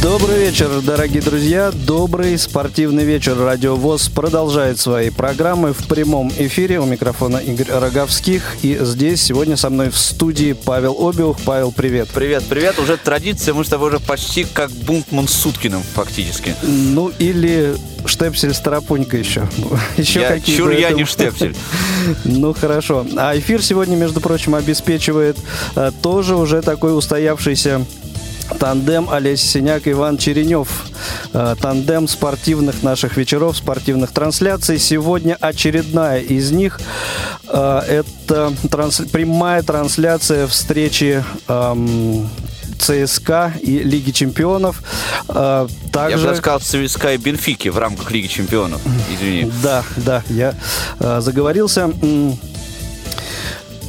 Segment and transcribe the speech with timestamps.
[0.00, 1.72] Добрый вечер, дорогие друзья.
[1.72, 3.36] Добрый спортивный вечер.
[3.36, 6.78] Радио ВОЗ продолжает свои программы в прямом эфире.
[6.78, 8.58] У микрофона Игорь Роговских.
[8.62, 11.38] И здесь сегодня со мной в студии Павел Обиух.
[11.44, 12.08] Павел, привет.
[12.14, 12.78] Привет, привет.
[12.78, 13.54] Уже традиция.
[13.54, 16.54] Мы с тобой уже почти как Бунтман с Суткиным фактически.
[16.62, 17.74] Ну, или
[18.06, 19.48] Штепсель Старопунька еще.
[19.96, 21.56] еще я, какие чур я не Штепсель.
[22.24, 23.04] ну, хорошо.
[23.16, 25.36] А эфир сегодня, между прочим, обеспечивает
[25.74, 27.84] а, тоже уже такой устоявшийся
[28.58, 30.68] Тандем Олесь Синяк, Иван Черенев.
[31.32, 34.78] Э, тандем спортивных наших вечеров, спортивных трансляций.
[34.78, 36.80] Сегодня очередная из них.
[37.48, 39.02] Э, это транс...
[39.12, 42.28] прямая трансляция встречи эм,
[42.78, 44.82] ЦСКА и Лиги Чемпионов.
[45.26, 46.18] Также...
[46.18, 48.80] Э, я бы сказал ЦСКА и Бенфики в рамках Лиги Чемпионов.
[49.12, 49.50] Извини.
[49.62, 50.54] Да, да, я
[50.98, 51.92] заговорился.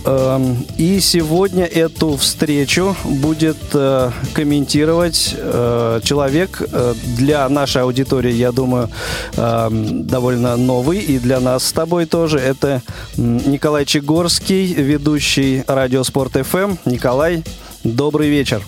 [0.09, 8.51] Эм, и сегодня эту встречу будет э, комментировать э, человек э, для нашей аудитории, я
[8.51, 8.89] думаю,
[9.37, 12.39] эм, довольно новый, и для нас с тобой тоже.
[12.39, 12.81] Это
[13.17, 16.77] Николай Чегорский, ведущий Радиоспорт ФМ.
[16.85, 17.43] Николай,
[17.83, 18.63] добрый вечер.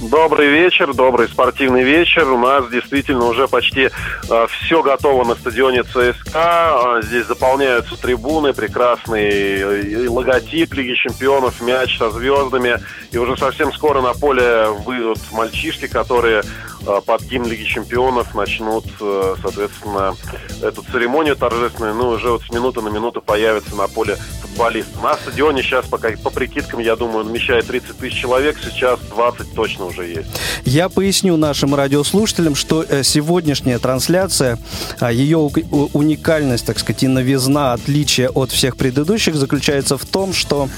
[0.00, 2.30] Добрый вечер, добрый спортивный вечер.
[2.30, 3.88] У нас действительно уже почти
[4.28, 7.00] э, все готово на стадионе ЦСКА.
[7.02, 12.78] Здесь заполняются трибуны, прекрасный э, логотип Лиги Чемпионов, мяч со звездами.
[13.10, 18.84] И уже совсем скоро на поле выйдут мальчишки, которые э, под гимн Лиги Чемпионов начнут,
[19.00, 20.14] э, соответственно,
[20.62, 21.94] эту церемонию торжественную.
[21.94, 24.98] Ну, уже вот с минуты на минуту появятся на поле футболисты.
[25.02, 28.56] На стадионе сейчас, пока, по прикидкам, я думаю, он вмещает 30 тысяч человек.
[28.62, 30.28] Сейчас 20 точно уже есть.
[30.64, 34.58] Я поясню нашим радиослушателям, что э, сегодняшняя трансляция,
[35.00, 40.68] а, ее уникальность, так сказать, и новизна, отличие от всех предыдущих заключается в том, что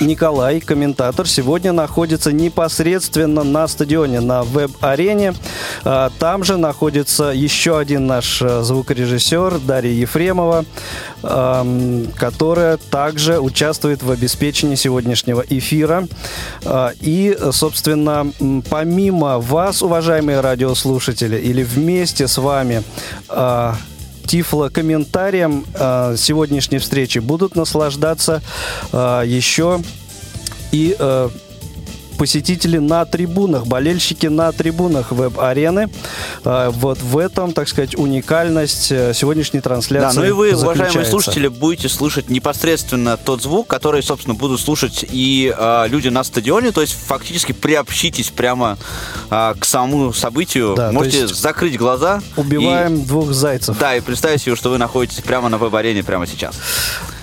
[0.00, 5.34] Николай, комментатор, сегодня находится непосредственно на стадионе, на веб-арене.
[5.84, 10.64] А, там же находится еще один наш э, звукорежиссер Дарья Ефремова,
[11.22, 16.06] которая также участвует в обеспечении сегодняшнего эфира.
[16.64, 18.30] А, и, собственно,
[18.70, 22.82] помимо вас, уважаемые радиослушатели, или вместе с вами
[23.28, 23.76] а,
[24.26, 28.42] тифло-комментарием э, сегодняшней встречи будут наслаждаться.
[28.92, 29.80] Э, еще
[30.72, 31.28] и э,
[32.16, 35.90] посетители на трибунах, болельщики на трибунах веб-арены.
[36.44, 40.16] А, вот в этом, так сказать, уникальность э, сегодняшней трансляции.
[40.16, 45.04] Да, ну и вы, уважаемые слушатели, будете слушать непосредственно тот звук, который, собственно, будут слушать
[45.08, 46.72] и э, люди на стадионе.
[46.72, 48.78] То есть фактически приобщитесь прямо
[49.30, 50.74] э, к самому событию.
[50.76, 52.20] Да, Можете закрыть глаза.
[52.36, 53.78] Убиваем и, двух зайцев.
[53.78, 56.56] Да, и представить себе, что вы находитесь прямо на веб-арене прямо сейчас.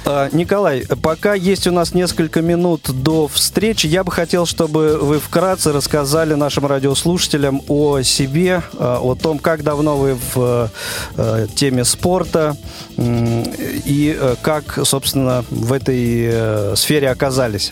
[0.06, 5.20] А, Николай, пока есть у нас несколько минут до встречи, я бы хотел, чтобы вы
[5.20, 10.70] вкратце рассказали нашим радиослушателям о себе, а, о том, как давно вы в
[11.16, 12.58] э, теме спорта
[12.98, 17.72] и э, как, собственно, в этой э, сфере оказались.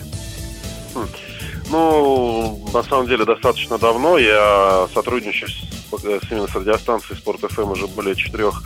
[1.70, 4.18] Ну, на самом деле, достаточно давно.
[4.18, 8.62] Я сотрудничаю с, именно с радиостанцией Спорт ФМ уже более четырех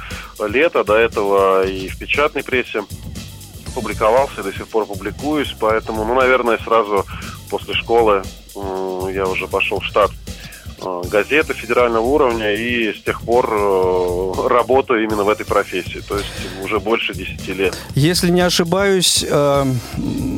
[0.49, 2.83] лет, а до этого и в печатной прессе
[3.77, 7.05] публиковался, до сих пор публикуюсь, поэтому, ну, наверное, сразу
[7.51, 8.23] после школы
[9.13, 10.11] я уже пошел в штат
[10.81, 16.17] э, газеты федерального уровня и с тех пор э, работаю именно в этой профессии, то
[16.17, 16.29] есть
[16.65, 17.77] уже больше 10 лет.
[17.95, 19.65] Если не ошибаюсь, э,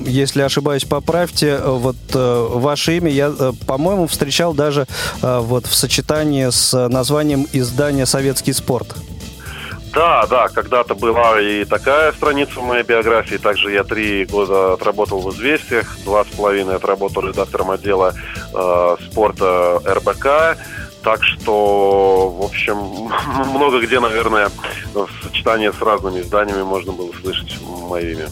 [0.04, 3.32] если ошибаюсь, поправьте, вот ваше имя я,
[3.68, 4.86] по-моему, встречал даже
[5.22, 8.96] вот в сочетании с названием издания «Советский спорт».
[9.94, 13.36] Да, да, когда-то была и такая страница в моей биографии.
[13.36, 18.14] Также я три года отработал в «Известиях», два с половиной отработал редактором отдела
[18.54, 20.58] э, спорта РБК.
[21.02, 22.76] Так что, в общем,
[23.54, 24.50] много где, наверное,
[24.94, 27.56] в сочетании с разными изданиями можно было слышать
[27.88, 28.28] мое имя.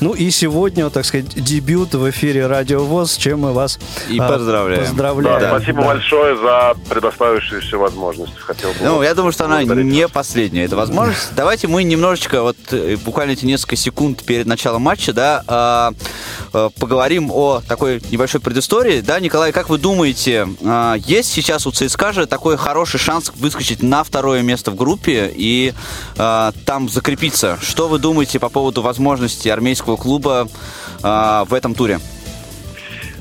[0.00, 4.18] Ну и сегодня, так сказать, дебют в эфире Радио ВОЗ, с чем мы вас и
[4.18, 4.84] а, поздравляем.
[4.84, 5.40] поздравляем.
[5.40, 5.88] Да, спасибо да.
[5.88, 8.38] большое за предоставившуюся возможность.
[8.38, 11.34] Хотел бы ну, я думаю, что она не последняя, эта возможность.
[11.36, 15.92] Давайте мы немножечко, вот э, буквально эти несколько секунд перед началом матча, да, а,
[16.54, 19.02] а, поговорим о такой небольшой предыстории.
[19.02, 23.82] Да, Николай, как вы думаете, а, есть сейчас у ЦСКА же такой хороший шанс выскочить
[23.82, 25.74] на второе место в группе и
[26.16, 27.58] там закрепиться?
[27.60, 30.48] Что вы думаете по поводу возможности армейского российского клуба
[31.02, 32.00] э, в этом туре?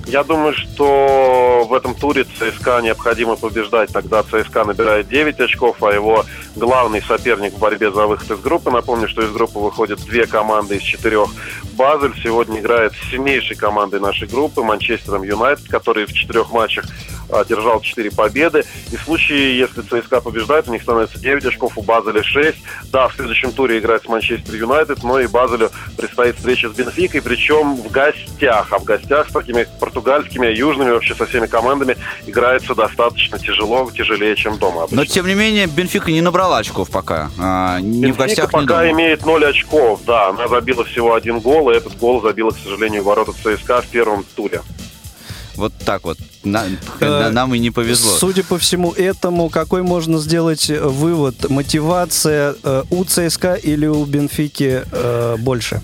[0.07, 3.91] Я думаю, что в этом туре ЦСКА необходимо побеждать.
[3.91, 6.25] Тогда ЦСКА набирает 9 очков, а его
[6.55, 8.71] главный соперник в борьбе за выход из группы.
[8.71, 11.29] Напомню, что из группы выходят две команды из четырех.
[11.73, 16.85] Базель сегодня играет с сильнейшей командой нашей группы, Манчестером Юнайтед, который в четырех матчах
[17.31, 18.63] одержал 4 победы.
[18.91, 22.57] И в случае, если ЦСКА побеждает, у них становится 9 очков, у Базеля 6.
[22.91, 27.21] Да, в следующем туре играет с Манчестер Юнайтед, но и Базелю предстоит встреча с Бенфикой,
[27.21, 28.67] причем в гостях.
[28.71, 34.35] А в гостях с такими португальскими, южными, вообще со всеми командами играется достаточно тяжело, тяжелее,
[34.35, 34.83] чем дома.
[34.83, 34.97] Обычно.
[34.97, 37.29] Но, тем не менее, Бенфика не набрала очков пока.
[37.39, 38.91] А, ни Бенфика в гостях, пока дома.
[38.91, 40.29] имеет 0 очков, да.
[40.29, 44.25] Она забила всего один гол, и этот гол забила, к сожалению, ворота ЦСКА в первом
[44.35, 44.61] туре.
[45.59, 46.17] Вот так вот.
[46.45, 46.63] На,
[47.01, 48.17] э, нам и не повезло.
[48.17, 51.49] Судя по всему этому, какой можно сделать э, вывод?
[51.49, 55.81] Мотивация э, у ЦСКА или у Бенфики э, больше?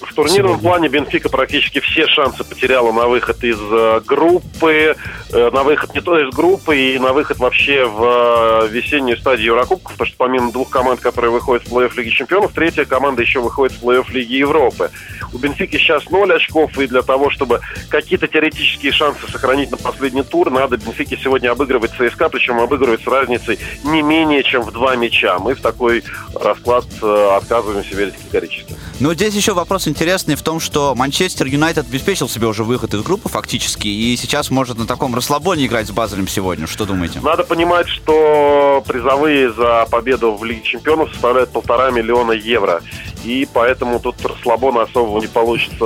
[0.00, 0.68] В турнирном Сегодня.
[0.68, 4.96] плане Бенфика практически все шансы потеряла на выход из э, группы,
[5.32, 9.54] э, на выход не то из группы и на выход вообще в э, весеннюю стадию
[9.54, 13.40] Еврокубков, потому что помимо двух команд, которые выходят в плей-офф Лиги Чемпионов, третья команда еще
[13.40, 14.90] выходит в плей-офф Лиги Европы.
[15.32, 17.60] У Бенфики сейчас 0 очков, и для того, чтобы
[17.90, 23.06] какие-то теоретические шансы сохранить на последний тур, надо Бенфике сегодня обыгрывать ЦСКА, причем обыгрывать с
[23.06, 25.38] разницей не менее чем в два мяча.
[25.40, 26.04] Мы в такой
[26.34, 28.76] расклад отказываемся верить категорически.
[29.00, 33.02] Но здесь еще вопрос интересный в том, что Манчестер Юнайтед обеспечил себе уже выход из
[33.02, 36.66] группы фактически, и сейчас может на таком расслабоне играть с Базелем сегодня.
[36.66, 37.20] Что думаете?
[37.20, 42.82] Надо понимать, что призовые за победу в Лиге Чемпионов составляют полтора миллиона евро
[43.24, 45.84] и поэтому тут расслабона особого не получится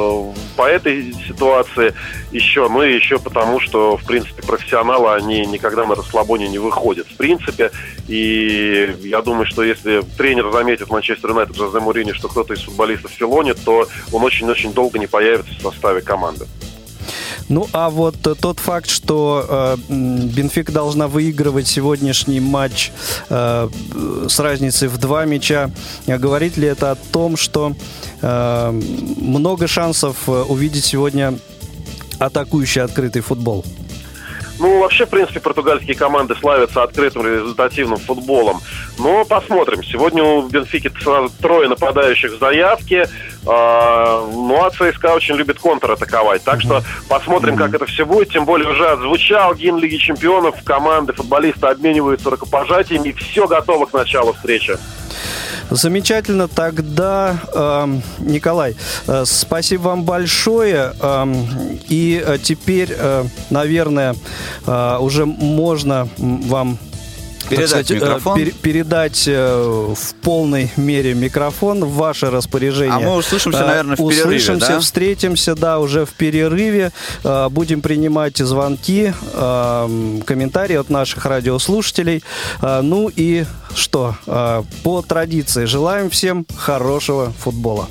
[0.57, 1.95] по этой ситуации
[2.31, 7.07] еще, ну и еще потому, что, в принципе, профессионалы, они никогда на расслабоне не выходят,
[7.09, 7.71] в принципе,
[8.07, 13.02] и я думаю, что если тренер заметит Манчестер Юнайтед Жозе Мурини, что кто-то из футболистов
[13.09, 16.47] филонит, то он очень-очень долго не появится в составе команды.
[17.49, 22.93] Ну, а вот тот факт, что э, Бенфика должна выигрывать сегодняшний матч
[23.29, 23.69] э,
[24.29, 25.71] с разницей в два мяча,
[26.07, 27.75] говорит ли это о том, что
[28.21, 31.39] э, много шансов э, увидеть сегодня
[32.19, 33.65] атакующий открытый футбол?
[34.63, 38.61] Ну, вообще, в принципе, португальские команды славятся открытым результативным футболом.
[38.97, 39.83] Но посмотрим.
[39.83, 40.89] Сегодня у Бенфики
[41.41, 43.09] трое нападающих в заявке.
[43.45, 46.45] А, ну, а ЦСКА очень любит контратаковать.
[46.45, 48.31] Так что посмотрим, как это все будет.
[48.31, 50.63] Тем более уже отзвучал гимн Лиги Чемпионов.
[50.63, 53.11] Команды, футболисты обмениваются рукопожатиями.
[53.11, 54.79] Все готово к началу встречи.
[55.71, 56.49] Замечательно.
[56.49, 58.77] Тогда, э, Николай,
[59.07, 60.93] э, спасибо вам большое.
[61.01, 61.27] Э,
[61.89, 64.15] и теперь, э, наверное,
[64.67, 66.79] э, уже можно вам
[67.57, 68.39] передать сказать, э, микрофон.
[68.39, 72.95] Пер, передать э, в полной мере микрофон в ваше распоряжение.
[72.95, 74.81] А мы услышимся, наверное, в перерыве, Услышимся, да?
[74.81, 76.93] встретимся, да, уже в перерыве.
[77.25, 82.23] Э, будем принимать звонки, комментарии от наших радиослушателей.
[82.61, 83.45] Ну и
[83.75, 84.17] что?
[84.83, 87.89] По традиции желаем всем хорошего футбола.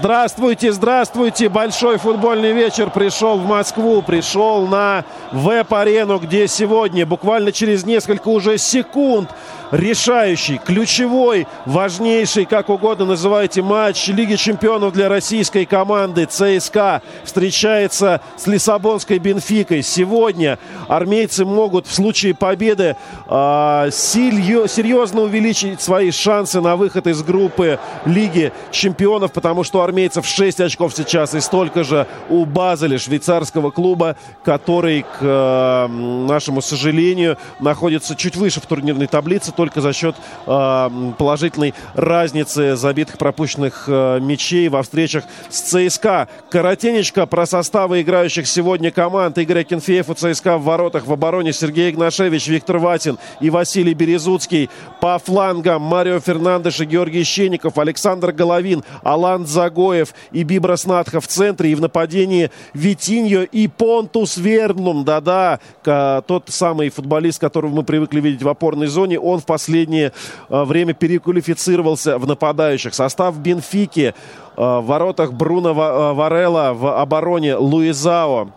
[0.00, 1.50] Здравствуйте, здравствуйте.
[1.50, 8.56] Большой футбольный вечер пришел в Москву, пришел на веб-арену, где сегодня, буквально через несколько уже
[8.56, 9.28] секунд,
[9.70, 18.46] решающий, ключевой, важнейший, как угодно называйте, матч Лиги чемпионов для российской команды ЦСКА встречается с
[18.46, 19.82] Лиссабонской Бенфикой.
[19.82, 20.58] Сегодня
[20.88, 22.96] армейцы могут в случае победы
[23.28, 30.26] э, серьезно увеличить свои шансы на выход из группы Лиги чемпионов, потому что у армейцев
[30.26, 37.38] 6 очков сейчас и столько же у Базеля, швейцарского клуба, который, к э, нашему сожалению,
[37.60, 44.18] находится чуть выше в турнирной таблице, только за счет э, положительной разницы забитых пропущенных э,
[44.18, 46.28] мячей во встречах с ЦСКА.
[46.48, 49.36] Коротенечко про составы играющих сегодня команд.
[49.36, 51.06] Игорь Акинфеев у ЦСКА в воротах.
[51.06, 54.70] В обороне Сергей Игнашевич, Виктор Ватин и Василий Березуцкий.
[54.98, 61.26] По флангам Марио Фернандеш и Георгий Щенников, Александр Головин, Алан Загоев и Бибрас Надха в
[61.26, 61.72] центре.
[61.72, 65.04] И в нападении Витиньо и Понтус Вернлум.
[65.04, 69.20] Да-да, тот самый футболист, которого мы привыкли видеть в опорной зоне.
[69.20, 70.12] Он в последнее
[70.48, 72.94] э, время переквалифицировался в нападающих.
[72.94, 74.12] Состав Бенфики э,
[74.56, 78.50] в воротах Бруно э, Варелла, в обороне Луизао.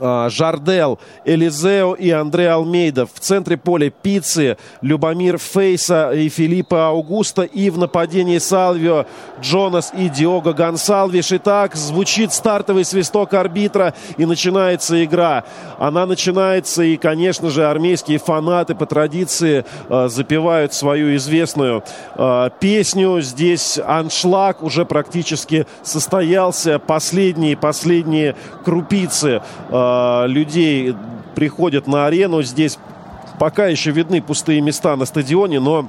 [0.00, 3.06] А, Жардел, Элизео и Андре Алмейда.
[3.06, 7.42] В центре поля Пиццы, Любомир Фейса и Филиппа Аугуста.
[7.42, 9.06] И в нападении Салвио,
[9.40, 11.32] Джонас и Диого Гонсалвиш.
[11.32, 15.44] Итак, звучит стартовый свисток арбитра и начинается игра.
[15.78, 21.82] Она начинается и, конечно же, армейские фанаты по традиции э, запевают свою известную
[22.16, 23.20] э, песню.
[23.20, 26.78] Здесь аншлаг уже практически состоялся.
[26.78, 29.83] Последние, последние крупицы э,
[30.26, 30.94] Людей
[31.34, 32.42] приходят на арену.
[32.42, 32.78] Здесь
[33.38, 35.88] пока еще видны пустые места на стадионе, но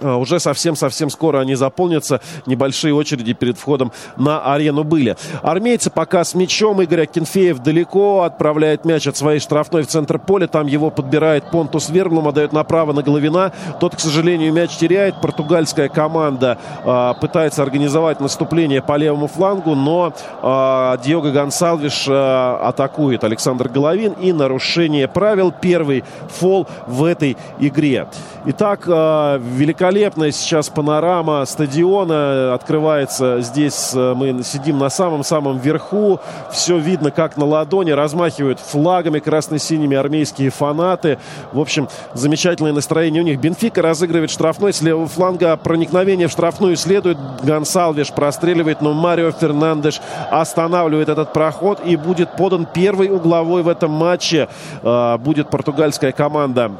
[0.00, 2.20] уже совсем-совсем скоро они заполнятся.
[2.46, 5.16] Небольшие очереди перед входом на арену были.
[5.42, 6.82] Армейцы пока с мячом.
[6.82, 10.46] Игорь Акинфеев далеко отправляет мяч от своей штрафной в центр поля.
[10.46, 13.52] Там его подбирает Понтус Верблум, отдает направо на Головина.
[13.80, 15.20] Тот, к сожалению, мяч теряет.
[15.20, 20.12] Португальская команда э, пытается организовать наступление по левому флангу, но
[20.42, 25.52] э, Диого Гонсалвиш э, атакует Александр Головин и нарушение правил.
[25.52, 28.08] Первый фол в этой игре.
[28.44, 33.40] Итак, э, великолепно великолепная сейчас панорама стадиона открывается.
[33.40, 36.18] Здесь э, мы сидим на самом-самом верху.
[36.50, 37.92] Все видно, как на ладони.
[37.92, 41.18] Размахивают флагами красно-синими армейские фанаты.
[41.52, 43.38] В общем, замечательное настроение у них.
[43.38, 45.56] Бенфика разыгрывает штрафной с левого фланга.
[45.56, 47.18] Проникновение в штрафную следует.
[47.44, 50.00] Гонсалвиш простреливает, но Марио Фернандеш
[50.32, 51.80] останавливает этот проход.
[51.84, 54.48] И будет подан первый угловой в этом матче.
[54.82, 56.72] Э, будет португальская команда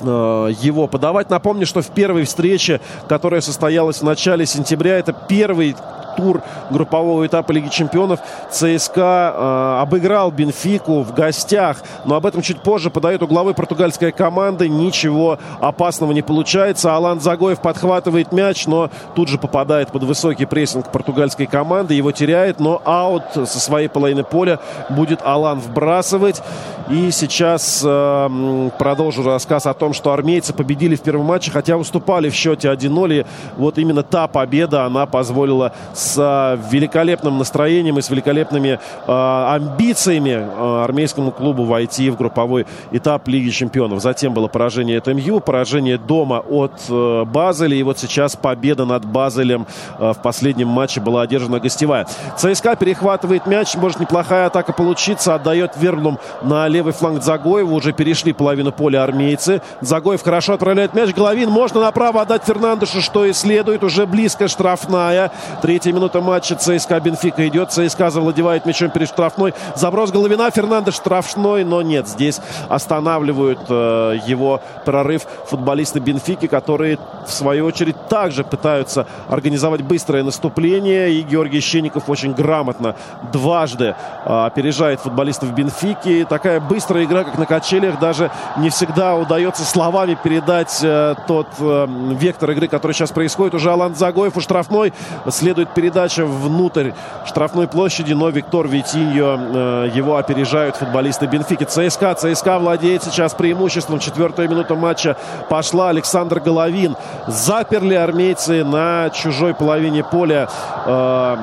[0.00, 1.30] его подавать.
[1.30, 5.74] Напомню, что в первой встрече, которая состоялась в начале сентября, это первый
[6.18, 8.18] тур группового этапа Лиги Чемпионов
[8.50, 11.76] ЦСКА э, обыграл Бенфику в гостях.
[12.04, 14.68] Но об этом чуть позже подает угловой португальской команды.
[14.68, 16.96] Ничего опасного не получается.
[16.96, 21.94] Алан Загоев подхватывает мяч, но тут же попадает под высокий прессинг португальской команды.
[21.94, 24.58] Его теряет, но аут со своей половины поля
[24.90, 26.42] будет Алан вбрасывать.
[26.90, 32.28] И сейчас э, продолжу рассказ о том, что армейцы победили в первом матче, хотя уступали
[32.28, 33.20] в счете 1-0.
[33.20, 35.72] И вот именно та победа, она позволила
[36.08, 42.66] с э, великолепным настроением и с великолепными э, амбициями э, армейскому клубу войти в групповой
[42.90, 44.00] этап Лиги Чемпионов.
[44.00, 47.76] Затем было поражение от МЮ, поражение дома от э, Базеля.
[47.76, 49.66] И вот сейчас победа над Базелем
[49.98, 52.06] в последнем матче была одержана гостевая.
[52.36, 53.74] ЦСКА перехватывает мяч.
[53.74, 55.34] Может неплохая атака получиться.
[55.34, 57.74] Отдает Верлум на левый фланг Загоеву.
[57.74, 59.60] Уже перешли половину поля армейцы.
[59.80, 61.14] Загоев хорошо отправляет мяч.
[61.14, 63.84] Головин можно направо отдать Фернандешу, что и следует.
[63.84, 65.30] Уже близко штрафная.
[65.62, 67.72] Третья минута матча ЦСКА Бенфика идет.
[67.72, 69.52] ЦСКА завладевает мячом перед штрафной.
[69.74, 70.48] Заброс Головина.
[70.50, 72.06] Фернандеш штрафной, но нет.
[72.06, 80.22] Здесь останавливают э, его прорыв футболисты Бенфики, которые в свою очередь также пытаются организовать быстрое
[80.22, 81.10] наступление.
[81.14, 82.94] И Георгий Щенников очень грамотно
[83.32, 86.24] дважды э, опережает футболистов Бенфики.
[86.28, 91.86] Такая быстрая игра, как на качелях, даже не всегда удается словами передать э, тот э,
[92.20, 93.54] вектор игры, который сейчас происходит.
[93.54, 94.92] Уже Алан Загоев у штрафной.
[95.28, 96.90] Следует передача внутрь
[97.24, 101.64] штрафной площади, но Виктор Витиньо э, его опережают футболисты Бенфики.
[101.64, 102.14] ЦСКА.
[102.14, 103.98] ЦСКА владеет сейчас преимуществом.
[103.98, 105.16] Четвертая минута матча
[105.48, 105.88] пошла.
[105.88, 106.94] Александр Головин.
[107.26, 110.48] Заперли армейцы на чужой половине поля
[110.84, 111.36] э,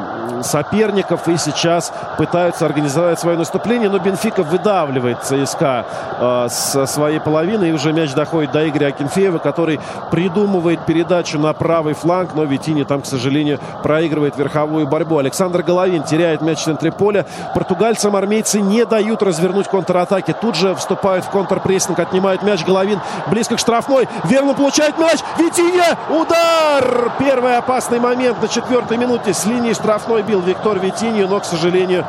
[0.44, 5.86] соперников и сейчас пытаются организовать свое наступление, но Бенфика выдавливает ЦСКА
[6.20, 7.70] э, с своей половины.
[7.70, 9.80] И уже мяч доходит до Игоря Акинфеева, который
[10.12, 12.36] придумывает передачу на правый фланг.
[12.36, 15.18] Но Витини там, к сожалению, проигрывает верховую борьбу.
[15.20, 17.26] Александр Головин теряет мяч в центре поля.
[17.54, 20.34] Португальцам армейцы не дают развернуть контратаки.
[20.40, 22.66] Тут же вступают в контрпрессинг, отнимают мяч.
[22.66, 24.08] Головин близко к штрафной.
[24.24, 25.20] Верно получает мяч.
[25.38, 25.82] Витини!
[26.10, 27.12] Удар!
[27.20, 29.34] Первый опасный момент на четвертой минуте.
[29.34, 32.06] С линии штрафной бил Виктор Витини, но, к сожалению,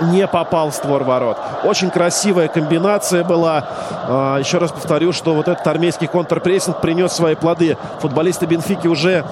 [0.00, 1.38] не попал в створ ворот.
[1.64, 3.66] Очень красивая комбинация была.
[4.08, 7.76] А, еще раз повторю, что вот этот армейский контрпрессинг принес свои плоды.
[8.00, 9.24] Футболисты Бенфики уже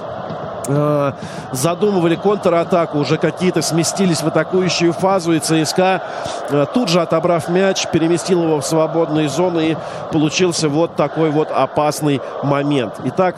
[0.69, 1.15] а,
[1.53, 6.03] задумывали контратаку, уже какие-то сместились в атакующую фазу, и ЦСКА,
[6.51, 9.77] а, тут же отобрав мяч, переместил его в свободные зоны, и
[10.13, 12.95] получился вот такой вот опасный момент.
[13.05, 13.37] Итак,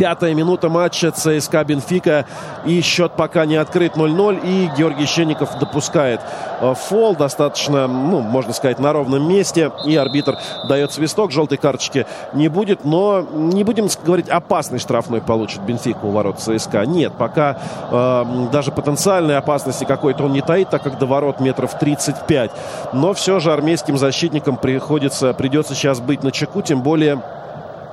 [0.00, 2.24] Пятая минута матча ЦСКА Бенфика.
[2.64, 4.40] И счет пока не открыт 0-0.
[4.42, 6.22] И Георгий Щенников допускает
[6.62, 9.70] э, фол достаточно, ну, можно сказать, на ровном месте.
[9.84, 10.38] И арбитр
[10.70, 11.32] дает свисток.
[11.32, 12.86] Желтой карточки не будет.
[12.86, 16.86] Но не будем говорить, опасный штрафной получит Бенфика у ворот ЦСКА.
[16.86, 17.58] Нет, пока
[17.90, 22.50] э, даже потенциальной опасности какой-то он не таит, так как до ворот метров 35.
[22.94, 26.62] Но все же армейским защитникам приходится, придется сейчас быть на чеку.
[26.62, 27.20] Тем более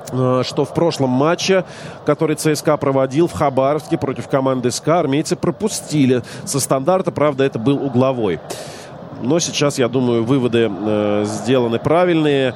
[0.08, 1.64] что в прошлом матче,
[2.04, 7.82] который ЦСКА проводил в Хабаровске против команды СКА, армейцы пропустили со стандарта, правда, это был
[7.84, 8.40] угловой.
[9.22, 12.54] Но сейчас, я думаю, выводы э, сделаны правильные.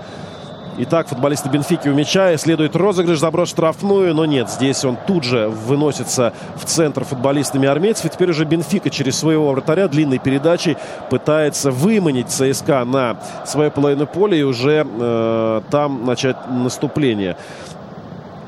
[0.79, 2.35] Итак, футболисты Бенфики у мяча.
[2.39, 4.49] Следует розыгрыш, заброс штрафную, но нет.
[4.49, 8.07] Здесь он тут же выносится в центр футболистами армейцев.
[8.07, 10.79] И теперь уже Бенфика через своего вратаря длинной передачей
[11.11, 17.37] пытается выманить ЦСКА на свою половину поля и уже э, там начать наступление.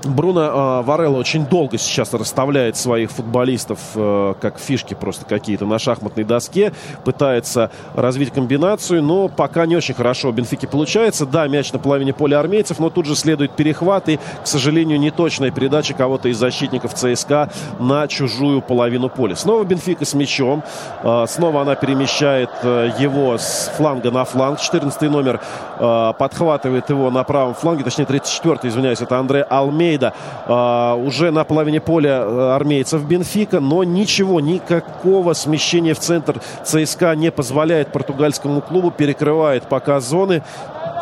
[0.05, 5.79] Бруно э, Варелло очень долго сейчас расставляет своих футболистов э, как фишки просто какие-то на
[5.79, 6.73] шахматной доске.
[7.05, 11.27] Пытается развить комбинацию, но пока не очень хорошо у Бенфики получается.
[11.27, 15.51] Да, мяч на половине поля армейцев, но тут же следует перехват и, к сожалению, неточная
[15.51, 19.37] передача кого-то из защитников ЦСКА на чужую половину поля.
[19.37, 20.63] Снова Бенфика с мячом.
[21.03, 24.61] Э, снова она перемещает э, его с фланга на фланг.
[24.61, 25.41] 14 номер
[25.79, 30.13] э, подхватывает его на правом фланге, точнее 34-й, извиняюсь, это Андре Алмей Альмейда
[30.47, 37.15] а, уже на половине поля э, армейцев Бенфика, но ничего, никакого смещения в центр ЦСКА
[37.15, 40.43] не позволяет португальскому клубу, перекрывает пока зоны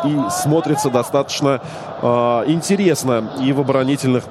[0.05, 1.61] и смотрится достаточно
[2.01, 2.07] э,
[2.47, 4.23] интересно и в оборонительных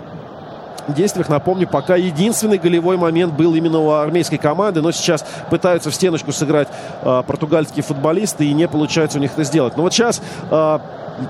[0.89, 1.29] действиях.
[1.29, 6.33] Напомню, пока единственный голевой момент был именно у армейской команды, но сейчас пытаются в стеночку
[6.33, 6.69] сыграть
[7.03, 9.77] э, португальские футболисты, и не получается у них это сделать.
[9.77, 10.79] Но вот сейчас э,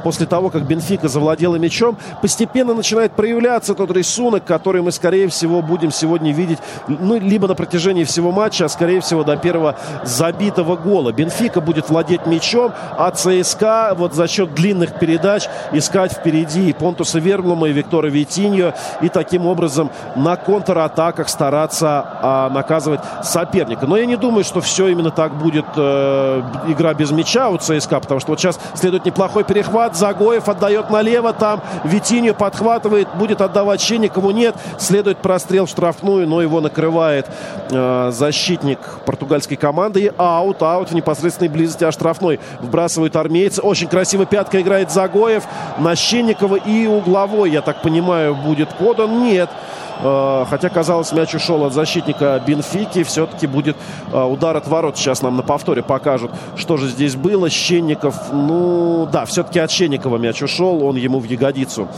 [0.02, 5.62] после того, как Бенфика завладела мячом, постепенно начинает проявляться тот рисунок, который мы, скорее всего,
[5.62, 6.58] будем сегодня видеть,
[6.88, 11.12] ну, либо на протяжении всего матча, а, скорее всего, до первого забитого гола.
[11.12, 17.18] Бенфика будет владеть мячом, а ЦСКА вот за счет длинных передач искать впереди и Понтуса
[17.18, 23.86] Верблума, и Виктора Витиньо, и таким образом на контратаках стараться а, наказывать соперника.
[23.86, 28.00] Но я не думаю, что все именно так будет э, игра без мяча у ЦСКА,
[28.00, 29.96] потому что вот сейчас следует неплохой перехват перехват.
[29.96, 31.32] Загоев отдает налево.
[31.32, 33.08] Там Витинью подхватывает.
[33.14, 34.30] Будет отдавать Щенникову.
[34.30, 34.54] Нет.
[34.78, 37.26] Следует прострел в штрафную, но его накрывает
[37.70, 40.00] э, защитник португальской команды.
[40.00, 40.62] И аут.
[40.62, 42.40] Аут в непосредственной близости от штрафной.
[42.60, 43.62] Вбрасывают армейцы.
[43.62, 45.44] Очень красиво пятка играет Загоев
[45.78, 46.56] на Щенникова.
[46.56, 49.24] И угловой, я так понимаю, будет подан.
[49.24, 49.48] Нет.
[49.50, 53.02] Э, хотя, казалось, мяч ушел от защитника Бенфики.
[53.02, 53.76] Все-таки будет
[54.12, 54.96] э, удар от ворот.
[54.96, 57.50] Сейчас нам на повторе покажут, что же здесь было.
[57.50, 60.84] Щенников, ну да, все-таки от Щенникова мяч ушел.
[60.84, 61.88] Он ему в ягодицу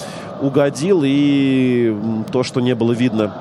[0.41, 1.03] угодил.
[1.05, 1.97] И
[2.31, 3.33] то, что не было видно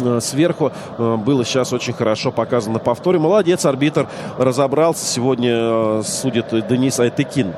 [0.00, 3.18] э, сверху было сейчас очень хорошо показано на повторе.
[3.18, 4.08] Молодец, арбитр
[4.38, 5.04] разобрался.
[5.04, 7.54] Сегодня судит Денис Айтыкин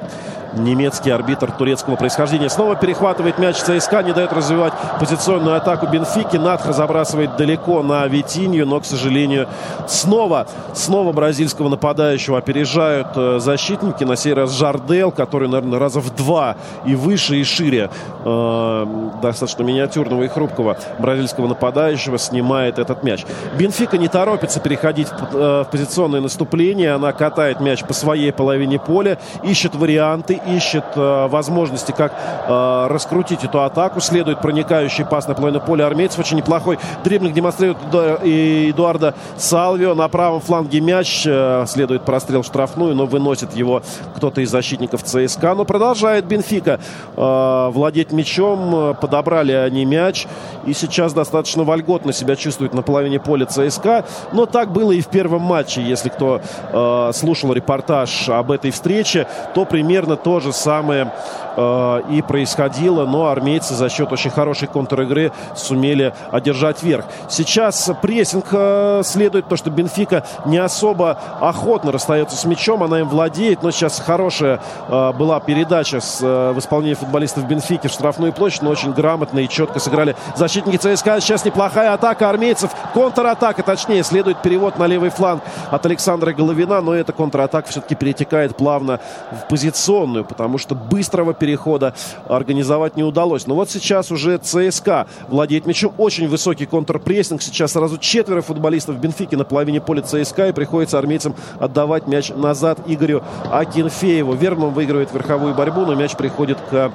[0.54, 2.49] немецкий арбитр турецкого происхождения.
[2.49, 6.36] Снова перехватывает мяч ЦСКА, не дает развивать позиционную атаку Бенфики.
[6.36, 9.49] Надха забрасывает далеко на Витинью, но, к сожалению,
[9.86, 14.04] снова, снова бразильского нападающего опережают э, защитники.
[14.04, 17.91] На сей раз Жардел, который, наверное, раза в два и выше, и шире
[18.25, 18.86] э,
[19.23, 23.25] достаточно миниатюрного и хрупкого бразильского нападающего снимает этот мяч.
[23.58, 26.93] Бенфика не торопится переходить в, э, в позиционное наступление.
[26.93, 33.45] Она катает мяч по своей половине поля, ищет варианты, ищет э, возможности, как э, раскрутить
[33.45, 34.00] эту атаку.
[34.00, 36.19] Следует проникающий пас на половину поля армейцев.
[36.19, 37.79] Очень неплохой дриблинг демонстрирует
[38.23, 39.95] Эдуарда Салвио.
[39.95, 41.25] На правом фланге мяч.
[41.26, 43.83] Э, следует прострел штрафную, но выносит его
[44.17, 45.55] кто-то из защитников ЦСКА.
[45.55, 46.81] Но продолжает Бенфика
[47.17, 48.97] э, владеть мячом.
[49.00, 50.26] Подобрали они мяч.
[50.67, 54.05] И сейчас достаточно вольготно себя чувствует на половине поля ЦСКА.
[54.33, 55.83] Но так было и в первом матче.
[55.83, 56.41] Если кто
[56.73, 61.12] э, слушал репортаж об этой встрече, то примерно то то же самое
[61.56, 67.04] э, и происходило, но армейцы за счет очень хорошей контр-игры сумели одержать верх.
[67.28, 73.08] Сейчас прессинг э, следует, то что Бенфика не особо охотно расстается с мячом, она им
[73.08, 78.63] владеет, но сейчас хорошая э, была передача с, в исполнении футболистов Бенфики в штрафную площадь,
[78.63, 81.21] но очень грамотно и четко сыграли защитники ЦСКА.
[81.21, 86.95] Сейчас неплохая атака армейцев, контратака, точнее, следует перевод на левый фланг от Александра Головина, но
[86.95, 91.95] эта контратака все-таки перетекает плавно в позиционную потому что быстрого перехода
[92.29, 93.49] организовать не удалось.
[93.49, 95.93] Но вот сейчас уже ЦСКА владеет мячом.
[95.99, 97.43] Очень высокий контрпрессинг.
[97.43, 100.49] Сейчас сразу четверо футболистов Бенфики на половине поля ЦСКА.
[100.49, 104.35] И приходится армейцам отдавать мяч назад Игорю Акинфееву.
[104.35, 106.93] Верман выигрывает верховую борьбу, но мяч приходит к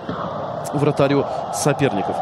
[0.74, 2.16] вратарю соперников.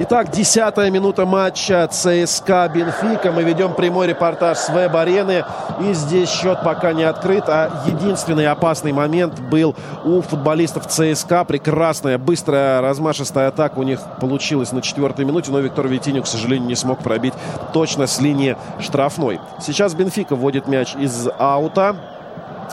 [0.00, 3.32] Итак, десятая минута матча ЦСКА Бенфика.
[3.32, 5.44] Мы ведем прямой репортаж с веб-арены.
[5.80, 7.48] И здесь счет пока не открыт.
[7.48, 11.44] А единственный опасный момент был у футболистов ЦСКА.
[11.44, 15.50] Прекрасная, быстрая, размашистая атака у них получилась на четвертой минуте.
[15.50, 17.34] Но Виктор Витинюк, к сожалению, не смог пробить
[17.72, 19.40] точно с линии штрафной.
[19.60, 21.96] Сейчас Бенфика вводит мяч из аута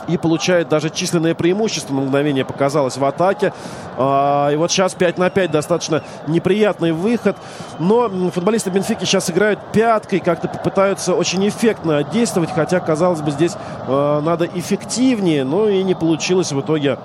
[0.08, 1.94] и получает даже численное преимущество.
[1.94, 3.52] На мгновение показалось в атаке.
[3.96, 7.36] А, и вот сейчас 5 на 5 достаточно неприятный выход.
[7.78, 12.50] Но футболисты Бенфики сейчас играют пяткой, как-то пытаются очень эффектно действовать.
[12.54, 13.52] Хотя, казалось бы, здесь
[13.86, 15.44] а, надо эффективнее.
[15.44, 16.98] Но и не получилось в итоге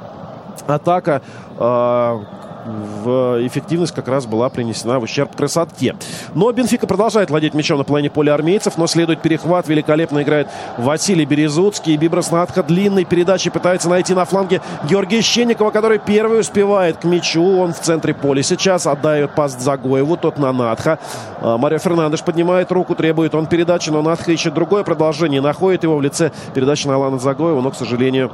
[0.67, 1.21] атака
[1.57, 2.23] а,
[2.65, 5.95] в эффективность как раз была принесена в ущерб красоте.
[6.35, 9.67] Но Бенфика продолжает владеть мячом на половине поля армейцев, но следует перехват.
[9.67, 10.47] Великолепно играет
[10.77, 11.97] Василий Березуцкий.
[11.97, 17.43] Биброс Надха длинной передачи пытается найти на фланге Георгия Щенникова, который первый успевает к мячу.
[17.43, 20.99] Он в центре поля сейчас отдает пас Загоеву, тот на Надха.
[21.41, 25.41] А, Марио Фернандеш поднимает руку, требует он передачи, но Надха ищет другое продолжение.
[25.41, 28.31] Находит его в лице передачи на Алана Загоева, но, к сожалению,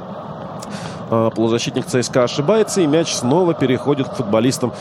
[1.08, 4.72] полузащитник ЦСКА ошибается, и мяч снова переходит к футболистам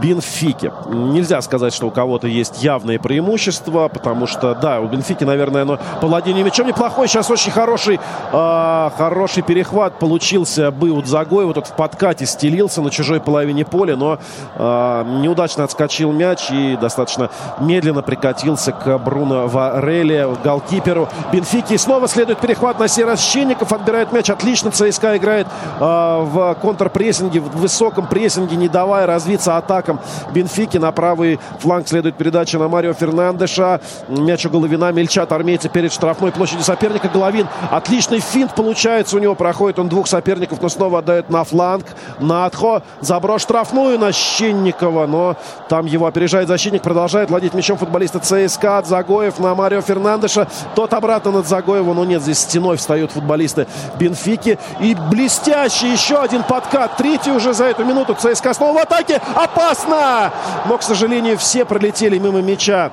[0.00, 0.72] Бенфике.
[0.88, 5.78] Нельзя сказать, что у кого-то есть явные преимущества, потому что, да, у Бенфики, наверное, оно
[6.00, 7.08] по владению мячом неплохой.
[7.08, 8.00] Сейчас очень хороший,
[8.32, 11.52] э, хороший перехват получился бы у Дзагоева.
[11.52, 14.18] Вот в подкате стелился на чужой половине поля, но
[14.54, 21.74] э, неудачно отскочил мяч и достаточно медленно прикатился к Бруно Вареле, голкиперу Бенфики.
[21.74, 23.72] И снова следует перехват на сей раз Щенников.
[23.72, 24.30] Отбирает мяч.
[24.30, 30.00] Отлично ЦСКА играет э, в контрпрессинге, в высоком прессинге, не давая развиться атак атакам
[30.32, 30.78] Бенфики.
[30.78, 33.80] На правый фланг следует передача на Марио Фернандеша.
[34.08, 34.92] Мяч у Головина.
[34.92, 37.08] Мельчат армейцы перед штрафной площадью соперника.
[37.08, 37.48] Головин.
[37.70, 39.34] Отличный финт получается у него.
[39.34, 41.86] Проходит он двух соперников, но снова отдает на фланг.
[42.20, 42.82] Надхо.
[43.00, 45.06] Заброс штрафную на Щенникова.
[45.06, 45.36] Но
[45.68, 46.82] там его опережает защитник.
[46.82, 48.82] Продолжает владеть мячом футболиста ЦСКА.
[48.84, 50.48] Загоев на Марио Фернандеша.
[50.74, 51.96] Тот обратно над Загоевым.
[51.96, 53.66] Но нет, здесь стеной встают футболисты
[53.98, 54.58] Бенфики.
[54.80, 56.96] И блестящий еще один подкат.
[56.96, 58.14] Третий уже за эту минуту.
[58.14, 59.20] ЦСКА снова в атаке.
[59.34, 60.32] Опасно опасно!
[60.66, 62.92] Но, к сожалению, все пролетели мимо мяча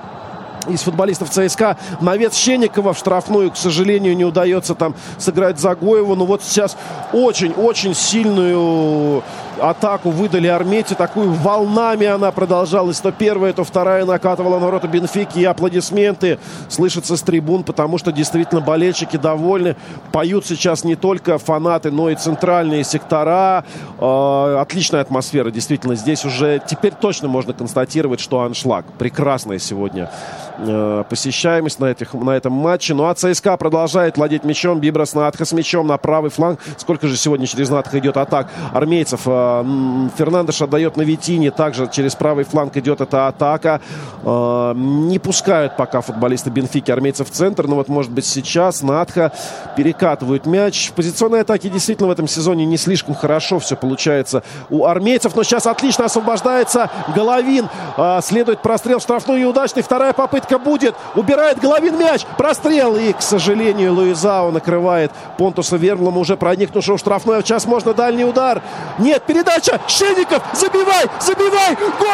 [0.67, 1.77] из футболистов ЦСКА.
[2.01, 6.15] Навец Щенникова в штрафную, к сожалению, не удается там сыграть Загоеву.
[6.15, 6.77] Но вот сейчас
[7.13, 9.23] очень-очень сильную
[9.61, 10.95] атаку выдали армейцы.
[10.95, 12.99] Такую волнами она продолжалась.
[12.99, 15.39] То первая, то вторая накатывала на ворота Бенфики.
[15.39, 19.75] И аплодисменты слышатся с трибун, потому что действительно болельщики довольны.
[20.11, 23.63] Поют сейчас не только фанаты, но и центральные сектора.
[23.99, 25.95] Э, отличная атмосфера, действительно.
[25.95, 28.85] Здесь уже теперь точно можно констатировать, что аншлаг.
[28.97, 30.09] Прекрасная сегодня
[30.57, 32.93] э, посещаемость на, этих, на этом матче.
[32.93, 34.79] Ну а ЦСКА продолжает владеть мячом.
[34.79, 36.59] Бибрас Надха с мячом на правый фланг.
[36.77, 39.21] Сколько же сегодня через Надха идет атак армейцев.
[39.49, 41.51] Э, Фернандеш отдает на Витине.
[41.51, 43.81] Также через правый фланг идет эта атака.
[44.23, 47.67] А, не пускают пока футболисты Бенфики армейцев в центр.
[47.67, 49.31] Но вот, может быть, сейчас Надха
[49.75, 50.89] перекатывают мяч.
[50.89, 55.35] В позиционной атаке действительно в этом сезоне не слишком хорошо все получается у армейцев.
[55.35, 57.69] Но сейчас отлично освобождается Головин.
[57.97, 59.83] А, следует прострел в штрафную неудачный.
[59.83, 60.95] Вторая попытка будет.
[61.15, 62.25] Убирает Головин мяч.
[62.37, 62.95] Прострел.
[62.95, 67.41] И, к сожалению, Луизао накрывает Понтуса Вермлома, уже проникнувшего в штрафную.
[67.41, 68.61] Сейчас можно дальний удар.
[68.97, 69.79] Нет, перед передача.
[69.87, 71.75] Шенников, забивай, забивай.
[71.99, 72.09] Гол!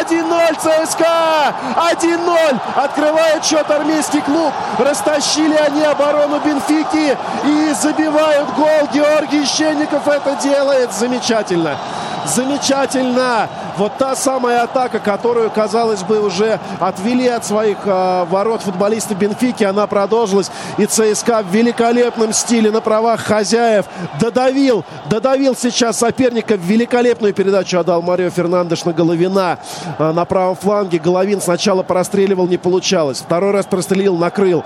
[0.00, 1.54] 1-0 ЦСКА!
[1.76, 2.60] 1-0!
[2.76, 4.52] Открывает счет армейский клуб.
[4.78, 8.88] Растащили они оборону Бенфики и забивают гол.
[8.92, 11.76] Георгий Щенников это делает замечательно.
[12.26, 13.48] Замечательно!
[13.76, 19.64] Вот та самая атака, которую, казалось бы, уже отвели от своих э, ворот футболисты Бенфики,
[19.64, 20.50] она продолжилась.
[20.78, 23.86] И ЦСКА в великолепном стиле на правах хозяев
[24.20, 26.54] додавил, додавил сейчас соперника.
[26.54, 29.58] Великолепную передачу отдал Марио Фернандеш на Головина
[29.98, 30.98] э, на правом фланге.
[30.98, 33.18] Головин сначала простреливал, не получалось.
[33.18, 34.64] Второй раз прострелил, накрыл.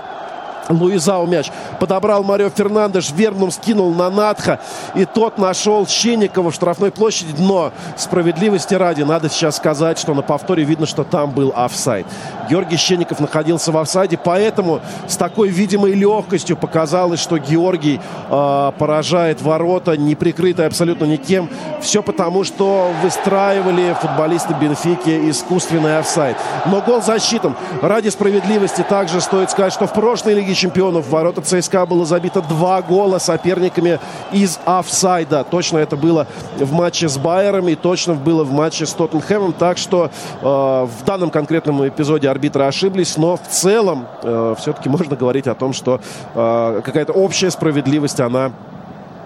[0.69, 4.59] Луизау мяч подобрал Марио Фернандеш, верным скинул на Надха,
[4.93, 7.33] и тот нашел Щенникова в штрафной площади.
[7.39, 12.05] Но справедливости ради, надо сейчас сказать, что на повторе видно, что там был офсайд.
[12.49, 19.41] Георгий Щенников находился в офсайде, поэтому с такой видимой легкостью показалось, что Георгий э, поражает
[19.41, 21.49] ворота, не прикрытый абсолютно никем.
[21.81, 26.37] Все потому, что выстраивали футболисты Бенфики искусственный офсайд.
[26.67, 27.55] Но гол засчитан.
[27.81, 32.41] Ради справедливости также стоит сказать, что в прошлой Лиге чемпионов в ворота ЦСКА было забито
[32.41, 33.99] два гола соперниками
[34.31, 35.45] из офсайда.
[35.49, 39.53] Точно это было в матче с Байером и точно было в матче с Тоттенхэмом.
[39.53, 45.15] Так что э, в данном конкретном эпизоде арбитры ошиблись, но в целом э, все-таки можно
[45.15, 46.01] говорить о том, что
[46.35, 48.51] э, какая-то общая справедливость, она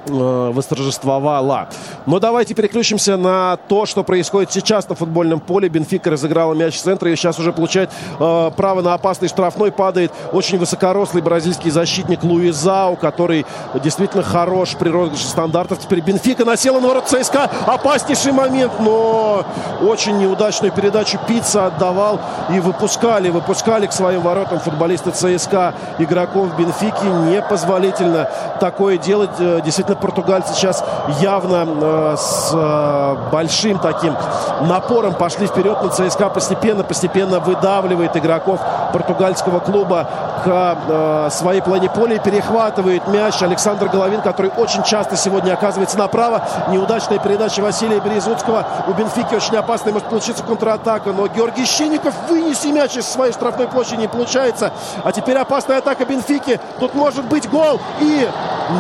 [0.08, 1.70] восторжествовала.
[2.06, 5.70] Но давайте переключимся на то, что происходит сейчас на футбольном поле.
[5.70, 7.90] Бенфика разыграла мяч в центре и сейчас уже получает
[8.20, 9.72] э, право на опасный штрафной.
[9.72, 13.46] Падает очень высокорослый бразильский защитник Луизау, который
[13.82, 15.80] действительно хорош при розыгрыше стандартов.
[15.80, 17.50] Теперь Бенфика насела на ворот ЦСКА.
[17.66, 19.46] Опаснейший момент, но
[19.82, 27.06] очень неудачную передачу Пицца отдавал и выпускали, выпускали к своим воротам футболисты ЦСКА игроков Бенфики.
[27.30, 29.32] Непозволительно такое делать.
[29.40, 30.84] Э, действительно действительно португальцы сейчас
[31.20, 34.16] явно э, с э, большим таким
[34.62, 38.60] напором пошли вперед на ЦСКА постепенно, постепенно выдавливает игроков
[38.92, 40.08] португальского клуба
[40.44, 45.98] к э, своей плане поля и перехватывает мяч Александр Головин, который очень часто сегодня оказывается
[45.98, 46.42] направо.
[46.70, 48.66] Неудачная передача Василия Березутского.
[48.88, 53.68] У Бенфики очень опасная может получиться контратака, но Георгий Щенников вынести мяч из своей штрафной
[53.68, 54.72] площади не получается.
[55.04, 56.60] А теперь опасная атака Бенфики.
[56.80, 57.80] Тут может быть гол.
[58.02, 58.28] И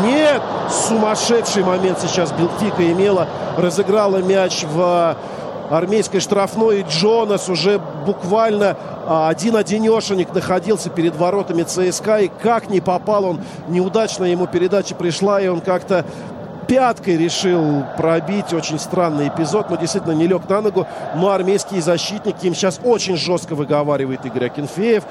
[0.04, 3.28] нет, сумасшедший момент сейчас Бенфика имела.
[3.58, 5.18] Разыграла мяч в
[5.70, 6.82] армейской штрафной.
[6.82, 12.20] И Джонас уже буквально а, один-одинешенек находился перед воротами ЦСКА.
[12.20, 16.06] И как не попал он, неудачно ему передача пришла, и он как-то
[16.68, 18.54] пяткой решил пробить.
[18.54, 20.88] Очень странный эпизод, но действительно не лег на ногу.
[21.16, 25.04] Но армейские защитники им сейчас очень жестко выговаривает Игорь Акинфеев.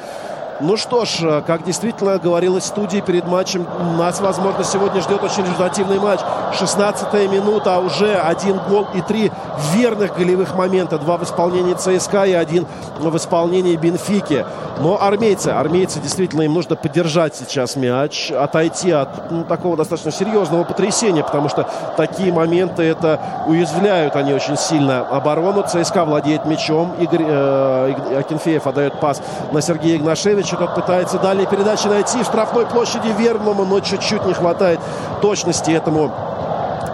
[0.62, 3.66] Ну что ж, э, как действительно говорилось в студии перед матчем,
[3.98, 6.20] нас, возможно, сегодня ждет очень результативный матч.
[6.56, 9.32] 16 минута, а уже один гол и три
[9.74, 10.98] верных голевых момента.
[10.98, 12.66] Два в исполнении ЦСКА и один
[13.00, 14.44] в исполнении Бенфики.
[14.78, 20.64] Но армейцы, армейцы действительно им нужно поддержать сейчас мяч, отойти от ну, такого достаточно серьезного
[20.64, 25.64] потрясения, потому что такие моменты это уязвляют они очень сильно оборону.
[25.66, 26.94] ЦСКА владеет мячом.
[27.00, 29.20] Игорь э, Акинфеев отдает пас
[29.52, 30.51] на Сергея Игнашевича.
[30.56, 34.80] Тот пытается далее передачи найти в штрафной площади Верному, но чуть-чуть не хватает
[35.20, 36.12] точности этому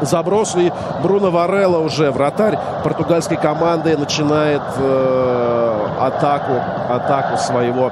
[0.02, 0.60] забросу.
[0.60, 6.54] И Бруно Варелла уже вратарь португальской команды начинает э, атаку,
[6.88, 7.90] атаку своего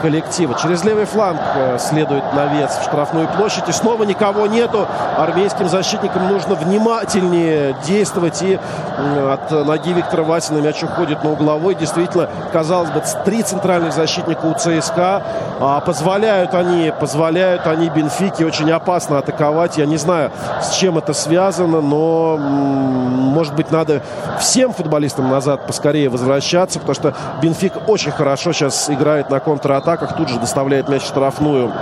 [0.00, 0.56] коллектива.
[0.60, 3.68] Через левый фланг э, следует навес в штрафную площадь.
[3.68, 4.86] И снова никого нету.
[5.16, 8.42] Армейским защитникам нужно внимательнее действовать.
[8.42, 8.58] И
[9.30, 11.74] от ноги Виктора Васина мяч уходит на угловой.
[11.74, 15.22] Действительно, казалось бы, три центральных защитника у ЦСКА.
[15.60, 19.76] А позволяют они, позволяют они Бенфике очень опасно атаковать.
[19.76, 20.32] Я не знаю,
[20.62, 24.02] с чем это связано, но, может быть, надо
[24.38, 30.16] всем футболистам назад поскорее возвращаться, потому что Бенфик очень хорошо сейчас играет на контратаке атаках.
[30.16, 31.72] Тут же доставляет мяч в штрафную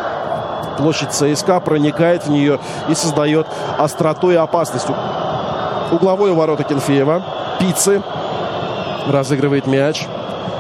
[0.78, 3.46] площадь ЦСКА, проникает в нее и создает
[3.78, 4.86] остроту и опасность.
[5.90, 7.22] Угловой ворота Кенфеева.
[7.58, 8.02] Пиццы
[9.08, 10.06] разыгрывает мяч.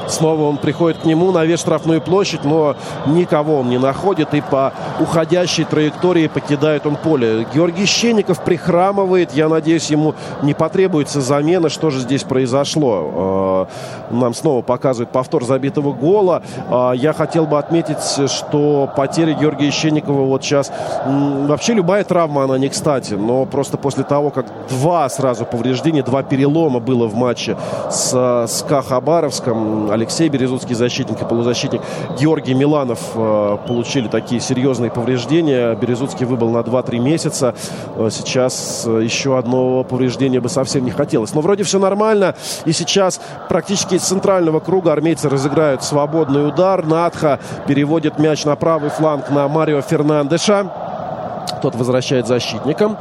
[0.08, 4.34] Снова он приходит к нему на вес штрафную площадь, но никого он не находит.
[4.34, 7.46] И по уходящей траектории покидает он поле.
[7.54, 9.32] Георгий Щенников прихрамывает.
[9.32, 11.68] Я надеюсь, ему не потребуется замена.
[11.68, 13.10] Что же здесь произошло?
[13.14, 13.68] А,
[14.10, 16.42] нам снова показывают повтор забитого гола.
[16.70, 20.72] А, я хотел бы отметить, что потеря Георгия Щенникова вот сейчас...
[21.06, 23.14] Вообще любая травма, она не кстати.
[23.14, 27.56] Но просто после того, как два сразу повреждения, два перелома было в матче
[27.90, 31.82] с СКА Хабаровском, Алексей Березутский, защитник и полузащитник
[32.20, 35.74] Георгий Миланов э, получили такие серьезные повреждения.
[35.74, 37.54] Березутский выбыл на 2-3 месяца.
[37.96, 41.34] Э, сейчас э, еще одно повреждение бы совсем не хотелось.
[41.34, 42.36] Но вроде все нормально.
[42.64, 46.86] И сейчас практически из центрального круга армейцы разыграют свободный удар.
[46.86, 50.70] Надха переводит мяч на правый фланг на Марио Фернандеша.
[51.60, 52.96] Тот возвращает защитникам.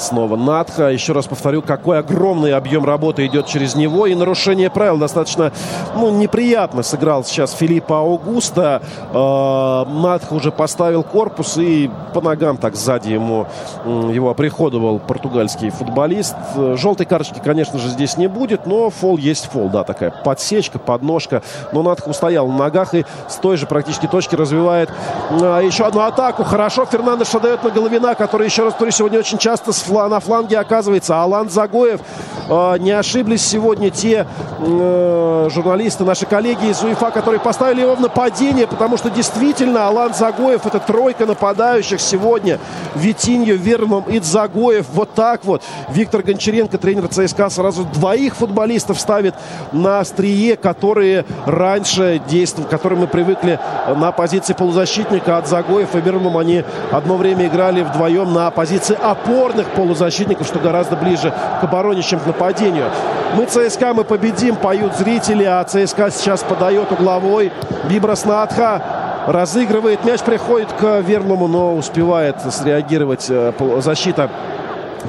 [0.00, 0.88] Снова Надха.
[0.88, 4.06] Еще раз повторю, какой огромный объем работы идет через него.
[4.06, 5.52] И нарушение правил достаточно
[5.94, 8.80] ну, неприятно сыграл сейчас Филиппа Аугуста.
[9.12, 13.46] Э, Надха уже поставил корпус и по ногам так сзади ему
[13.84, 16.34] его оприходовал португальский футболист.
[16.56, 19.68] Желтой карточки, конечно же, здесь не будет, но фол есть фол.
[19.68, 21.42] Да, такая подсечка, подножка.
[21.72, 24.90] Но Надха устоял на ногах и с той же практически точки развивает
[25.30, 26.42] э, еще одну атаку.
[26.42, 30.58] Хорошо Фернандеш отдает на Головина, который, еще раз говорю, сегодня очень часто с на фланге
[30.58, 32.00] оказывается Алан Загоев.
[32.48, 34.26] Э, не ошиблись сегодня те
[34.58, 40.14] э, журналисты, наши коллеги из УЕФА, которые поставили его в нападение, потому что действительно Алан
[40.14, 42.58] Загоев это тройка нападающих сегодня.
[42.94, 44.86] Витиньо, Вермом и Загоев.
[44.92, 45.62] Вот так вот.
[45.90, 49.34] Виктор Гончаренко, тренер ЦСКА, сразу двоих футболистов ставит
[49.72, 53.60] на острие, которые раньше действовали, которые мы привыкли
[53.96, 56.36] на позиции полузащитника от Загоев и Вермом.
[56.36, 62.20] Они одно время играли вдвоем на позиции опорных полузащитников, что гораздо ближе к обороне, чем
[62.20, 62.90] к нападению.
[63.34, 67.50] Мы ЦСКА, мы победим, поют зрители, а ЦСКА сейчас подает угловой.
[67.88, 68.82] Бибрас Надха
[69.26, 70.04] разыгрывает.
[70.04, 74.28] Мяч приходит к Верному, но успевает среагировать э, защита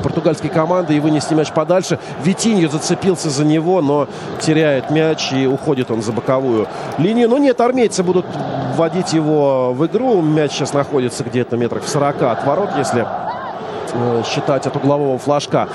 [0.01, 1.99] португальской команды и вынести мяч подальше.
[2.23, 4.07] Витиньо зацепился за него, но
[4.39, 7.27] теряет мяч и уходит он за боковую линию.
[7.27, 8.25] Но нет, армейцы будут
[8.77, 10.21] вводить его в игру.
[10.21, 13.05] Мяч сейчас находится где-то метрах в 40 от ворот, если
[14.25, 15.67] считать от углового флажка.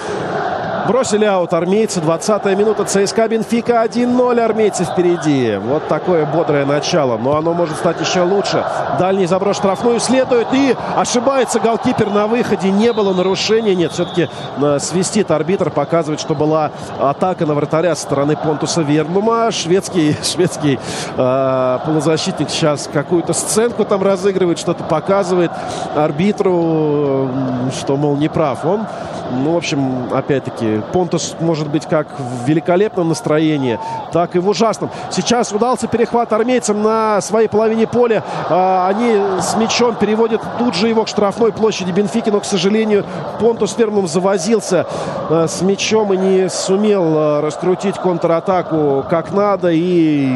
[0.86, 1.98] Бросили аут армейцы.
[2.00, 4.40] 20-я минута ЦСКА Бенфика 1-0.
[4.40, 5.56] Армейцы впереди.
[5.56, 7.18] Вот такое бодрое начало.
[7.18, 8.64] Но оно может стать еще лучше.
[8.98, 10.46] Дальний заброс штрафную следует.
[10.52, 12.70] И ошибается голкипер на выходе.
[12.70, 13.74] Не было нарушения.
[13.74, 15.70] Нет, все-таки э, свистит арбитр.
[15.70, 16.70] Показывает, что была
[17.00, 19.50] атака на вратаря со стороны Понтуса Верблума.
[19.50, 20.78] Шведский, шведский
[21.16, 24.60] э, полузащитник сейчас какую-то сценку там разыгрывает.
[24.60, 25.50] Что-то показывает
[25.96, 27.28] арбитру,
[27.76, 28.64] что, мол, не прав.
[28.64, 28.86] Он
[29.30, 33.78] ну, в общем, опять-таки, Понтус может быть как в великолепном настроении,
[34.12, 34.90] так и в ужасном.
[35.10, 38.22] Сейчас удался перехват армейцам на своей половине поля.
[38.48, 43.04] А, они с мячом переводят тут же его к штрафной площади Бенфики, но, к сожалению,
[43.40, 44.86] Понтус фермом завозился
[45.30, 49.70] а, с мячом и не сумел а, раскрутить контратаку как надо.
[49.70, 50.28] И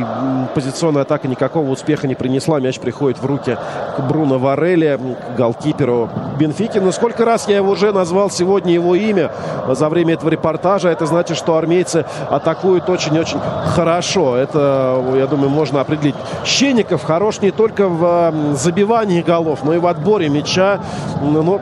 [0.55, 2.61] позиционная атака никакого успеха не принесла.
[2.61, 3.57] Мяч приходит в руки
[3.97, 6.79] к Бруно Варелли, к голкиперу Бенфики.
[6.79, 9.31] Но сколько раз я его уже назвал сегодня его имя
[9.69, 10.89] за время этого репортажа.
[10.89, 13.41] Это значит, что армейцы атакуют очень-очень
[13.75, 14.37] хорошо.
[14.37, 16.15] Это, я думаю, можно определить.
[16.45, 20.81] Щенников хорош не только в забивании голов, но и в отборе мяча.
[21.21, 21.61] Но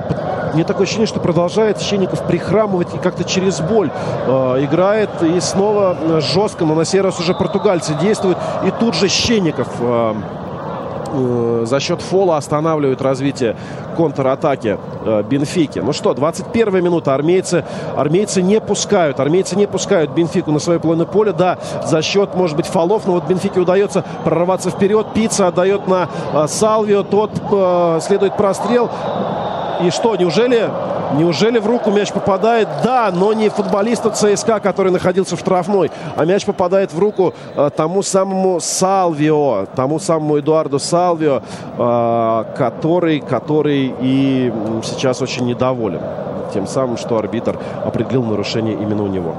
[0.55, 3.91] мне такое ощущение, что продолжает Щенников прихрамывать и как-то через боль
[4.27, 5.11] э, играет.
[5.23, 8.39] И снова жестко, но на сей раз уже португальцы действуют.
[8.65, 10.15] И тут же Щенников э,
[11.13, 13.57] э, за счет фола останавливают развитие
[13.97, 15.81] контратаки э, Бенфики.
[15.81, 17.15] Ну что, 21 минута.
[17.15, 17.65] Армейцы,
[17.97, 19.21] армейцы не пускают.
[19.21, 21.33] Армейцы не пускают Бенфику на свое половину поля.
[21.33, 23.07] Да, за счет, может быть, фолов.
[23.07, 25.07] Но вот Бенфике удается прорваться вперед.
[25.15, 27.03] Пицца отдает на э, Салвио.
[27.03, 28.91] Тот э, следует прострел.
[29.81, 30.71] И что, неужели
[31.15, 32.69] Неужели в руку мяч попадает?
[32.85, 37.71] Да, но не футболисту ЦСКА, который находился в штрафной, а мяч попадает в руку э,
[37.75, 41.43] тому самому Салвио, тому самому Эдуарду Салвио,
[41.79, 46.01] э, который, который и сейчас очень недоволен
[46.53, 49.35] тем самым, что арбитр определил нарушение именно у него.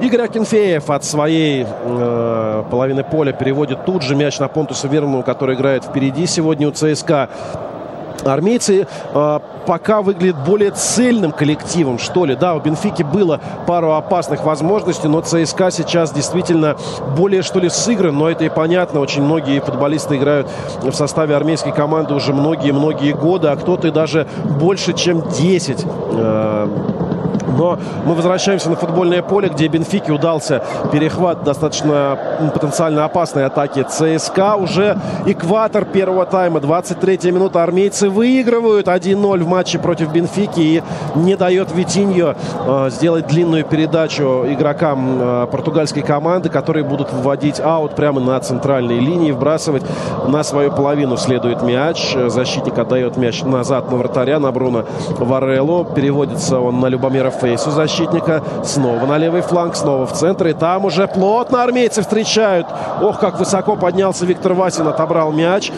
[0.00, 5.56] Игорь Акинфеев от своей э, половины поля переводит тут же мяч на Понтуса Верну, который
[5.56, 7.30] играет впереди сегодня у ЦСКА.
[8.22, 12.36] Армейцы э, пока выглядят более цельным коллективом, что ли.
[12.36, 16.76] Да, у Бенфики было пару опасных возможностей, но ЦСКА сейчас действительно
[17.16, 18.18] более, что ли, сыгран.
[18.18, 19.00] Но это и понятно.
[19.00, 20.46] Очень многие футболисты играют
[20.82, 24.26] в составе армейской команды уже многие-многие годы, а кто-то и даже
[24.60, 25.86] больше, чем 10.
[26.12, 26.68] Э,
[27.56, 32.18] но мы возвращаемся на футбольное поле, где Бенфике удался перехват достаточно
[32.52, 34.56] потенциально опасной атаки ЦСКА.
[34.56, 37.62] Уже экватор первого тайма, 23-я минута.
[37.62, 40.82] Армейцы выигрывают 1-0 в матче против Бенфики и
[41.14, 42.34] не дает Витиньо
[42.66, 48.98] э, сделать длинную передачу игрокам э, португальской команды, которые будут вводить аут прямо на центральной
[48.98, 49.84] линии, вбрасывать
[50.26, 52.14] на свою половину следует мяч.
[52.26, 54.84] Защитник отдает мяч назад на вратаря, на Бруно
[55.18, 55.84] Варелло.
[55.84, 58.42] Переводится он на Любомира фейсу защитника.
[58.64, 60.50] Снова на левый фланг, снова в центре.
[60.50, 62.66] И там уже плотно армейцы встречают.
[63.00, 65.70] Ох, как высоко поднялся Виктор Васин, отобрал мяч.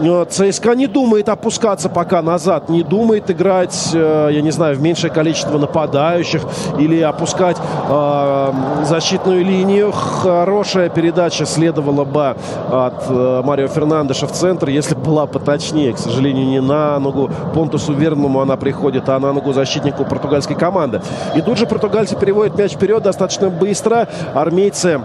[0.00, 4.82] Э, ЦСКА не думает опускаться пока назад, не думает играть, э, я не знаю, в
[4.82, 6.42] меньшее количество нападающих
[6.78, 7.56] или опускать
[7.88, 8.52] э,
[8.84, 9.92] защитную линию.
[9.92, 12.36] Хорошая передача следовала бы
[12.70, 13.10] от
[13.44, 15.92] Марио Фернандеша в центр, если бы была поточнее.
[15.92, 21.02] К сожалению, не на ногу Понтусу Верному она приходит, а на ногу защитнику португальской команды.
[21.34, 24.08] И тут же португальцы переводят мяч вперед достаточно быстро.
[24.34, 25.00] Армейцы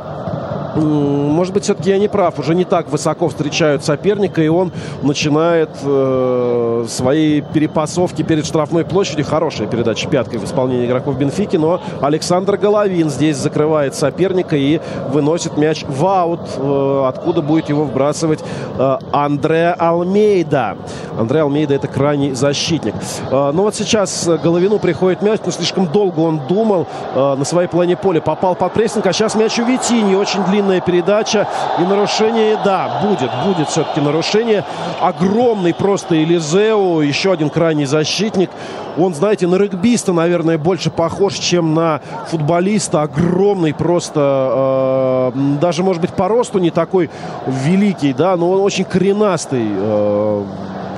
[0.75, 2.38] может быть, все-таки я не прав.
[2.39, 9.25] Уже не так высоко встречают соперника, и он начинает э, свои перепасовки перед штрафной площадью.
[9.25, 15.57] Хорошая передача пяткой в исполнении игроков Бенфики, но Александр Головин здесь закрывает соперника и выносит
[15.57, 18.43] мяч в аут, э, откуда будет его вбрасывать
[18.77, 20.77] э, Андре Алмейда.
[21.17, 22.95] Андре Алмейда это крайний защитник.
[23.31, 27.67] Э, ну вот сейчас Головину приходит мяч, но слишком долго он думал э, на своей
[27.67, 28.21] плане поля.
[28.21, 30.15] Попал под прессинг, а сейчас мяч у Витини.
[30.15, 31.47] Очень длинный длинная передача.
[31.80, 34.63] И нарушение, да, будет, будет все-таки нарушение.
[34.99, 38.49] Огромный просто Элизео, еще один крайний защитник.
[38.97, 43.01] Он, знаете, на регбиста, наверное, больше похож, чем на футболиста.
[43.04, 47.10] Огромный просто, э, даже, может быть, по росту не такой
[47.45, 50.43] великий, да, но он очень коренастый, э,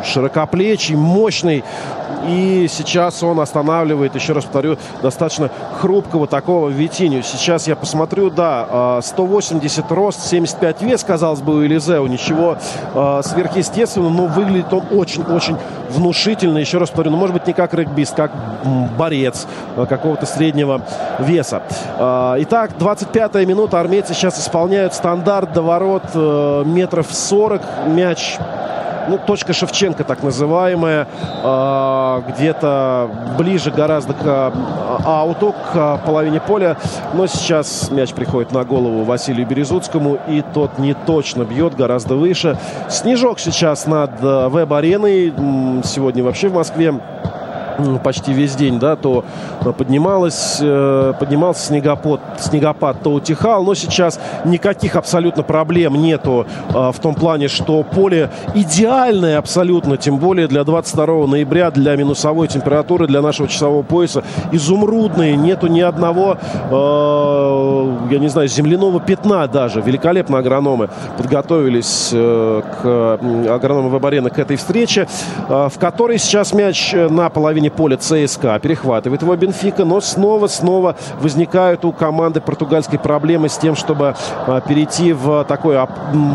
[0.04, 1.64] широкоплечий, мощный.
[2.28, 7.24] И сейчас он останавливает, еще раз повторю, достаточно хрупкого такого Витиню.
[7.24, 12.08] Сейчас я посмотрю, да, 180 а, рост, 75 вес, казалось бы, у Элизео.
[12.08, 12.58] Ничего
[12.96, 15.58] а, сверхъестественного, но выглядит он очень-очень
[15.90, 16.58] внушительно.
[16.58, 18.32] Еще раз повторю, ну, может быть, не как регбист, как
[18.98, 20.82] борец а, какого-то среднего
[21.20, 21.62] веса.
[21.98, 23.80] Итак, 25-я минута.
[23.80, 26.04] Армейцы сейчас исполняют стандарт до ворот
[26.66, 27.62] метров 40.
[27.88, 28.38] Мяч
[29.08, 31.08] ну, точка Шевченко, так называемая,
[31.44, 34.52] э, где-то ближе гораздо к э,
[35.06, 36.78] ауту, к половине поля.
[37.14, 42.58] Но сейчас мяч приходит на голову Василию Березуцкому, и тот не точно бьет, гораздо выше.
[42.90, 45.34] Снежок сейчас над веб-ареной.
[45.84, 46.94] Сегодня вообще в Москве
[48.04, 49.24] почти весь день, да, то
[49.78, 57.00] поднималось, э, поднимался снегопад, снегопад, то утихал, но сейчас никаких абсолютно проблем нету э, в
[57.00, 63.22] том плане, что поле идеальное абсолютно, тем более для 22 ноября, для минусовой температуры, для
[63.22, 66.38] нашего часового пояса, изумрудные, нету ни одного,
[66.72, 73.20] э, я не знаю, земляного пятна даже, великолепно агрономы подготовились к
[73.50, 75.08] агрономам Вебарена к этой встрече,
[75.48, 78.60] в которой сейчас мяч на половине половине поля ЦСКА.
[78.60, 84.16] Перехватывает его Бенфика, но снова-снова возникают у команды португальской проблемы с тем, чтобы
[84.46, 85.88] а, перейти в такое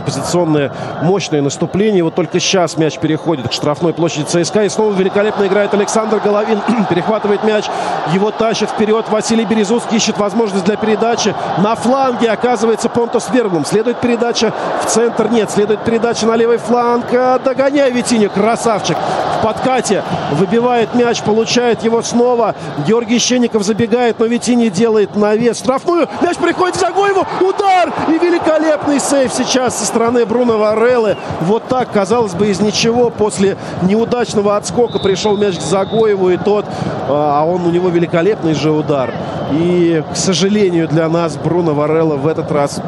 [0.05, 0.73] позиционное
[1.03, 2.05] мощное наступление.
[2.05, 4.65] Вот только сейчас мяч переходит к штрафной площади ЦСКА.
[4.65, 6.61] И снова великолепно играет Александр Головин.
[6.91, 7.67] Перехватывает мяч.
[8.13, 9.07] Его тащит вперед.
[9.11, 11.35] Василий Березуцкий ищет возможность для передачи.
[11.59, 13.65] На фланге оказывается Понтос Верблум.
[13.65, 14.53] Следует передача
[14.83, 15.29] в центр.
[15.29, 15.51] Нет.
[15.51, 17.07] Следует передача на левый фланг.
[17.45, 18.31] Догоняй Витиню.
[18.31, 18.97] Красавчик.
[19.39, 22.55] В подкате выбивает мяч получает его снова.
[22.87, 25.59] Георгий Щенников забегает, но Витини делает навес.
[25.59, 26.09] Штрафную.
[26.21, 27.27] Мяч приходит к Загоеву.
[27.41, 27.93] Удар!
[28.09, 31.17] И великолепный сейф сейчас со стороны Бруно Вареллы.
[31.43, 33.11] Вот так, казалось бы, из ничего.
[33.11, 36.31] После неудачного отскока пришел мяч к Загоеву.
[36.31, 36.67] И тот,
[37.09, 39.13] а, а он у него великолепный же удар.
[39.53, 42.81] И, к сожалению для нас, Бруно Варелла в этот раз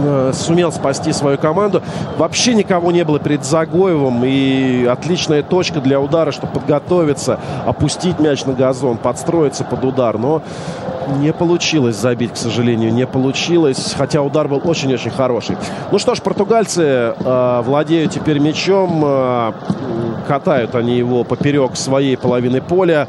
[0.00, 1.82] Э, сумел спасти свою команду.
[2.18, 4.22] Вообще никого не было перед Загоевым.
[4.24, 10.18] И отличная точка для удара, чтобы подготовиться, опустить мяч на газон, подстроиться под удар.
[10.18, 10.42] Но
[11.18, 13.94] не получилось забить, к сожалению, не получилось.
[13.96, 15.56] Хотя удар был очень-очень хороший.
[15.92, 19.02] Ну что ж, португальцы э, владеют теперь мячом.
[19.04, 19.52] Э,
[20.26, 23.06] катают они его поперек своей половины поля.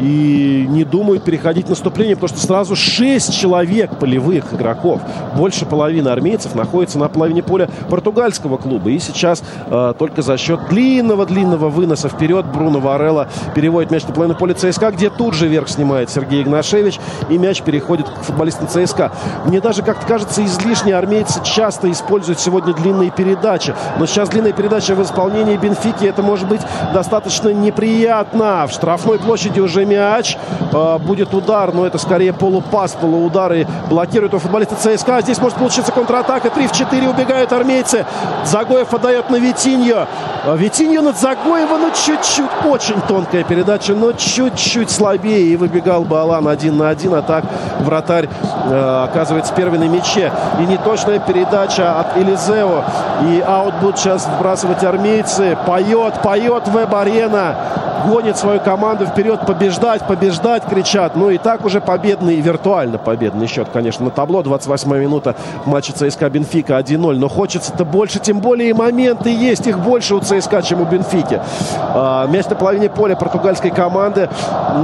[0.00, 5.00] И не думают переходить наступление, потому что сразу 6 человек полевых игроков.
[5.36, 8.88] Больше половины армейцев находится на половине поля португальского клуба.
[8.90, 14.38] И сейчас э, только за счет длинного-длинного выноса вперед Бруно Варелла переводит мяч на половину
[14.38, 16.98] поля ЦСКА, где тут же верх снимает Сергей Игнашевич.
[17.28, 19.12] И мяч переходит к футболистам ЦСКА.
[19.44, 20.96] Мне даже как-то кажется излишне.
[20.96, 23.74] Армейцы часто используют сегодня длинные передачи.
[23.98, 26.06] Но сейчас длинная передача в исполнении Бенфики.
[26.06, 26.62] Это может быть
[26.94, 28.66] достаточно неприятно.
[28.66, 30.38] В штрафной площади уже мяч.
[30.72, 33.52] Э, будет удар, но это скорее полупас, полуудар.
[33.52, 35.20] И блокирует у футболиста ЦСКА.
[35.20, 36.50] Здесь может получиться контратака.
[36.50, 38.06] 3 в 4 убегают армейцы.
[38.44, 40.06] Загоев отдает на Витиньо.
[40.44, 45.52] Э, Витиньо над Загоева, но чуть-чуть, очень тонкая передача, но чуть-чуть слабее.
[45.52, 47.14] И выбегал Балан один на один.
[47.14, 47.44] А так
[47.80, 48.28] вратарь
[48.66, 50.32] э, оказывается первый на мяче.
[50.60, 52.84] И неточная передача от Элизео.
[53.28, 55.56] И аут будут сейчас вбрасывать армейцы.
[55.66, 57.56] Поет, поет Веб-арена
[58.04, 61.16] гонит свою команду вперед, побеждать, побеждать, кричат.
[61.16, 64.42] Ну и так уже победный, виртуально победный счет, конечно, на табло.
[64.42, 65.34] 28 минута
[65.64, 67.16] матча ЦСКА Бенфика 1-0.
[67.16, 69.66] Но хочется-то больше, тем более и моменты есть.
[69.66, 71.40] Их больше у ЦСКА, чем у Бенфики.
[71.78, 74.28] А, мяч на половине поля португальской команды.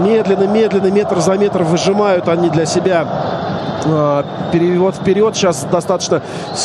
[0.05, 3.07] Медленно, медленно, метр за метр выжимают они для себя
[4.53, 5.37] перевод вперед.
[5.37, 6.23] Сейчас достаточно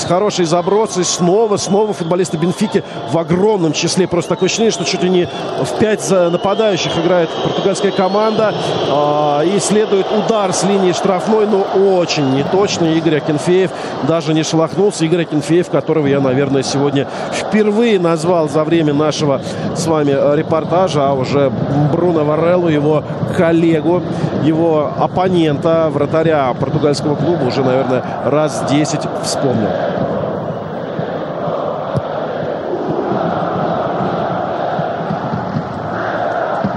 [0.07, 0.97] хороший заброс.
[0.97, 4.07] И снова, снова футболисты Бенфики в огромном числе.
[4.07, 8.53] Просто такое ощущение, что чуть ли не в 5 нападающих играет португальская команда.
[8.89, 11.61] А, и следует удар с линии штрафной, но
[11.97, 12.97] очень неточный.
[12.97, 13.71] Игорь Акинфеев
[14.07, 15.05] даже не шелохнулся.
[15.05, 19.41] Игорь Акинфеев, которого я, наверное, сегодня впервые назвал за время нашего
[19.75, 21.51] с вами репортажа, а уже
[21.91, 23.03] Бруно Вареллу, его
[23.35, 24.01] коллегу,
[24.43, 29.69] его оппонента, вратаря португальского московского клуба уже, наверное, раз 10 вспомнил.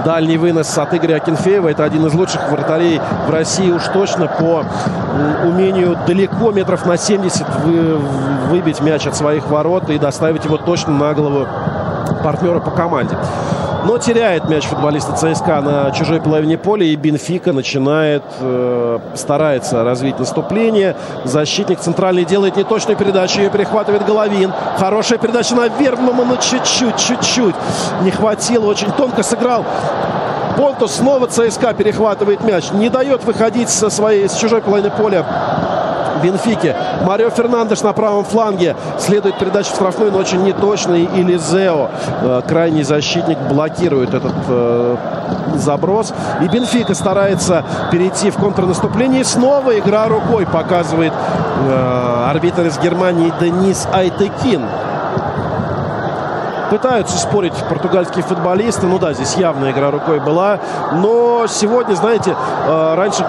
[0.05, 1.69] Дальний вынос от Игоря Акинфеева.
[1.69, 4.63] Это один из лучших вратарей в России уж точно по
[5.45, 7.97] умению далеко, метров на 70, вы,
[8.49, 11.47] выбить мяч от своих ворот и доставить его точно на голову
[12.23, 13.15] партнера по команде.
[13.85, 16.85] Но теряет мяч футболиста ЦСКА на чужой половине поля.
[16.85, 20.95] И Бенфика начинает, э, старается развить наступление.
[21.23, 23.39] Защитник центральный делает неточную передачу.
[23.39, 24.51] Ее перехватывает Головин.
[24.77, 27.55] Хорошая передача на Верблума, но чуть-чуть, чуть-чуть
[28.01, 28.65] не хватило.
[28.65, 29.65] Очень тонко сыграл
[30.59, 32.71] Понтус снова ЦСКА перехватывает мяч.
[32.71, 35.25] Не дает выходить со своей, с чужой половины поля
[36.23, 36.75] Бенфике.
[37.05, 38.75] Марио Фернандеш на правом фланге.
[38.97, 41.03] Следует передача в штрафной, но очень неточный.
[41.03, 41.89] И Лизео,
[42.21, 44.95] э, крайний защитник, блокирует этот э,
[45.55, 46.13] заброс.
[46.41, 49.21] И Бенфика старается перейти в контрнаступление.
[49.21, 54.63] И снова игра рукой показывает э, арбитр из Германии Денис Айтекин.
[56.69, 58.85] Пытаются спорить португальские футболисты.
[58.85, 60.59] Ну да, здесь явная игра рукой была.
[60.93, 62.35] Но сегодня, знаете,
[62.67, 63.25] э, раньше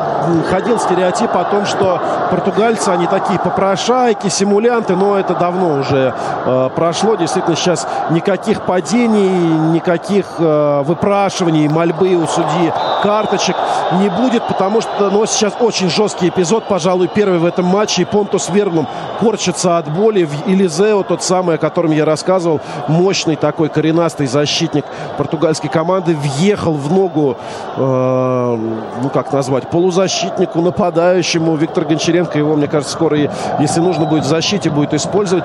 [0.50, 6.14] ходил стереотип о том, что португальцы, они такие попрошайки, симулянты, но это давно уже
[6.44, 7.16] э, прошло.
[7.16, 9.28] Действительно, сейчас никаких падений,
[9.72, 12.72] никаких э, выпрашиваний, мольбы у судьи
[13.02, 13.56] карточек
[14.00, 18.02] не будет, потому что ну, сейчас очень жесткий эпизод, пожалуй, первый в этом матче.
[18.02, 18.86] И Понтус Вернум
[19.18, 20.28] корчится от боли.
[20.46, 24.84] Илизео, тот самый, о котором я рассказывал, мощный такой коренастый защитник
[25.18, 27.36] португальской команды, въехал в ногу,
[27.76, 28.58] э,
[29.02, 31.56] ну как назвать, полузащитнику, нападающему.
[31.56, 33.16] Виктор Гончаренко его, мне кажется, скоро,
[33.58, 35.44] если нужно будет в защите, будет использовать.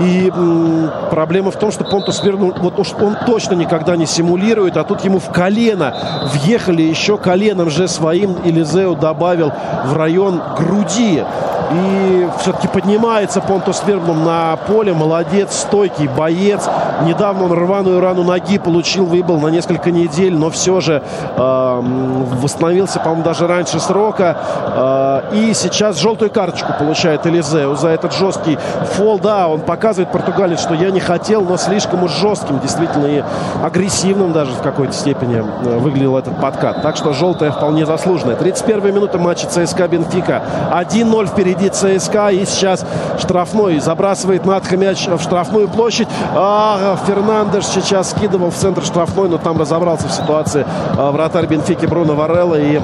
[0.00, 4.84] И м, проблема в том, что Понтус Вернум, вот он точно никогда не симулирует, а
[4.84, 5.94] тут ему в колено
[6.32, 9.52] въехали еще коленом же своим Элизео добавил
[9.84, 11.22] в район груди.
[11.72, 14.92] И все-таки поднимается Понтус Верблум на поле.
[14.92, 16.68] Молодец, стойкий боец.
[17.04, 21.02] Недавно он рваную рану ноги получил, выбыл на несколько недель, но все же
[21.36, 21.82] э,
[22.40, 24.36] восстановился, по-моему, даже раньше срока.
[25.32, 28.58] Э, и сейчас желтую карточку получает Элизео за этот жесткий
[28.92, 29.18] фол.
[29.18, 33.22] Да, он показывает португалец, что я не хотел, но слишком уж жестким, действительно, и
[33.62, 36.82] агрессивным даже в какой-то степени э, выглядел этот подкат.
[36.82, 38.36] Так что желтая вполне заслуженная.
[38.36, 40.42] 31 минута матча ЦСКА Бенфика.
[40.72, 42.30] 1-0 впереди ЦСКА.
[42.30, 42.84] И сейчас
[43.18, 46.08] штрафной забрасывает Надха мяч в штрафную площадь.
[46.34, 51.86] А, Фернандеш сейчас скидывал в центр штрафной, но там разобрался в ситуации а, вратарь Бенфики
[51.86, 52.80] Бруно Варелла и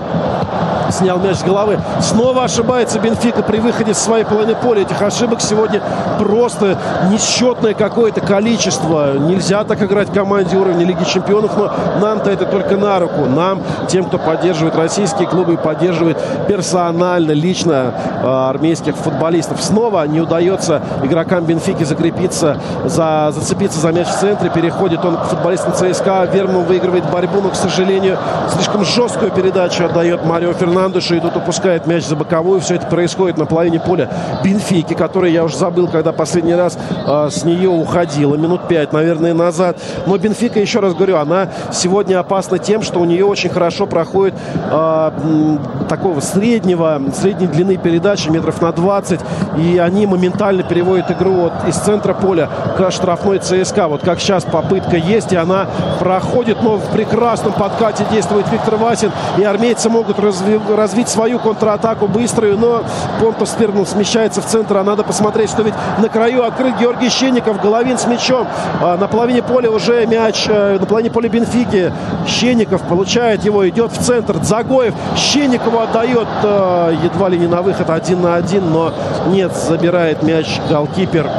[0.92, 1.78] снял мяч с головы.
[2.00, 4.82] Снова ошибается Бенфика при выходе с своей половины поля.
[4.82, 5.82] Этих ошибок сегодня
[6.18, 6.78] просто
[7.10, 9.18] несчетное какое-то количество.
[9.18, 13.26] Нельзя так играть команде уровня Лиги Чемпионов, но нам-то это только на руку.
[13.26, 19.62] Нам, тем, кто поддерживает российские клубы и поддерживает персонально, лично э, армейских футболистов.
[19.62, 24.50] Снова не удается игрокам Бенфики закрепиться, за, зацепиться за мяч в центре.
[24.50, 26.28] Переходит он к футболистам ЦСКА.
[26.32, 28.18] Верман выигрывает борьбу, но, к сожалению,
[28.52, 30.52] слишком жесткую передачу отдает Марио
[30.82, 31.14] Фернандешу.
[31.14, 32.60] И тут упускает мяч за боковую.
[32.60, 34.08] Все это происходит на половине поля
[34.42, 36.76] Бенфики, который я уже забыл, когда последний раз
[37.06, 38.34] э, с нее уходила.
[38.34, 39.78] Минут пять, наверное, назад.
[40.06, 44.34] Но Бенфика, еще раз говорю, она сегодня опасна тем, что у нее очень хорошо проходит
[44.70, 45.58] э,
[45.88, 49.20] такого среднего, средней длины передачи метров на 20.
[49.58, 53.88] И они моментально переводят игру вот из центра поля к штрафной ЦСКА.
[53.88, 55.66] Вот как сейчас попытка есть, и она
[56.00, 59.12] проходит, но в прекрасном подкате действует Виктор Васин.
[59.38, 62.82] И армейцы могут разви- развить свою контратаку быструю, но
[63.20, 64.76] Понтус Фернул смещается в центр.
[64.76, 68.46] А надо посмотреть, что ведь на краю открыт Георгий Щенников, Головин с мячом.
[68.80, 71.92] А на половине поля уже мяч, э, на половине поля Бенфики.
[72.26, 74.36] Щенников получает его, идет в центр.
[74.42, 78.92] Загоев Щенникову отдает э, едва ли не на выход один на один, но
[79.26, 81.30] нет, забирает мяч голкипер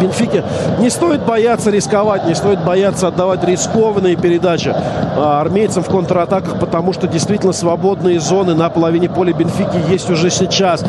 [0.00, 0.44] Бенфике
[0.78, 6.92] не стоит бояться рисковать, не стоит бояться отдавать рискованные передачи а, армейцам в контратаках, потому
[6.92, 10.84] что действительно свободные зоны на половине поля Бенфики есть уже сейчас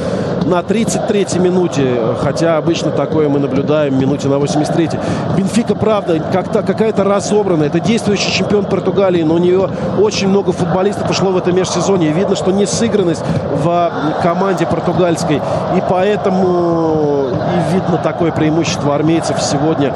[0.47, 4.97] на 33-й минуте, хотя обычно такое мы наблюдаем минуте на 83-й.
[5.37, 7.67] Бенфика, правда, как-то какая-то разобранная.
[7.67, 12.11] Это действующий чемпион Португалии, но у нее очень много футболистов ушло в это межсезонье.
[12.11, 13.91] Видно, что не сыгранность в
[14.23, 15.37] команде португальской.
[15.37, 19.93] И поэтому и видно такое преимущество армейцев сегодня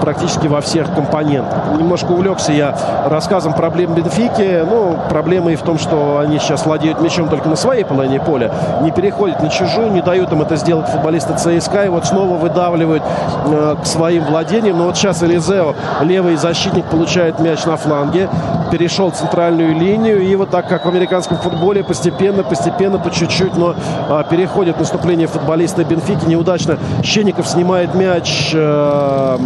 [0.00, 1.58] практически во всех компонентах.
[1.78, 2.76] Немножко увлекся я
[3.06, 4.64] рассказом проблем Бенфики.
[4.68, 8.52] Ну, проблема и в том, что они сейчас владеют мячом только на своей половине поля.
[8.82, 11.84] Не переходят на чужую, не дают им это сделать футболисты ЦСКА.
[11.84, 13.02] И вот снова выдавливают
[13.46, 14.78] э, к своим владениям.
[14.78, 18.28] Но вот сейчас Элизео, левый защитник, получает мяч на фланге.
[18.70, 20.20] Перешел центральную линию.
[20.20, 23.74] И вот так, как в американском футболе, постепенно, постепенно, по чуть-чуть, но
[24.08, 26.24] э, переходит наступление футболиста Бенфики.
[26.26, 29.38] Неудачно Щенников снимает мяч э,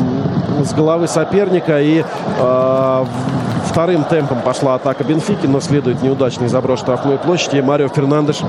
[0.63, 1.81] с головы соперника.
[1.81, 3.05] И э,
[3.67, 7.57] вторым темпом пошла атака Бенфики, но следует неудачный заброс штрафной площади.
[7.57, 8.43] И Марио Фернандеш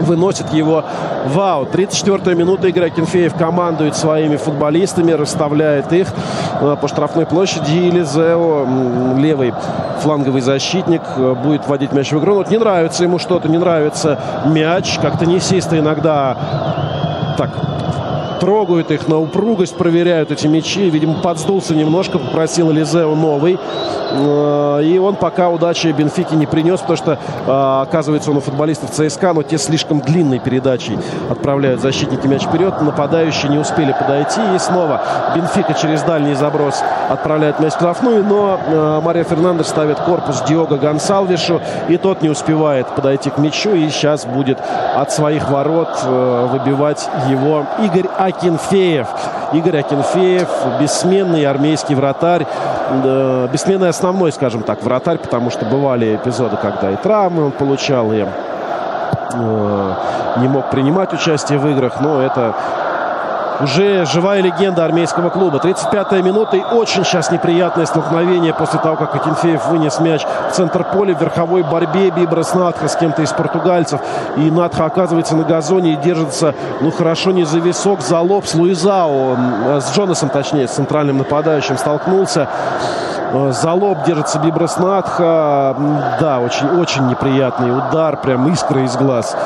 [0.00, 0.84] выносит его
[1.26, 1.74] в аут.
[1.74, 2.90] 34-я минута игры.
[2.90, 6.08] Кенфеев командует своими футболистами, расставляет их
[6.60, 7.72] по штрафной площади.
[7.72, 8.66] И Лизео,
[9.18, 9.54] левый
[10.00, 11.02] фланговый защитник,
[11.44, 12.34] будет вводить мяч в игру.
[12.34, 14.98] Вот не нравится ему что-то, не нравится мяч.
[15.00, 16.36] Как-то несисто иногда
[17.36, 17.50] так
[18.40, 20.90] трогают их на упругость, проверяют эти мячи.
[20.90, 23.58] Видимо, подсдулся немножко, попросил Лизео новый.
[24.12, 29.42] И он пока удачи Бенфики не принес, потому что, оказывается, он у футболистов ЦСКА, но
[29.44, 30.98] те слишком длинной передачей
[31.30, 32.80] отправляют защитники мяч вперед.
[32.80, 34.40] Нападающие не успели подойти.
[34.54, 35.00] И снова
[35.36, 41.60] Бенфика через дальний заброс отправляет мяч в штрафную, но Мария Фернандес ставит корпус Диого Гонсалвишу,
[41.88, 43.74] и тот не успевает подойти к мячу.
[43.74, 44.58] И сейчас будет
[44.96, 49.06] от своих ворот выбивать его Игорь Акинфеев.
[49.52, 50.48] Игорь Акинфеев,
[50.80, 52.46] бессменный армейский вратарь,
[53.04, 58.12] э, бессменный основной, скажем так, вратарь, потому что бывали эпизоды, когда и травмы он получал,
[58.12, 58.24] и
[59.32, 59.94] э,
[60.36, 62.54] не мог принимать участие в играх, но это
[63.62, 65.58] уже живая легенда армейского клуба.
[65.58, 70.84] 35-я минута и очень сейчас неприятное столкновение после того, как Акинфеев вынес мяч в центр
[70.84, 74.00] поля в верховой борьбе Бибрас Надха с кем-то из португальцев.
[74.36, 78.54] И Надха оказывается на газоне и держится, ну хорошо, не за висок, за лоб с
[78.54, 79.36] Луизао,
[79.80, 82.48] с Джонасом, точнее, с центральным нападающим столкнулся.
[83.32, 85.76] Э, за лоб держится Бибрас Надха.
[86.20, 89.36] Да, очень-очень неприятный удар, прям искра из глаз.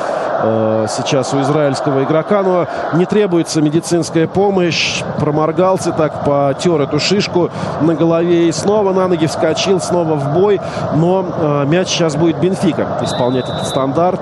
[0.41, 2.41] Э, сейчас у израильского игрока.
[2.43, 5.03] Но не требуется медицинская помощь.
[5.19, 7.49] Проморгался так, потер эту шишку
[7.81, 10.59] на голове и снова на ноги вскочил, снова в бой.
[10.95, 14.21] Но э, мяч сейчас будет Бенфика исполнять этот стандарт.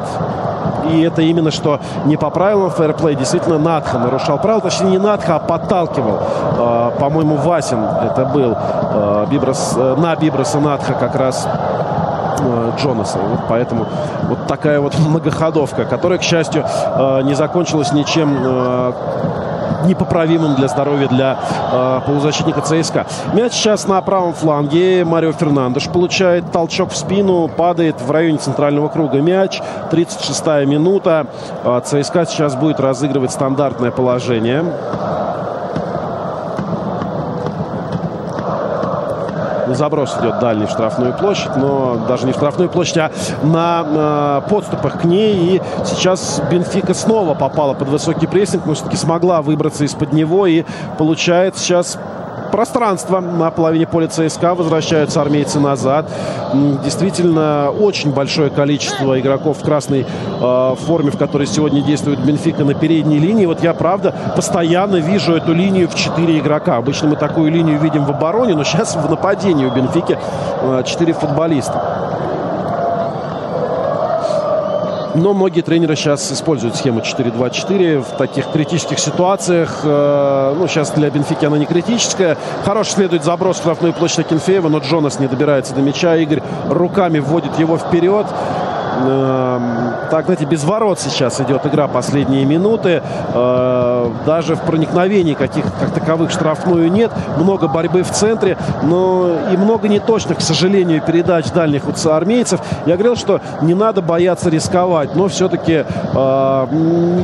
[0.91, 3.15] И это именно что не по правилам фэрплей.
[3.15, 4.61] Действительно, Надха нарушал правила.
[4.61, 6.19] Точнее, не Надха, а подталкивал.
[6.57, 8.55] Э, по-моему, Васин это был.
[9.29, 11.47] Биброс, на Биброса Надха как раз
[12.39, 13.19] Э, Джонаса.
[13.19, 13.87] Вот поэтому
[14.23, 18.93] вот такая вот многоходовка, которая, к счастью, э, не закончилась ничем э,
[19.85, 21.37] непоправимым для здоровья для
[21.71, 23.05] э, полузащитника ЦСКА.
[23.33, 25.03] Мяч сейчас на правом фланге.
[25.05, 29.61] Марио Фернандеш получает толчок в спину, падает в районе центрального круга мяч.
[29.91, 31.27] 36-я минута.
[31.63, 34.63] Э, ЦСКА сейчас будет разыгрывать стандартное положение.
[39.75, 43.11] Заброс идет дальний в штрафную площадь, но даже не в штрафную площадь, а
[43.43, 45.55] на э, подступах к ней.
[45.55, 50.63] И сейчас Бенфика снова попала под высокий прессинг, но все-таки смогла выбраться из-под него и
[50.97, 51.97] получает сейчас
[52.53, 54.53] пространство на половине поля ЦСКА.
[54.53, 56.07] Возвращаются армейцы назад.
[56.83, 62.75] Действительно, очень большое количество игроков в красной э, форме, в которой сегодня действует Бенфика на
[62.75, 63.47] передней линии.
[63.47, 66.77] Вот я, правда, постоянно вижу эту линию в 4 игрока.
[66.77, 70.19] Обычно мы такую линию видим в обороне, но сейчас в нападении у Бенфики
[70.61, 72.02] э, 4 футболиста.
[75.15, 79.81] Но многие тренеры сейчас используют схему 4-2-4 в таких критических ситуациях.
[79.83, 82.37] Э, ну, сейчас для Бенфики она не критическая.
[82.65, 86.15] Хороший следует заброс в штрафную площадь Акинфеева, но Джонас не добирается до мяча.
[86.15, 88.25] Игорь руками вводит его вперед.
[89.01, 93.01] Эм, так, знаете, без ворот сейчас идет игра последние минуты.
[93.33, 97.11] Э, даже в проникновении каких как таковых штрафную нет.
[97.37, 102.59] Много борьбы в центре, но и много неточных, к сожалению, передач дальних армейцев.
[102.85, 106.67] Я говорил, что не надо бояться рисковать, но все-таки э,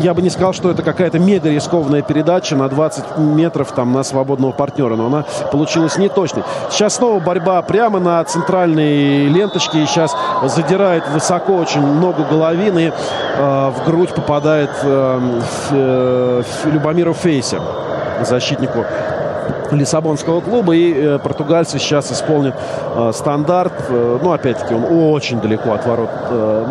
[0.01, 4.03] я бы не сказал, что это какая-то мега рискованная передача на 20 метров там на
[4.03, 6.43] свободного партнера, но она получилась неточной.
[6.69, 12.91] Сейчас снова борьба прямо на центральной ленточке и сейчас задирает высоко очень много головины.
[13.37, 15.39] Э, в грудь попадает э,
[15.71, 17.59] э, Любомиру Фейсе,
[18.23, 18.85] защитнику
[19.71, 20.75] Лиссабонского клуба.
[20.75, 22.55] И э, португальцы сейчас исполнят
[22.95, 23.73] э, стандарт.
[23.89, 26.65] Э, ну, опять-таки, он очень далеко от ворот э,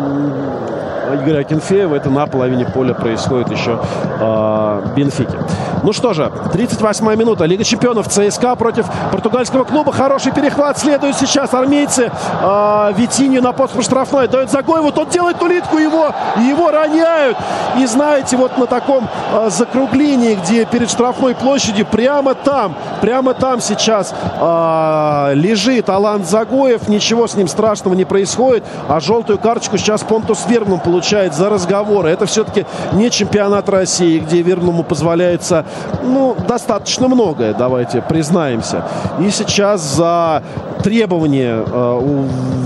[1.15, 1.95] Игоря Акинфеева.
[1.95, 3.79] Это на половине поля происходит еще
[4.19, 5.37] э, Бенфики.
[5.83, 6.23] Ну что же,
[6.53, 7.45] 38-я минута.
[7.45, 9.93] Лига чемпионов ЦСКА против португальского клуба.
[9.93, 10.77] Хороший перехват.
[10.77, 12.11] Следуют сейчас армейцы.
[12.41, 14.27] Э, Витинью на подступ штрафной.
[14.27, 14.91] Дает Загоеву.
[14.91, 16.13] Тот делает улитку его.
[16.37, 17.37] Его роняют.
[17.77, 23.61] И знаете, вот на таком э, закруглении, где перед штрафной площадью, прямо там, прямо там
[23.61, 26.89] сейчас э, лежит Алан Загоев.
[26.89, 28.65] Ничего с ним страшного не происходит.
[28.89, 32.09] А желтую карточку сейчас Понтус Вербнум получает за разговоры.
[32.09, 35.65] Это все-таки не чемпионат России, где Вербнуму позволяется
[36.03, 38.83] ну, достаточно многое, давайте признаемся.
[39.19, 40.43] И сейчас за
[40.83, 41.99] требование, э,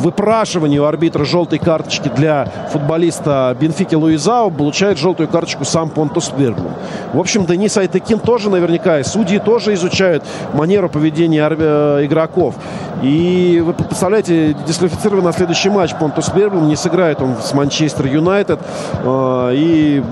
[0.01, 6.73] выпрашивание у арбитра желтой карточки для футболиста Бенфики Луизао получает желтую карточку сам Понтус Берглум.
[7.13, 10.23] В общем, Денис Айтекин тоже наверняка, и судьи тоже изучают
[10.53, 12.55] манеру поведения э, игроков.
[13.01, 18.59] И вы представляете, дисквалифицирован на следующий матч Понтус Берглум, не сыграет он с Манчестер Юнайтед,
[19.03, 20.03] э, и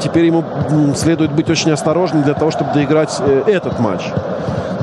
[0.00, 0.44] теперь ему
[0.94, 4.02] следует быть очень осторожным для того, чтобы доиграть э, этот матч.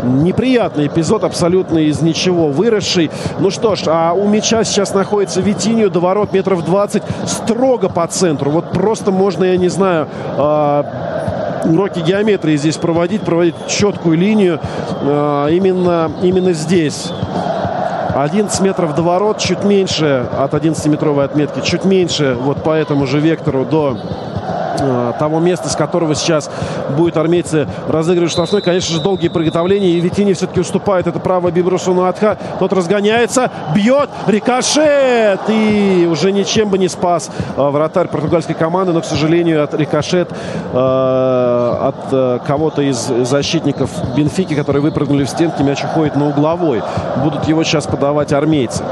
[0.04, 3.10] Неприятный эпизод, абсолютно из ничего выросший.
[3.40, 8.06] Ну что ж, а у мяча сейчас находится Витинью до ворот метров 20, строго по
[8.06, 8.52] центру.
[8.52, 10.84] Вот просто можно, я не знаю, э,
[11.66, 14.60] уроки геометрии здесь проводить, проводить четкую линию
[15.02, 17.12] э, именно, именно здесь.
[18.16, 23.20] 11 метров до ворот, чуть меньше от 11-метровой отметки, чуть меньше вот по этому же
[23.20, 23.98] вектору до
[25.20, 26.50] того места, с которого сейчас
[26.98, 28.62] будет армейцы разыгрывать штрафной.
[28.62, 29.92] Конечно же, долгие приготовления.
[29.92, 31.08] И Витини все-таки уступает.
[31.08, 32.38] Это право Бибрусу Атха.
[32.60, 35.40] Тот разгоняется, бьет, рикошет.
[35.50, 38.94] И уже ничем бы не спас э, вратарь португальской команды.
[38.94, 40.30] Но, к сожалению, от рикошет
[40.74, 46.82] э, от э, кого-то из защитников Бенфики, которые выпрыгнули в стенки, мяч уходит на угловой.
[47.24, 48.84] Будут его сейчас подавать армейцы.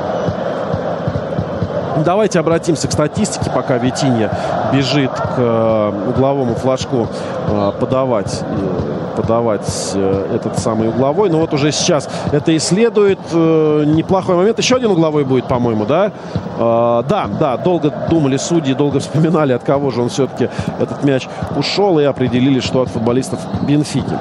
[1.97, 4.31] Давайте обратимся к статистике, пока Витинья
[4.73, 7.07] бежит к э, угловому флажку
[7.47, 9.95] э, подавать, э, подавать
[10.33, 11.29] этот самый угловой.
[11.29, 13.19] Но вот уже сейчас это исследует.
[13.31, 14.57] Неплохой момент.
[14.57, 16.11] Еще один угловой будет, по-моему, да?
[16.57, 20.49] Да, да, долго думали судьи, долго вспоминали, от кого же он все-таки
[20.79, 24.17] этот мяч ушел и определили, что от футболистов Бенфики.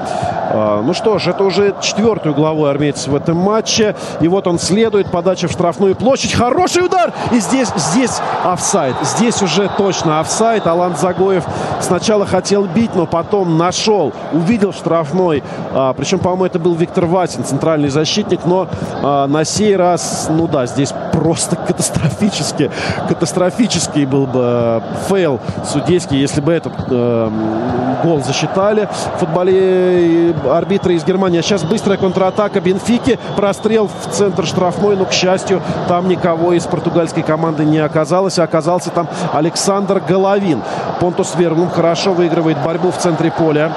[0.55, 3.95] Ну что ж, это уже четвертый угловой армейец в этом матче.
[4.21, 5.11] И вот он следует.
[5.11, 6.35] Подача в штрафную площадь.
[6.35, 7.13] Хороший удар!
[7.33, 8.95] И здесь, здесь офсайд.
[9.03, 10.67] Здесь уже точно офсайд.
[10.67, 11.45] Алан Загоев
[11.81, 14.13] сначала хотел бить, но потом нашел.
[14.33, 15.43] Увидел штрафной.
[15.73, 18.41] А, причем, по-моему, это был Виктор Васин, центральный защитник.
[18.45, 18.69] Но
[19.03, 22.71] а, на сей раз, ну да, здесь просто катастрофически,
[23.09, 27.31] катастрофический был бы э, fail судейский, если бы этот э,
[28.03, 28.89] гол засчитали.
[29.19, 31.39] Футболе арбитры из Германии.
[31.39, 33.19] А сейчас быстрая контратака Бенфики.
[33.37, 38.39] Прострел в центр штрафной, но, к счастью, там никого из португальской команды не оказалось.
[38.39, 40.63] А оказался там Александр Головин.
[40.99, 43.73] Понтус Вернблум хорошо выигрывает борьбу в центре поля.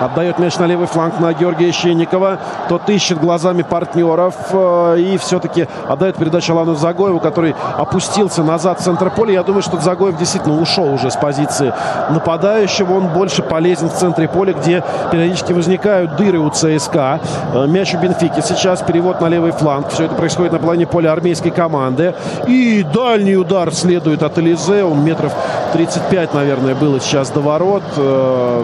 [0.00, 2.38] Отдает мяч на левый фланг на Георгия Щенникова.
[2.68, 8.82] Тот ищет глазами партнеров э, и все-таки отдает передачу Алану Загоеву, который опустился назад в
[8.82, 9.34] центр поля.
[9.34, 11.72] Я думаю, что Загоев действительно ушел уже с позиции
[12.10, 12.94] нападающего.
[12.94, 14.82] Он больше полезен в центре поля, где
[15.12, 17.20] периодически возникают дыры у ЦСКА.
[17.54, 18.40] Э, мяч у Бенфики.
[18.40, 19.88] Сейчас перевод на левый фланг.
[19.90, 22.14] Все это происходит на плане поля армейской команды.
[22.46, 24.84] И дальний удар следует от Элизе.
[24.84, 25.32] Он метров
[25.72, 27.82] 35, наверное, было сейчас до ворот.
[27.96, 28.62] Э,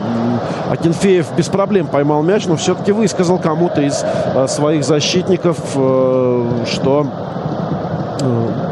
[0.70, 6.64] Акинфеев Андреев без проблем поймал мяч, но все-таки высказал кому-то из э, своих защитников, э,
[6.66, 7.06] что
[8.20, 8.69] э,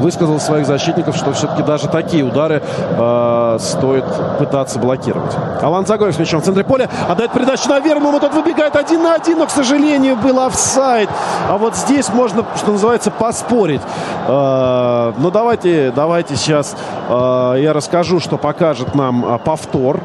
[0.00, 4.04] высказал своих защитников, что все-таки даже такие удары э, стоит
[4.38, 5.32] пытаться блокировать.
[5.62, 6.88] Алан Загоев с мячом в центре поля.
[7.08, 8.18] Отдает передачу на Верму.
[8.18, 11.08] Тот выбегает один на один, но, к сожалению, был офсайд.
[11.48, 13.82] А вот здесь можно, что называется, поспорить.
[14.26, 16.74] Э, ну, давайте, давайте сейчас
[17.08, 20.00] э, я расскажу, что покажет нам э, повтор.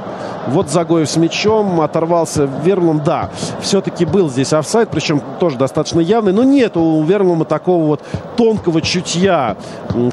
[0.47, 3.01] Вот Загоев с мячом, оторвался Верлум.
[3.03, 3.29] Да,
[3.61, 6.33] все-таки был здесь офсайд, причем тоже достаточно явный.
[6.33, 8.01] Но нет у Верлума такого вот
[8.35, 9.57] тонкого чутья,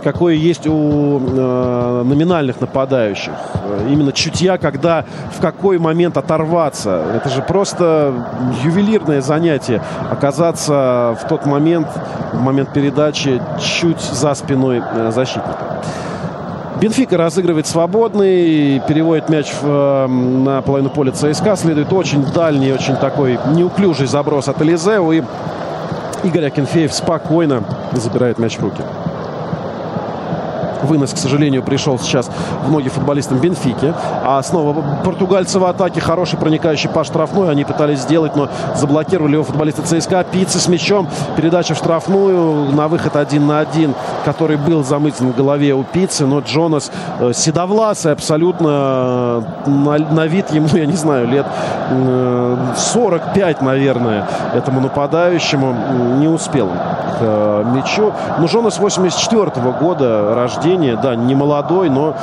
[0.02, 3.34] какое есть у э, номинальных нападающих.
[3.88, 5.04] Именно чутья, когда
[5.36, 7.02] в какой момент оторваться.
[7.14, 8.14] Это же просто
[8.64, 9.82] ювелирное занятие.
[10.10, 11.88] Оказаться в тот момент,
[12.32, 15.82] в момент передачи, чуть за спиной э, защитника.
[16.80, 21.56] Бенфика разыгрывает свободный, переводит мяч в, э, на половину поля ЦСКА.
[21.56, 25.12] Следует очень дальний, очень такой неуклюжий заброс от Элизеу.
[25.12, 25.22] И
[26.24, 28.82] Игорь Акинфеев спокойно забирает мяч в руки.
[30.84, 32.30] Вынос, к сожалению, пришел сейчас
[32.64, 33.94] в ноги футболистам Бенфики.
[34.24, 36.00] А снова португальцы в атаке.
[36.00, 37.50] Хороший проникающий по штрафной.
[37.50, 40.24] Они пытались сделать, но заблокировали его футболисты ЦСКА.
[40.24, 41.08] Пицца с мячом.
[41.36, 42.72] Передача в штрафную.
[42.72, 46.26] На выход один на один, который был замыслен в голове у Пиццы.
[46.26, 48.68] Но Джонас э, седовласый абсолютно.
[48.68, 51.46] Э, на, на вид ему, я не знаю, лет
[52.76, 55.74] 45, э, наверное, этому нападающему.
[56.18, 56.68] Не успел
[57.18, 58.12] к мячу.
[58.38, 60.98] Но Джонас 84 -го года рождения рождения.
[61.00, 62.14] Да, не молодой, но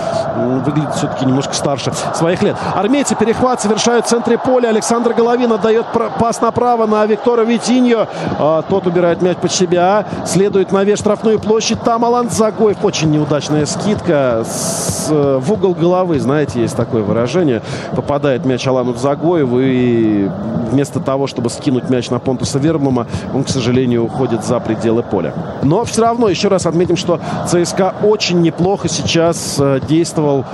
[0.66, 2.56] выглядит все-таки немножко старше своих лет.
[2.76, 4.70] Армейцы перехват совершают в центре поля.
[4.70, 5.86] Александр Головин отдает
[6.20, 8.08] пас направо на Виктора Витиньо.
[8.40, 10.06] А, тот убирает мяч под себя.
[10.26, 11.82] Следует на вес штрафную площадь.
[11.82, 12.84] Там Алан Загоев.
[12.84, 16.20] Очень неудачная скидка с, в угол головы.
[16.20, 17.62] Знаете, есть такое выражение.
[17.96, 19.60] Попадает мяч Алану Загоеву.
[19.60, 20.30] И
[20.70, 25.34] вместо того, чтобы скинуть мяч на Понтуса Верблума, он, к сожалению, уходит за пределы поля.
[25.64, 30.46] Но все равно, еще раз отметим, что ЦСКА очень неплохо сейчас э, действовал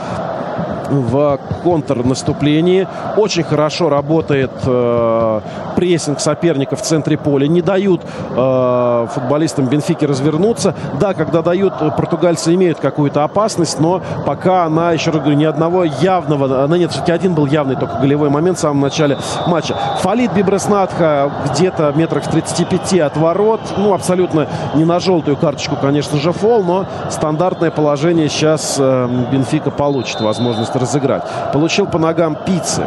[0.90, 2.88] в контрнаступлении.
[3.18, 5.42] Очень хорошо работает э,
[5.76, 7.48] прессинг соперников в центре поля.
[7.48, 8.02] Не дают
[8.36, 10.76] э, футболистам Бенфики развернуться.
[11.00, 15.84] Да, когда дают, португальцы имеют какую-то опасность, но пока она, еще раз говорю, ни одного
[15.84, 16.64] явного...
[16.64, 19.18] Она нет, все-таки один был явный только голевой момент в самом начале
[19.48, 19.76] матча.
[20.02, 23.62] Фалит Бибреснатха где-то метрах в 35 от ворот.
[23.78, 29.72] Ну, абсолютно не на желтую карточку, конечно же, фол, но стандартное положение сейчас э, Бенфика
[29.72, 31.24] получит возможность разыграть.
[31.54, 32.86] Получил по ногам пиццы.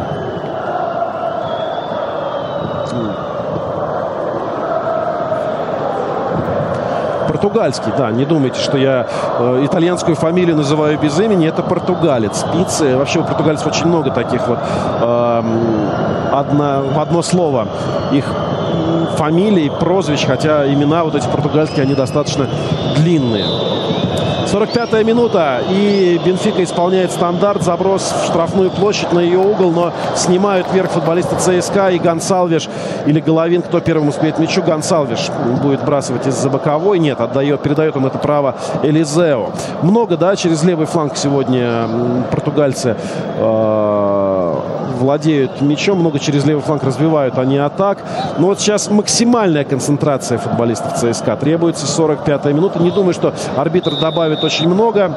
[7.28, 9.07] Португальский, да, не думайте, что я
[9.39, 12.45] э, итальянскую фамилию называю без имени, это португалец.
[12.53, 15.43] Пиццы, вообще у португальцев очень много таких вот э,
[16.32, 17.68] одно, в одно слово
[18.12, 18.24] их
[19.16, 22.49] фамилий, прозвищ, хотя имена вот эти португальские, они достаточно
[22.97, 23.45] длинные.
[24.53, 30.66] 45-я минута, и Бенфика исполняет стандарт, заброс в штрафную площадь на ее угол, но снимают
[30.72, 32.68] вверх футболисты ЦСКА и Гонсалвиш
[33.05, 35.28] или Головин, кто первым успеет мячу, Гонсалвиш
[35.62, 39.51] будет бросать из-за боковой, нет, отдает, передает он это право Элизео.
[39.82, 41.86] Много, да, через левый фланг сегодня
[42.30, 42.96] португальцы
[43.36, 44.55] э,
[44.99, 47.99] владеют мячом, много через левый фланг развивают они атак.
[48.38, 51.36] Но вот сейчас максимальная концентрация футболистов ЦСКА.
[51.36, 52.80] Требуется 45-я минута.
[52.80, 55.11] Не думаю, что арбитр добавит очень много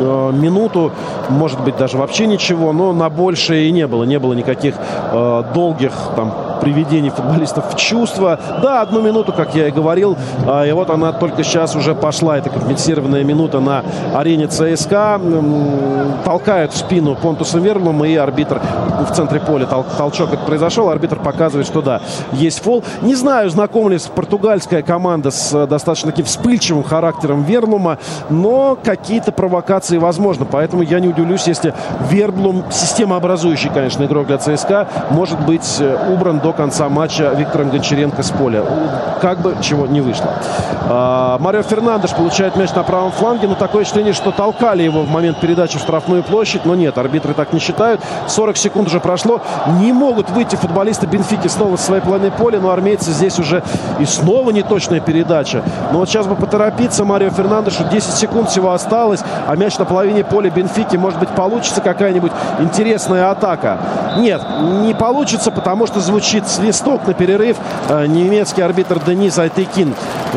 [0.00, 0.92] минуту,
[1.28, 4.04] может быть, даже вообще ничего, но на большее и не было.
[4.04, 4.74] Не было никаких
[5.12, 8.38] э, долгих там приведение футболистов в чувство.
[8.62, 10.16] Да, одну минуту, как я и говорил.
[10.46, 12.38] А, и вот она только сейчас уже пошла.
[12.38, 13.82] Это компенсированная минута на
[14.14, 15.20] арене ЦСКА.
[16.24, 18.60] Толкают в спину Понтуса Верлума и арбитр
[19.08, 20.88] в центре поля тол толчок это произошел.
[20.90, 22.00] Арбитр показывает, что да,
[22.32, 22.84] есть фол.
[23.02, 27.98] Не знаю, знакома ли португальская команда с э, достаточно таким вспыльчивым характером Верлума,
[28.28, 30.44] но какие-то провокации возможны.
[30.44, 31.74] Поэтому я не удивлюсь, если
[32.08, 38.22] Верблум, системообразующий, конечно, игрок для ЦСКА, может быть э, убран до конца матча Виктором Гончаренко
[38.22, 38.62] с поля.
[39.20, 40.30] Как бы чего не вышло.
[40.88, 45.08] А, Марио Фернандеш получает мяч на правом фланге, но такое ощущение, что толкали его в
[45.08, 46.64] момент передачи в штрафную площадь.
[46.64, 48.00] Но нет, арбитры так не считают.
[48.28, 49.40] 40 секунд уже прошло.
[49.78, 53.62] Не могут выйти футболисты Бенфики снова с своей половины поля, но армейцы здесь уже
[53.98, 55.62] и снова неточная передача.
[55.92, 57.84] Но вот сейчас бы поторопиться Марио Фернандешу.
[57.90, 60.96] 10 секунд всего осталось, а мяч на половине поля Бенфики.
[60.96, 63.78] Может быть, получится какая-нибудь интересная атака.
[64.18, 64.42] Нет,
[64.82, 67.56] не получится, потому что звучит свисток на перерыв.
[67.88, 69.94] Э, немецкий арбитр Денис Айтекин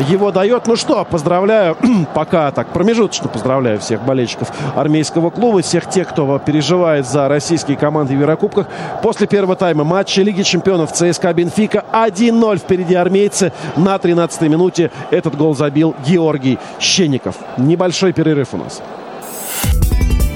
[0.08, 0.66] его дает.
[0.66, 1.76] Ну что, поздравляю,
[2.14, 8.16] пока так промежуточно поздравляю всех болельщиков армейского клуба, всех тех, кто переживает за российские команды
[8.16, 8.66] в Еврокубках.
[9.02, 13.52] После первого тайма матча Лиги чемпионов ЦСКА Бенфика 1-0 впереди армейцы.
[13.76, 17.36] На 13-й минуте этот гол забил Георгий Щенников.
[17.58, 18.80] Небольшой перерыв у нас.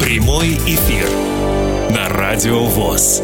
[0.09, 1.07] Прямой эфир
[1.91, 3.21] на Радио ВОЗ.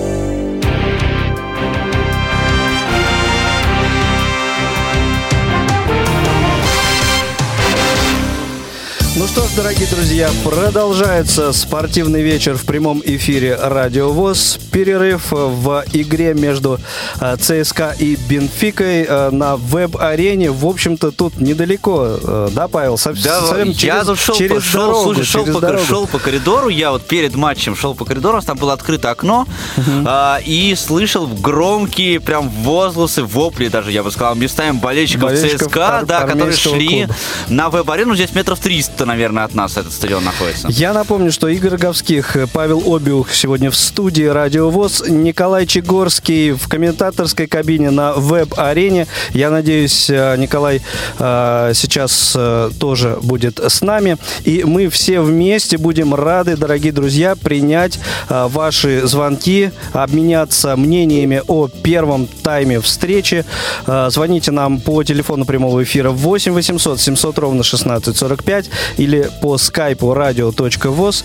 [9.16, 14.58] Ну что ж, дорогие друзья, продолжается спортивный вечер в прямом эфире Радио ВОЗ.
[14.72, 16.80] Перерыв в игре между
[17.20, 20.50] э, ЦСКА и Бенфикой э, на веб-арене.
[20.50, 22.98] В общем-то, тут недалеко, э, да, Павел?
[22.98, 25.84] Совсем да, через, я тут шел, через шел, дорогу, слушай, шел, через по, дорогу.
[25.84, 29.46] шел по коридору, я вот перед матчем шел по коридору, там было открыто окно,
[29.76, 30.04] uh-huh.
[30.08, 36.02] а, и слышал громкие прям возгласы, вопли даже, я бы сказал, местами болельщиков, болельщиков ЦСКА,
[36.04, 37.16] да, которые шли клуба.
[37.48, 40.68] на веб-арену, здесь метров 300 километра, наверное, от нас этот стадион находится.
[40.70, 46.68] Я напомню, что Игорь Говских, Павел Обиух сегодня в студии Радио ВОЗ, Николай Чегорский в
[46.68, 49.06] комментаторской кабине на веб-арене.
[49.32, 50.80] Я надеюсь, э, Николай
[51.18, 54.16] э, сейчас э, тоже будет с нами.
[54.44, 57.98] И мы все вместе будем рады, дорогие друзья, принять
[58.28, 63.44] ваши звонки, обменяться мнениями о первом тайме встречи.
[63.86, 70.12] Звоните нам по телефону прямого эфира 8 800 700 ровно 16 45 или по скайпу
[70.12, 71.24] radio.voz.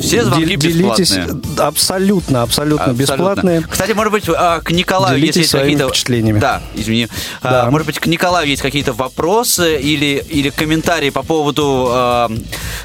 [0.00, 1.42] Все звонки делитесь, бесплатные.
[1.58, 3.62] Абсолютно, абсолютно, абсолютно бесплатные.
[3.68, 5.88] Кстати, может быть, а, к Николаю делитесь есть какие-то...
[5.88, 6.38] впечатлениями.
[6.38, 7.08] Да, извини.
[7.42, 7.70] А, да.
[7.70, 12.28] Может быть, к Николаю есть какие-то вопросы или, или комментарии по поводу э,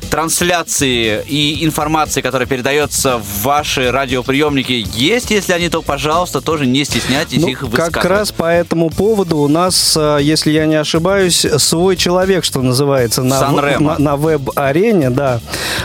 [0.10, 4.86] трансляции и информации, которая передается в ваши радиоприемники.
[4.93, 7.93] Есть, если они, то, пожалуйста, тоже не стесняйтесь ну, их высказывать.
[7.93, 13.24] Как раз по этому поводу у нас, если я не ошибаюсь, свой человек, что называется,
[13.24, 15.39] на на, на, на веб-арене, да.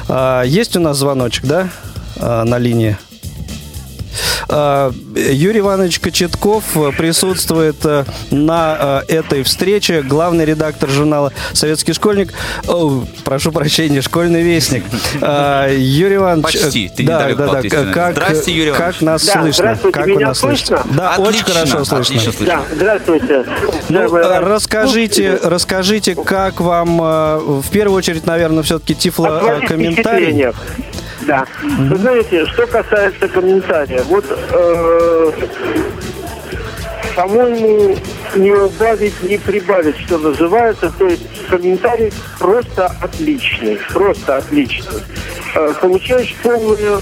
[0.09, 1.69] А, есть у нас звоночек, да,
[2.17, 2.97] а, на линии?
[4.49, 6.65] А, Юрий Иванович Кочетков
[6.97, 12.33] присутствует э, на э, этой встрече, главный редактор журнала «Советский школьник».
[12.67, 14.85] О, прошу прощения, «Школьный вестник».
[15.21, 16.45] Юрий Иванович...
[16.45, 18.95] Почти, ты да, не да, да, как, Здрасте, Юрий Иванович.
[18.95, 19.79] Как нас да, слышно?
[19.93, 20.83] Как меня нас слышно?
[20.91, 22.19] Да, отлично, очень хорошо слышно.
[22.33, 22.47] слышно.
[22.47, 23.45] Да, здравствуйте.
[23.89, 30.53] Ну, расскажите, расскажите, как вам, э, в первую очередь, наверное, все-таки тифло-комментарий.
[31.27, 31.47] Да.
[31.63, 31.89] Mm-hmm.
[31.89, 35.33] Вы знаете, что касается комментария, вот, э,
[37.15, 37.97] по-моему,
[38.37, 40.93] не убавить, не прибавить, что называется.
[40.99, 45.01] То есть комментарий просто отличный, просто отличный.
[45.55, 47.01] Э, получаешь полное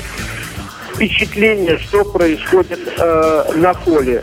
[0.95, 4.23] впечатление, что происходит э, на поле.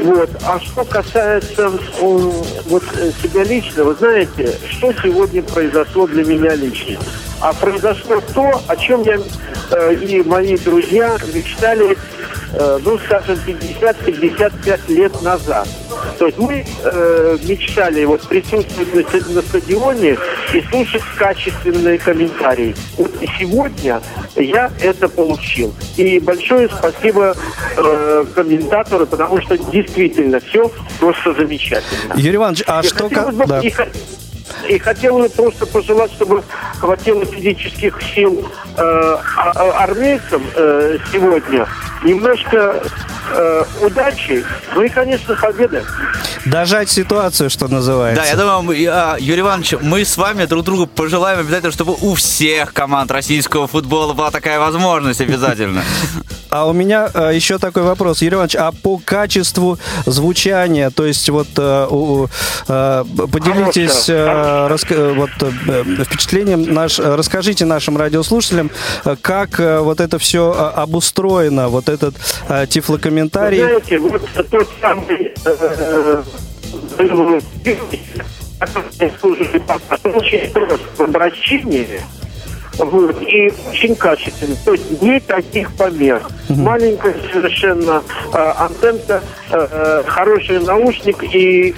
[0.00, 0.30] Вот.
[0.44, 1.70] А что касается
[2.00, 6.98] вот э, себя лично, вы знаете, что сегодня произошло для меня лично?
[7.40, 9.18] А произошло то, о чем я
[9.70, 11.96] э, и мои друзья мечтали,
[12.52, 15.68] э, ну, скажем, 50-55 лет назад.
[16.18, 20.16] То есть мы э, мечтали вот присутствовать на, на стадионе
[20.52, 22.74] и слушать качественные комментарии.
[22.96, 24.00] Вот и сегодня
[24.36, 25.74] я это получил.
[25.96, 27.36] И большое спасибо
[27.76, 32.14] э, комментатору, потому что действительно все просто замечательно.
[32.16, 33.08] Юрий Иванович, а И что...
[33.08, 33.60] хотелось бы- да.
[33.60, 33.72] и,
[34.68, 36.42] и хотелось бы просто пожелать, чтобы
[36.78, 39.18] хватило физических сил э, а-
[39.54, 41.66] а- армейцам э, сегодня.
[42.02, 42.82] Немножко
[43.30, 44.44] э, удачи,
[44.74, 45.82] ну и, конечно, победы.
[46.44, 48.22] Дожать ситуацию, что называется.
[48.22, 52.14] Да, я думаю, а, Юрий Иванович, мы с вами друг другу пожелаем обязательно, чтобы у
[52.14, 55.82] всех команд российского футбола была такая возможность обязательно.
[56.50, 61.28] А у меня э, еще такой вопрос, Юрий Иванович, а по качеству звучания, то есть
[61.30, 62.26] вот э, у-
[62.68, 64.14] э, поделитесь э,
[64.68, 68.70] раска- вот, э, впечатлением, наш, э, расскажите нашим радиослушателям,
[69.04, 72.14] э, как э, вот это все обустроено, вот этот
[72.48, 73.58] э, Вы тифлокомментарий.
[73.60, 76.22] знаете, вот тот самый э,
[76.98, 77.42] э,
[79.66, 82.00] папа, очень просто в обращении,
[82.78, 84.56] вот, и очень качественно.
[84.64, 86.28] То есть не таких помех.
[86.48, 88.02] Маленькая совершенно
[88.32, 91.74] э, антенна, э, э, хороший наушник и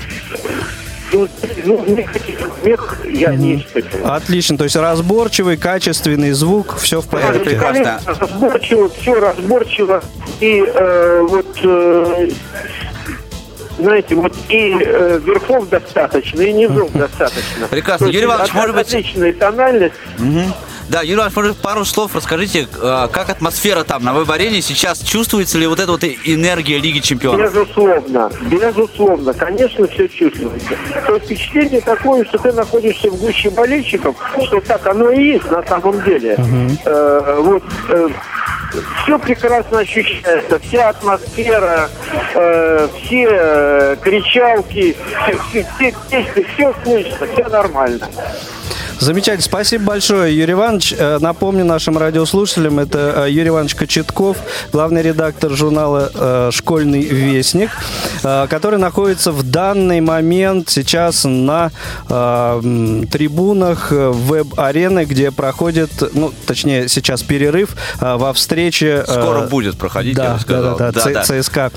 [1.13, 1.29] ну,
[1.65, 1.85] ну,
[3.09, 3.67] я не.
[4.05, 7.41] Отлично, то есть разборчивый, качественный звук, все в порядке.
[7.41, 8.01] прекрасно.
[8.07, 10.03] Разборчиво, все разборчиво.
[10.41, 12.29] И э, вот, э,
[13.79, 17.67] знаете, вот и э, верхов достаточно, и низов достаточно.
[17.71, 18.07] Прекрасно.
[18.07, 19.95] Есть Юрий Иванович, от- может быть- Отличная тональность.
[20.89, 25.01] Да, Юрий Иванович, пару слов расскажите, а, как атмосфера там на выборе сейчас?
[25.01, 27.53] Чувствуется ли вот эта вот энергия Лиги Чемпионов?
[27.53, 30.77] Безусловно, безусловно, конечно, все чувствуется.
[31.07, 35.51] То есть впечатление такое, что ты находишься в гуще болельщиков, что так оно и есть
[35.51, 36.37] на самом деле.
[36.85, 37.65] Э, вот,
[39.03, 41.89] все прекрасно ощущается, вся атмосфера,
[42.35, 44.97] э, все э, кричалки,
[45.51, 48.09] все, все, все все слышно, все нормально.
[48.99, 49.43] Замечательно.
[49.43, 50.95] Спасибо большое, Юрий Иванович.
[50.97, 54.39] Э, Напомню нашим радиослушателям, это э, Юрий Иванович Кочетков,
[54.73, 57.71] главный редактор журнала э, «Школьный вестник»,
[58.23, 61.71] который находится в данный момент сейчас на
[62.59, 69.05] трибунах веб-арены, где проходит, ну, точнее, сейчас перерыв во встрече...
[69.07, 70.77] Скоро будет проходить, я Да, бы сказал.
[70.77, 71.23] да, да, Да, да.
[71.25, 71.71] Ц- ЦСКА,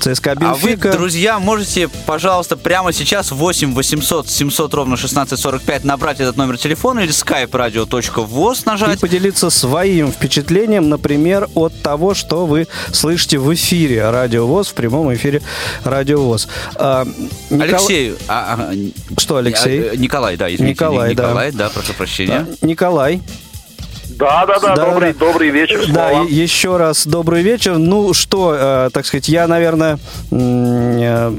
[0.00, 0.92] ЦСКА А вы, Бенфика.
[0.92, 7.10] друзья, можете, пожалуйста, прямо сейчас 8 800 700 ровно 1645 набрать этот номер телефона или
[7.12, 9.00] skype radio.voz и нажать.
[9.00, 15.12] поделиться своим впечатлением, например, от того, что вы слышите в эфире Радио ВОЗ, в прямом
[15.14, 15.42] эфире
[15.84, 16.48] Радио ВОЗ.
[16.76, 17.04] А,
[17.50, 18.74] Никол- Алексей, а, а,
[19.20, 19.90] Что, Алексей?
[19.90, 20.72] а, Николай, да, извините.
[20.84, 21.24] Николай, да.
[21.24, 22.46] Николай, да, прошу прощения.
[22.60, 23.20] Да, Николай.
[24.18, 25.86] Да, да, да, Да, добрый, добрый вечер.
[25.88, 26.26] Да, снова.
[26.28, 27.78] еще раз добрый вечер.
[27.78, 29.98] Ну что, э, так сказать, я, наверное,
[30.30, 31.32] э,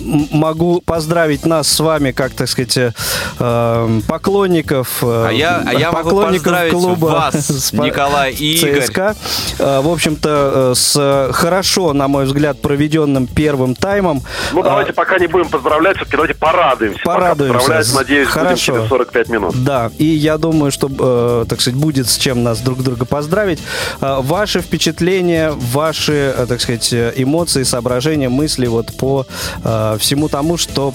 [0.00, 2.92] могу поздравить нас с вами, как, так сказать, э,
[3.38, 8.54] э, поклонников, э, А я- а я могу поклонников поздравить клуба вас, Спа- Николай и
[8.56, 8.82] Игорь.
[8.82, 9.16] ЦСКА.
[9.58, 14.22] Э, В общем-то, э, с хорошо, на мой взгляд, проведенным первым таймом.
[14.52, 17.00] Ну, А, давайте пока не будем поздравлять, все-таки давайте порадуемся.
[17.04, 17.58] Порадуемся.
[17.58, 18.72] Пока поздравлять, надеюсь, Хорошо.
[18.72, 19.64] будем через 45 минут.
[19.64, 23.60] Да, и я думаю, что, э, так сказать, будет с чем нас друг друга поздравить.
[24.00, 29.26] Э, ваши впечатления, ваши, э, так сказать, эмоции, соображения, мысли вот по
[29.64, 30.94] э, всему тому, что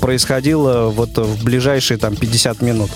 [0.00, 2.90] происходило вот в ближайшие там 50 минут.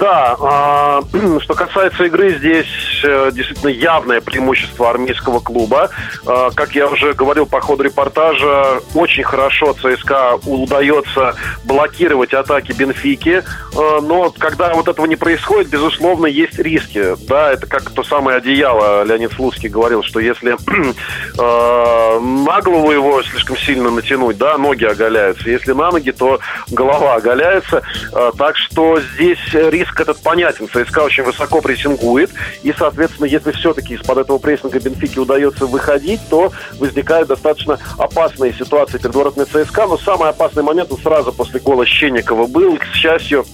[0.00, 1.02] Да, а,
[1.40, 2.66] что касается игры, здесь
[3.04, 5.90] э, действительно явное преимущество армейского клуба.
[6.26, 11.34] А, Как я уже говорил по ходу репортажа, очень хорошо ЦСКА удается
[11.64, 13.44] блокировать атаки Бенфики,
[13.76, 17.14] А, но когда вот этого не происходит, безусловно, есть риски.
[17.28, 23.22] Да, это как то самое одеяло, Леонид Слуцкий говорил, что если э, на голову его
[23.22, 25.50] слишком сильно натянуть, да, ноги оголяются.
[25.50, 26.40] Если на ноги, то
[26.70, 27.82] голова оголяется.
[28.14, 30.68] Э, Так что здесь риск этот понятен.
[30.68, 32.30] ЦСКА очень высоко прессингует.
[32.62, 38.98] И, соответственно, если все-таки из-под этого прессинга Бенфики удается выходить, то возникают достаточно опасные ситуации
[38.98, 39.86] перед воротами ЦСКА.
[39.86, 42.76] Но самый опасный момент он сразу после гола Щенникова был.
[42.76, 43.44] К счастью,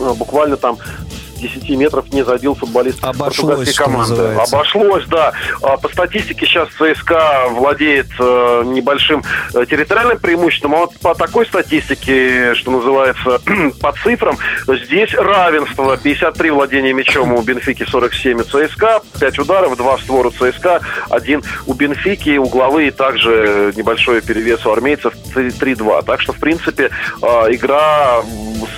[0.00, 0.78] э, буквально там
[1.38, 4.10] 10 метров не забил футболист Обошлось, португальской команды.
[4.10, 4.56] Называется.
[4.56, 5.32] Обошлось, да.
[5.62, 9.22] А, по статистике сейчас ЦСКА владеет э, небольшим
[9.54, 13.40] э, территориальным преимуществом, а вот по такой статистике, что называется,
[13.80, 14.36] по цифрам,
[14.66, 15.96] здесь равенство.
[15.96, 20.80] 53 владения мячом у Бенфики, 47 у ЦСКА, 5 ударов, 2 в створ у ЦСКА,
[21.10, 26.04] 1 у Бенфики, угловые также небольшой перевес у армейцев 3-2.
[26.04, 26.90] Так что, в принципе,
[27.22, 28.22] игра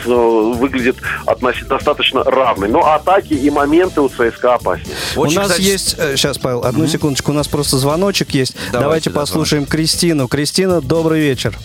[0.04, 0.96] выглядит
[1.26, 2.68] относительно достаточно равной.
[2.68, 4.96] Но атаки и моменты у ЦСКА опаснее.
[5.16, 5.66] Очень, у нас кстати...
[5.66, 5.96] есть...
[6.16, 6.88] Сейчас, э, Павел, одну mm-hmm.
[6.88, 7.32] секундочку.
[7.32, 8.54] У нас просто звоночек есть.
[8.72, 9.66] Давайте, Давайте послушаем.
[9.66, 10.28] Кристину.
[10.28, 11.56] Кристина, добрый вечер.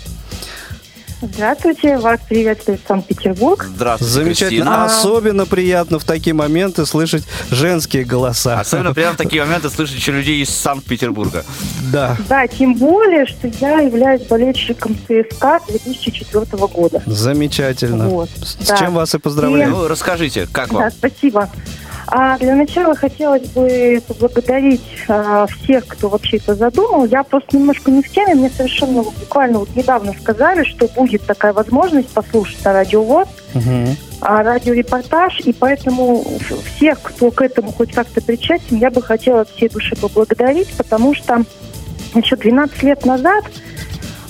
[1.34, 3.66] Здравствуйте, вас приветствует Санкт-Петербург.
[3.76, 4.50] Здравствуйте, Замечательно.
[4.50, 4.86] Кристина.
[4.86, 8.60] Особенно приятно в такие моменты слышать женские голоса.
[8.60, 11.44] Особенно приятно в такие моменты слышать еще людей из Санкт-Петербурга.
[11.92, 12.16] Да.
[12.30, 17.02] Да, тем более, что я являюсь болельщиком ЦСКА 2004 года.
[17.06, 18.08] Замечательно.
[18.08, 18.30] Вот.
[18.30, 18.78] С да.
[18.78, 19.72] чем вас и поздравляю.
[19.72, 19.74] И...
[19.74, 20.84] Ну, расскажите, как вам?
[20.84, 21.50] Да, спасибо.
[22.08, 27.06] А для начала хотелось бы поблагодарить а, всех, кто вообще это задумал.
[27.06, 28.36] Я просто немножко не в теме.
[28.36, 33.96] Мне совершенно буквально вот недавно сказали, что будет такая возможность послушать на радио ВОЗ, угу.
[34.22, 35.40] а, радиорепортаж.
[35.42, 36.24] И поэтому
[36.76, 41.16] всех, кто к этому хоть как-то причастен, я бы хотела от всей души поблагодарить, потому
[41.16, 41.44] что
[42.14, 43.46] еще 12 лет назад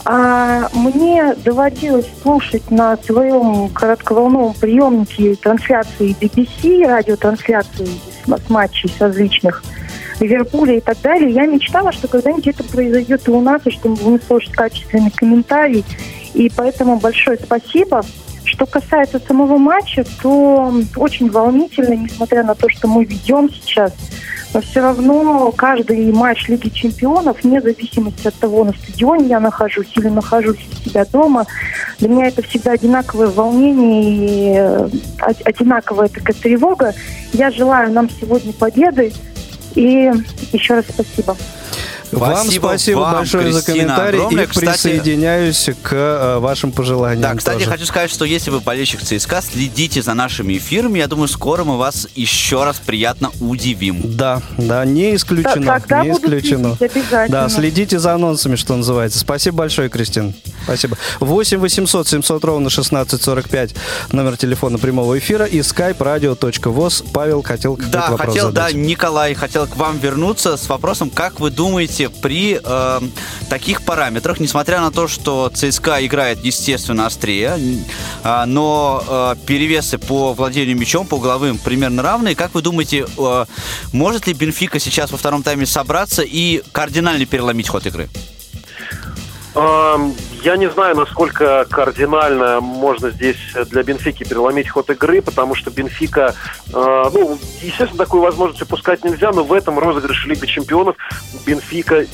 [0.05, 7.87] а мне доводилось слушать на своем коротковолновом приемнике трансляции BBC, радиотрансляции
[8.25, 9.63] с матчей различных
[10.19, 11.31] Ливерпуля и так далее.
[11.31, 15.11] Я мечтала, что когда-нибудь это произойдет и у нас, и что мы будем слушать качественный
[15.11, 15.83] комментарий.
[16.35, 18.03] И поэтому большое спасибо.
[18.43, 23.91] Что касается самого матча, то очень волнительно, несмотря на то, что мы ведем сейчас–
[24.61, 30.07] все равно каждый матч Лиги Чемпионов, вне зависимости от того, на стадионе я нахожусь или
[30.07, 31.45] нахожусь у себя дома,
[31.99, 34.89] для меня это всегда одинаковое волнение и э,
[35.45, 36.93] одинаковая такая тревога.
[37.33, 39.13] Я желаю нам сегодня победы
[39.75, 40.11] и
[40.51, 41.35] еще раз спасибо.
[42.11, 44.43] Вам спасибо вам, большое Кристина, за комментарий огромное.
[44.43, 47.21] и кстати, присоединяюсь к э, вашим пожеланиям.
[47.21, 47.69] Да, кстати, тоже.
[47.69, 50.99] хочу сказать, что если вы болельщик ЦСКА, следите за нашими эфирами.
[50.99, 54.01] Я думаю, скоро мы вас еще раз приятно удивим.
[54.03, 55.81] Да, да, не исключено.
[55.87, 56.77] Да, не исключено.
[57.29, 59.19] Да, следите за анонсами, что называется.
[59.19, 60.33] Спасибо большое, Кристина.
[60.63, 60.97] Спасибо.
[61.19, 63.75] 8 800 700 ровно 1645
[64.11, 67.05] номер телефона прямого эфира и skype radio.voz.
[67.13, 68.73] Павел хотел какой-то да, вопрос хотел, задать.
[68.73, 73.01] Да, Николай хотел к вам вернуться с вопросом, как вы думаете, при э,
[73.49, 77.57] таких параметрах, несмотря на то, что ЦСКА играет, естественно, острее,
[78.23, 83.45] э, но э, перевесы по владению мячом, по угловым примерно равные, как вы думаете, э,
[83.93, 88.09] может ли Бенфика сейчас во втором тайме собраться и кардинально переломить ход игры?
[89.55, 93.37] Я не знаю, насколько кардинально можно здесь
[93.71, 96.35] для Бенфики переломить ход игры, потому что Бенфика,
[96.71, 100.97] э, ну, естественно, такую возможность упускать нельзя, но в этом розыгрыше Лиги Чемпионов
[101.47, 102.05] Бенфика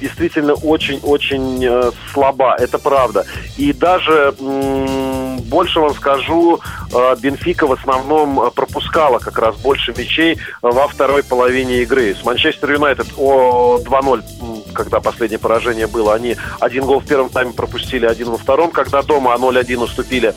[0.00, 3.26] действительно очень-очень э, слаба, это правда.
[3.56, 6.60] И даже больше вам скажу,
[6.92, 12.14] э, Бенфика в основном пропускала как раз больше мячей во второй половине игры.
[12.14, 17.52] С Манчестер Юнайтед о 2-0 когда последнее поражение было, они один гол в первом тайме
[17.52, 18.70] пропустили, один во втором.
[18.70, 20.34] Когда дома 0-1 уступили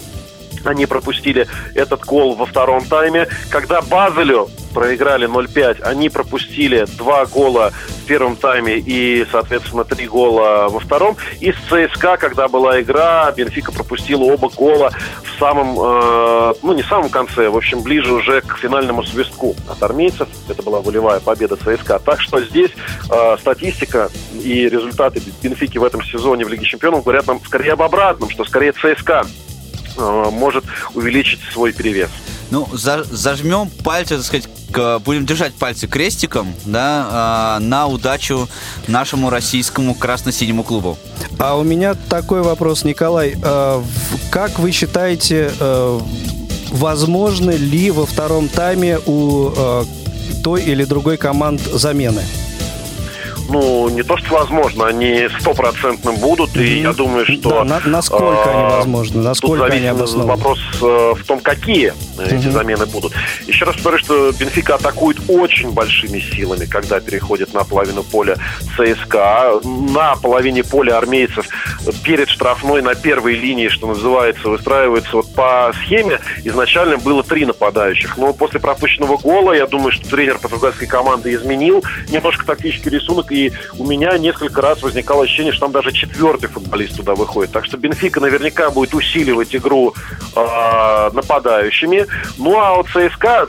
[0.66, 3.28] они пропустили этот гол во втором тайме.
[3.50, 10.70] Когда Базелю проиграли 0-5, они пропустили два гола в первом тайме и, соответственно, три гола
[10.70, 11.18] во втором.
[11.40, 14.92] И с ЦСКА, когда была игра, Бенфика пропустила оба гола
[15.24, 19.82] в самом, э, ну, не самом конце, в общем, ближе уже к финальному свистку от
[19.82, 20.28] армейцев.
[20.48, 22.00] Это была волевая победа ЦСКА.
[22.00, 22.72] Так что здесь
[23.12, 27.82] э, статистика и результаты Бенфики в этом сезоне в Лиге Чемпионов говорят нам скорее об
[27.82, 29.24] обратном, что скорее ЦСКА
[30.00, 32.10] может увеличить свой перевес.
[32.52, 38.48] Ну, за, зажмем пальцы, так сказать, к, будем держать пальцы крестиком, да, э, на удачу
[38.88, 40.98] нашему российскому красно-синему клубу.
[41.38, 43.36] А у меня такой вопрос, Николай.
[43.42, 43.84] Э,
[44.32, 46.00] как вы считаете, э,
[46.72, 49.84] возможны ли во втором тайме у э,
[50.44, 52.24] той или другой команд замены?
[53.50, 56.64] Ну, не то что возможно, они стопроцентно будут, mm-hmm.
[56.64, 57.50] и я думаю, что...
[57.50, 60.30] Да, на, насколько э, они возможны, насколько они обоснованы.
[60.30, 62.40] вопрос э, в том, какие mm-hmm.
[62.40, 63.14] эти замены будут.
[63.48, 68.38] Еще раз повторю, что Бенфика атакует очень большими силами, когда переходит на половину поля
[68.78, 69.60] ЦСКА.
[69.64, 71.48] На половине поля армейцев
[72.04, 76.20] перед штрафной на первой линии, что называется, выстраивается вот по схеме.
[76.44, 81.84] Изначально было три нападающих, но после пропущенного гола, я думаю, что тренер португальской команды изменил
[82.10, 86.50] немножко тактический рисунок и и у меня несколько раз возникало ощущение, что там даже четвертый
[86.50, 87.52] футболист туда выходит.
[87.52, 89.94] Так что Бенфика наверняка будет усиливать игру
[90.36, 92.06] э, нападающими.
[92.38, 93.48] Ну а у ЦСКА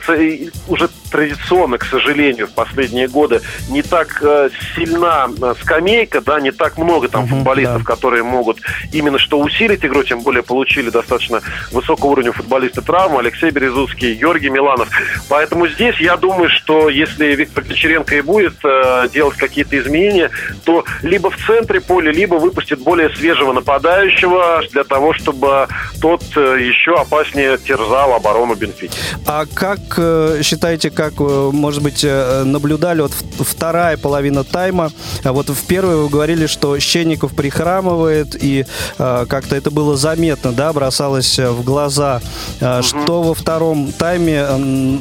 [0.67, 6.51] уже традиционно, к сожалению, в последние годы не так э, сильна э, скамейка, да, не
[6.51, 7.93] так много там угу, футболистов, да.
[7.93, 8.61] которые могут
[8.93, 11.41] именно что усилить игру, тем более получили достаточно
[11.71, 14.89] высокого уровня футболисты травмы, Алексей Березуцкий, Георгий Миланов.
[15.29, 20.29] Поэтому здесь я думаю, что если Виктор Кочеренко и будет э, делать какие-то изменения,
[20.63, 25.67] то либо в центре поля, либо выпустит более свежего нападающего для того, чтобы
[26.01, 28.97] тот э, еще опаснее терзал оборону Бенфики.
[29.25, 34.91] А как э, считаете, как, э, может быть, наблюдали вот вторая половина тайма.
[35.23, 38.65] А вот в первой вы говорили, что Щенников прихрамывает, и
[38.97, 42.21] как-то это было заметно, да, бросалось в глаза.
[42.59, 42.83] Угу.
[42.83, 44.45] Что во втором тайме,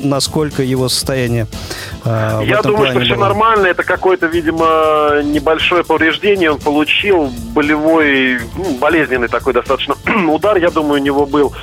[0.02, 1.46] насколько его состояние?
[2.04, 3.66] Я думаю, что все нормально.
[3.66, 4.66] Это какое-то, видимо,
[5.24, 7.32] небольшое повреждение он получил.
[7.54, 9.94] Болевой, ну, болезненный такой достаточно
[10.28, 11.54] удар, я думаю, у него был.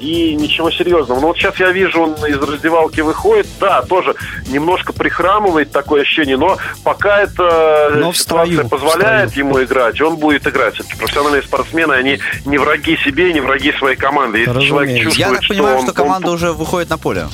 [0.00, 1.20] И ничего серьезного.
[1.20, 4.14] Но вот сейчас я вижу, он из раздевалки выходит, да, тоже
[4.48, 10.46] немножко прихрамывает такое ощущение, но пока эта но ситуация строю, позволяет ему играть, он будет
[10.46, 10.74] играть.
[10.74, 14.38] Все-таки профессиональные спортсмены, они не враги себе, не враги своей команды.
[14.38, 16.34] Если человек чувствует, Я так что понимаю, он, что команда он...
[16.34, 17.28] уже выходит на поле.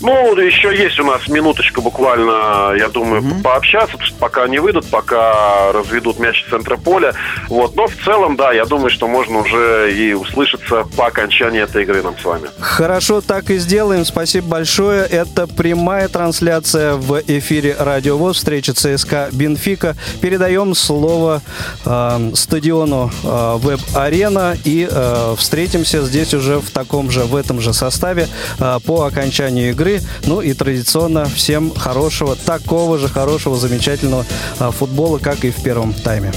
[0.00, 3.42] Ну, еще есть у нас минуточка буквально, я думаю, mm-hmm.
[3.42, 7.14] пообщаться, потому что пока не выйдут, пока разведут мяч в центре поля.
[7.48, 7.76] Вот.
[7.76, 12.02] Но в целом, да, я думаю, что можно уже и услышаться по окончании этой игры
[12.02, 12.48] нам с вами.
[12.58, 14.04] Хорошо, так и сделаем.
[14.04, 15.04] Спасибо большое.
[15.04, 19.94] Это прямая трансляция в эфире Радио ВОЗ, встреча ЦСКА Бенфика.
[20.20, 21.40] Передаем слово
[21.84, 27.60] э, стадиону э, ВЭБ Арена и э, встретимся здесь уже в таком же, в этом
[27.60, 28.26] же составе
[28.58, 30.00] э, по окончанию игры.
[30.24, 34.15] Ну и традиционно всем хорошего, такого же хорошего, замечательного
[34.58, 36.32] футбола, как и в первом тайме.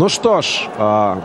[0.00, 1.18] Ну что ж, а,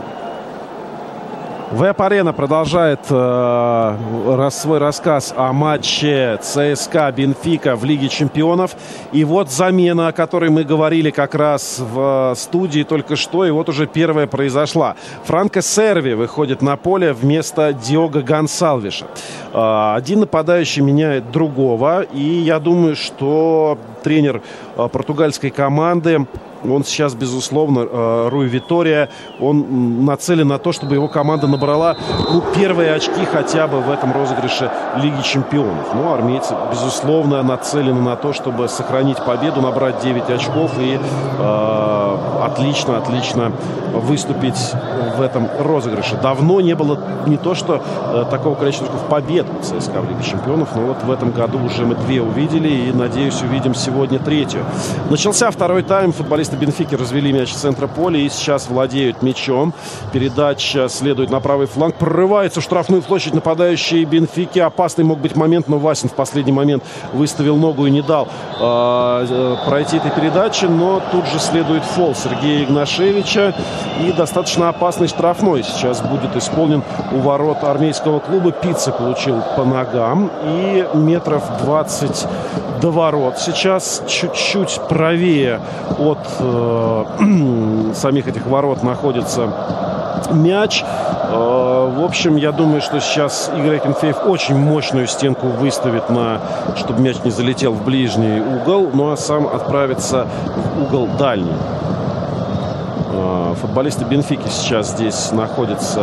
[1.70, 8.76] Веб-арена продолжает э, свой рассказ о матче ЦСКА Бенфика в Лиге чемпионов.
[9.12, 13.70] И вот замена, о которой мы говорили как раз в студии только что, и вот
[13.70, 14.94] уже первая произошла.
[15.24, 19.06] Франко Серви выходит на поле вместо Диога Гонсалвиша.
[19.54, 24.40] Один нападающий меняет другого, и я думаю, что тренер
[24.76, 26.26] э, португальской команды
[26.64, 29.08] он сейчас, безусловно, э, Руй Витория,
[29.40, 31.96] он нацелен на то, чтобы его команда набрала
[32.30, 35.94] ну, первые очки хотя бы в этом розыгрыше Лиги Чемпионов.
[35.94, 40.98] Ну, армейцы, безусловно, нацелены на то, чтобы сохранить победу, набрать 9 очков и
[41.38, 43.52] э, отлично, отлично
[43.92, 44.72] выступить
[45.16, 46.16] в этом розыгрыше.
[46.22, 47.80] Давно не было не то, что
[48.12, 51.84] э, такого количества побед у ЦСКА в Лиге Чемпионов, но вот в этом году уже
[51.84, 54.64] мы две увидели и, надеюсь, увидим сегодня третью.
[55.10, 56.12] Начался второй тайм.
[56.12, 59.72] Футболисты Бенфики развели мяч в центра поля и сейчас владеют мячом.
[60.12, 61.94] Передача следует на правый фланг.
[61.94, 64.58] Прорывается в штрафную площадь нападающий Бенфики.
[64.58, 68.28] Опасный мог быть момент, но Васин в последний момент выставил ногу и не дал
[68.60, 70.66] э, пройти этой передачи.
[70.66, 73.54] Но тут же следует фол Сергея Игнашевича.
[74.04, 76.82] И достаточно опасный штрафной сейчас будет исполнен
[77.12, 78.52] у ворот армейского клуба.
[78.52, 80.30] Пицца получил по ногам.
[80.44, 82.26] И метров 20
[82.80, 83.38] до ворот.
[83.38, 85.60] Сейчас чуть-чуть правее
[85.98, 87.04] от э,
[87.94, 89.52] самих этих ворот находится
[90.32, 90.82] мяч.
[90.82, 96.40] Э, в общем, я думаю, что сейчас Игорь Акинфеев очень мощную стенку выставит, на,
[96.76, 100.26] чтобы мяч не залетел в ближний угол, ну а сам отправится
[100.56, 101.56] в угол дальний.
[103.12, 106.00] Э, футболисты Бенфики сейчас здесь находятся,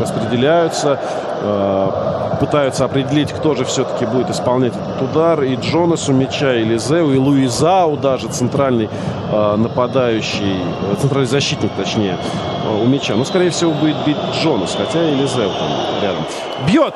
[0.00, 0.98] распределяются
[1.40, 5.42] э, пытаются определить, кто же все-таки будет исполнять этот удар.
[5.42, 8.88] И Джонасу мяча, и Лизеу, и Луизау даже центральный
[9.30, 10.60] э, нападающий,
[11.00, 12.16] центральный защитник, точнее,
[12.64, 13.14] э, у мяча.
[13.14, 15.68] Ну, скорее всего, будет бить Джонас, хотя и Лизеу там
[16.02, 16.24] рядом.
[16.66, 16.94] Бьет,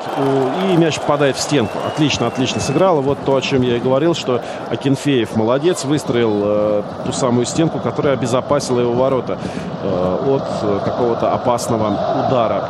[0.72, 1.78] и мяч попадает в стенку.
[1.86, 3.00] Отлично, отлично сыграл.
[3.00, 7.78] Вот то, о чем я и говорил, что Акинфеев молодец, выстроил э, ту самую стенку,
[7.78, 11.88] которая обезопасила его ворота э, от какого-то опасного
[12.26, 12.62] удара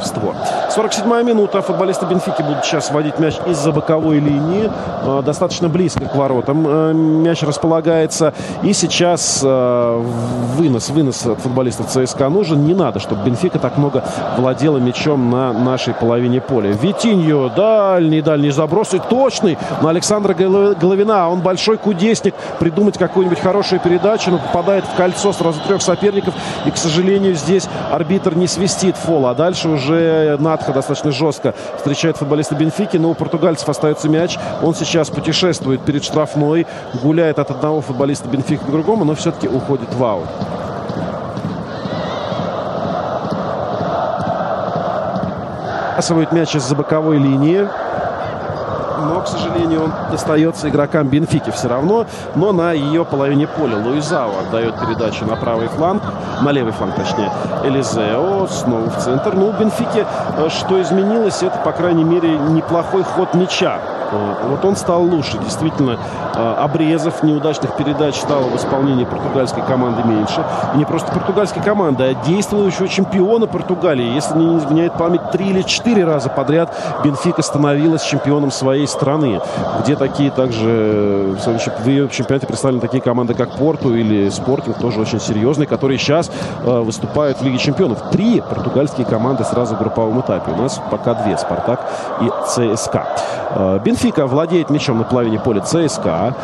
[0.00, 0.34] в створ.
[0.70, 1.62] 47-я минута.
[1.62, 4.70] Футболисты Бенфики будут сейчас вводить мяч из-за боковой линии.
[5.02, 8.32] Э, достаточно близко к воротам э, мяч располагается.
[8.62, 10.02] И сейчас э,
[10.56, 12.64] вынос, вынос от футболистов ЦСКА нужен.
[12.64, 14.04] Не надо, чтобы Бенфика так много
[14.36, 16.70] владела мячом на нашей половине поля.
[16.70, 21.28] Витиньо, дальний-дальний заброс и точный на Александра Головина.
[21.28, 22.34] Он большой кудесник.
[22.58, 26.34] Придумать какую-нибудь хорошую передачу, но попадает в кольцо сразу трех соперников.
[26.66, 29.26] И, к сожалению, здесь арбитр не свистит фол.
[29.26, 32.96] А дальше уже Надха достаточно жестко встречает футболиста Бенфики.
[32.96, 34.38] Но у португальцев остается мяч.
[34.62, 36.66] Он сейчас путешествует перед штрафной.
[37.02, 40.28] Гуляет от одного футболиста Бенфики к другому, но все-таки уходит в аут.
[46.32, 47.68] Мяч из-за боковой линии.
[49.00, 52.06] Но, к сожалению, он достается игрокам Бенфики все равно.
[52.34, 56.02] Но на ее половине поля Луизао отдает передачу на правый фланг.
[56.42, 57.30] На левый фланг, точнее.
[57.64, 59.34] Элизео снова в центр.
[59.34, 60.06] Ну, у Бенфики
[60.36, 63.78] э, что изменилось, это, по крайней мере, неплохой ход мяча.
[64.12, 65.38] Э, вот он стал лучше.
[65.38, 65.98] Действительно,
[66.34, 70.44] э, обрезов, неудачных передач стало в исполнении португальской команды меньше.
[70.74, 74.14] И не просто португальской команды, а действующего чемпиона Португалии.
[74.14, 76.74] Если не изменяет память, три или четыре раза подряд
[77.04, 79.40] Бенфика становилась чемпионом своей страны.
[79.80, 85.20] Где такие также в ее чемпионате представлены такие команды, как Порту или Спортинг, тоже очень
[85.20, 86.30] серьезные, которые сейчас
[86.64, 88.10] э, выступают в Лиге чемпионов.
[88.10, 90.52] Три португальские команды сразу в групповом этапе.
[90.52, 91.36] У нас пока две.
[91.36, 91.80] Спартак
[92.20, 93.06] и ЦСКА.
[93.84, 96.34] Бенфика Бенфика владеет мячом на половине поля ЦСКА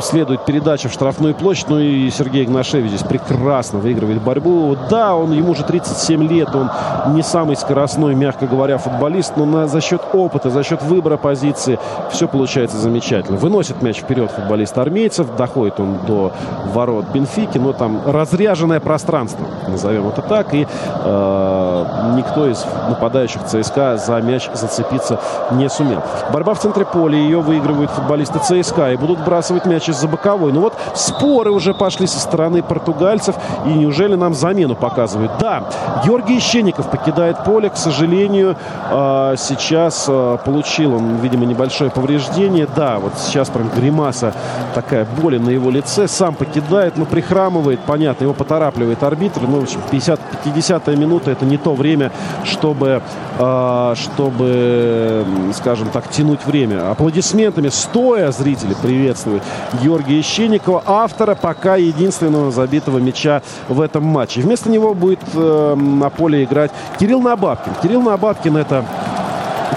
[0.00, 1.68] следует передача в штрафную площадь.
[1.68, 4.76] Ну и Сергей Игнашевич здесь прекрасно выигрывает борьбу.
[4.90, 6.70] Да, он ему уже 37 лет, он
[7.14, 11.78] не самый скоростной, мягко говоря, футболист, но на, за счет опыта, за счет выбора позиции
[12.10, 13.38] все получается замечательно.
[13.38, 16.32] Выносит мяч вперед футболист армейцев, доходит он до
[16.72, 21.84] ворот Бенфики, но там разряженное пространство, назовем это так, и э,
[22.16, 25.20] никто из нападающих ЦСКА за мяч зацепиться
[25.52, 26.02] не сумел.
[26.32, 30.52] Борьба в центре поля, ее выигрывают футболисты ЦСКА и будут бросать мяч из-за боковой.
[30.52, 33.36] Ну вот споры уже пошли со стороны португальцев.
[33.66, 35.32] И неужели нам замену показывают?
[35.40, 35.64] Да,
[36.04, 37.70] Георгий Ищенников покидает поле.
[37.70, 38.56] К сожалению,
[38.90, 42.66] а, сейчас а, получил он, видимо, небольшое повреждение.
[42.74, 44.34] Да, вот сейчас прям гримаса
[44.74, 46.08] такая боли на его лице.
[46.08, 47.80] Сам покидает, но прихрамывает.
[47.80, 49.40] Понятно, его поторапливает арбитр.
[49.42, 52.12] Ну, в общем, 50-50 минута это не то время,
[52.44, 53.02] чтобы,
[53.38, 56.90] а, чтобы, скажем так, тянуть время.
[56.90, 59.42] Аплодисментами стоя зрители приветствуют
[59.82, 64.40] Георгия Ищенникова, автора пока единственного забитого мяча в этом матче.
[64.40, 67.72] Вместо него будет э, на поле играть Кирилл Набабкин.
[67.82, 68.84] Кирилл Набабкин это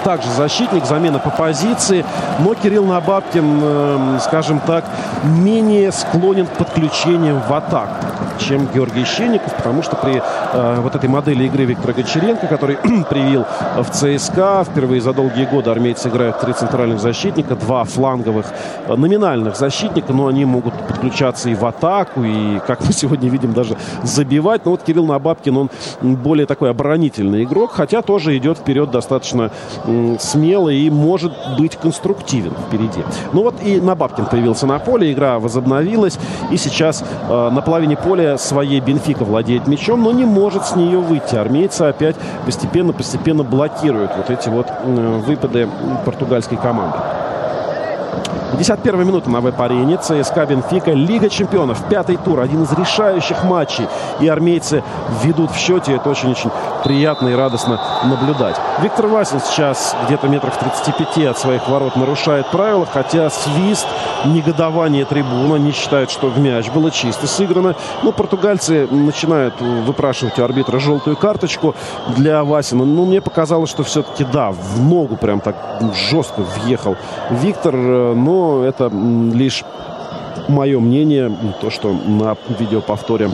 [0.04, 2.04] также защитник, замена по позиции.
[2.40, 4.84] Но Кирилл Набабкин, э, скажем так,
[5.24, 8.06] менее склонен к подключениям в атаку
[8.38, 12.76] чем Георгий Щенников, потому что при э, вот этой модели игры Виктора Гончаренко, который
[13.10, 13.44] привил
[13.76, 18.46] в ЦСКА, впервые за долгие годы армейцы играют три центральных защитника, два фланговых
[18.86, 23.52] э, номинальных защитника, но они могут подключаться и в атаку, и, как мы сегодня видим,
[23.52, 24.64] даже забивать.
[24.64, 25.70] Но вот Кирилл Набабкин, он
[26.00, 29.50] более такой оборонительный игрок, хотя тоже идет вперед достаточно
[29.86, 33.02] э, смело и может быть конструктивен впереди.
[33.32, 36.18] Ну вот и Набабкин появился на поле, игра возобновилась,
[36.50, 40.98] и сейчас э, на половине поля своей Бенфика владеет мячом, но не может с нее
[40.98, 41.36] выйти.
[41.36, 45.68] Армейцы опять постепенно-постепенно блокируют вот эти вот выпады
[46.04, 46.98] португальской команды.
[48.52, 49.96] 51 минута на веб-арене.
[49.96, 50.92] ЦСКА Бенфика.
[50.92, 51.88] Лига чемпионов.
[51.88, 52.40] Пятый тур.
[52.40, 53.86] Один из решающих матчей.
[54.20, 54.82] И армейцы
[55.22, 55.94] ведут в счете.
[55.94, 56.50] Это очень-очень
[56.84, 58.56] приятно и радостно наблюдать.
[58.80, 62.86] Виктор Васин сейчас где-то метров 35 от своих ворот нарушает правила.
[62.86, 63.86] Хотя свист,
[64.24, 65.56] негодование трибуна.
[65.56, 67.74] не считают, что в мяч было чисто сыграно.
[68.02, 71.74] Но португальцы начинают выпрашивать у арбитра желтую карточку
[72.16, 72.84] для Васина.
[72.84, 75.56] Ну, мне показалось, что все-таки да, в ногу прям так
[75.94, 76.96] жестко въехал
[77.30, 77.74] Виктор.
[77.74, 78.90] Э, но это
[79.34, 79.64] лишь
[80.48, 83.30] мое мнение, то, что на видеоповторе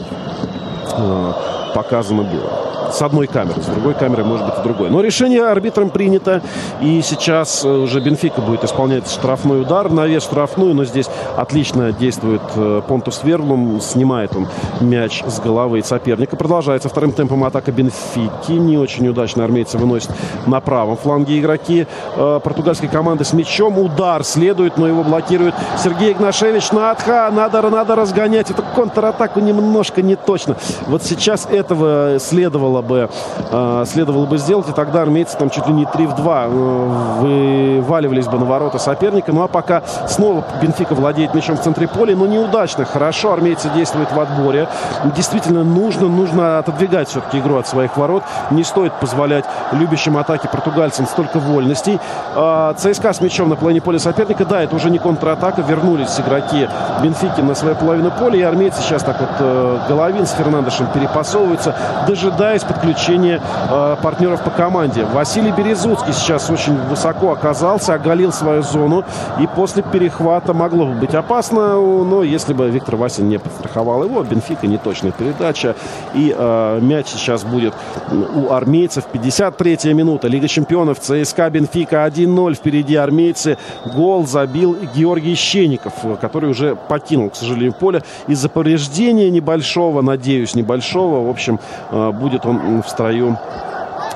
[0.97, 1.33] э,
[1.75, 2.49] показано было
[2.93, 4.89] с одной камеры, с другой камеры может быть и другой.
[4.89, 6.41] Но решение арбитром принято,
[6.81, 11.91] и сейчас э, уже Бенфика будет исполнять штрафной удар, на вес штрафную, но здесь отлично
[11.91, 14.47] действует э, Понтус Верблум, снимает он
[14.79, 16.35] мяч с головы соперника.
[16.35, 20.11] Продолжается вторым темпом атака Бенфики, не очень удачно армейцы выносят
[20.45, 23.79] на правом фланге игроки э, португальской команды с мячом.
[23.79, 26.71] Удар следует, но его блокирует Сергей Игнашевич.
[26.71, 30.55] Надха, надо, надо разгонять эту контратаку немножко не точно.
[30.87, 33.09] Вот сейчас этого следовало бы,
[33.51, 36.47] э, следовало бы сделать, и тогда армейцы там чуть ли не 3 в 2 э,
[36.49, 39.31] вы, вываливались бы на ворота соперника.
[39.31, 42.85] Ну а пока снова Бенфика владеет мячом в центре поля, но неудачно.
[42.85, 44.67] Хорошо армейцы действуют в отборе.
[45.15, 48.23] Действительно нужно, нужно отодвигать все-таки игру от своих ворот.
[48.51, 51.99] Не стоит позволять любящим атаки португальцам столько вольностей.
[52.35, 54.45] А, ЦСКА с мячом на половине поля соперника.
[54.45, 55.61] Да, это уже не контратака.
[55.61, 56.67] Вернулись игроки
[57.01, 58.39] Бенфики на свою половину поля.
[58.39, 61.75] И армейцы сейчас так вот э, Головин с Фернандешем перепасовываются,
[62.07, 65.05] дожидаясь подключения э, партнеров по команде.
[65.05, 69.03] Василий Березуцкий сейчас очень высоко оказался, оголил свою зону.
[69.39, 71.75] И после перехвата могло бы быть опасно.
[71.75, 75.75] Но если бы Виктор Васин не подстраховал его, Бенфика неточная передача.
[76.13, 77.73] И э, мяч сейчас будет
[78.11, 79.05] у армейцев.
[79.11, 80.27] 53-я минута.
[80.27, 82.55] Лига чемпионов ЦСКА Бенфика 1-0.
[82.55, 83.57] Впереди армейцы.
[83.95, 91.25] Гол забил Георгий Щенников, который уже покинул, к сожалению, поле из-за повреждения небольшого, надеюсь, небольшого.
[91.25, 91.59] В общем,
[91.91, 93.37] э, будет он в строю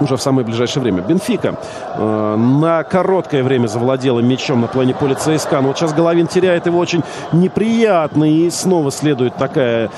[0.02, 1.02] уже в самое ближайшее время.
[1.02, 1.56] Бенфика
[1.96, 5.62] э, на короткое время завладела мячом на плане поля ЦСКА.
[5.62, 8.26] Но вот сейчас Головин теряет его очень неприятно.
[8.26, 9.90] И снова следует такая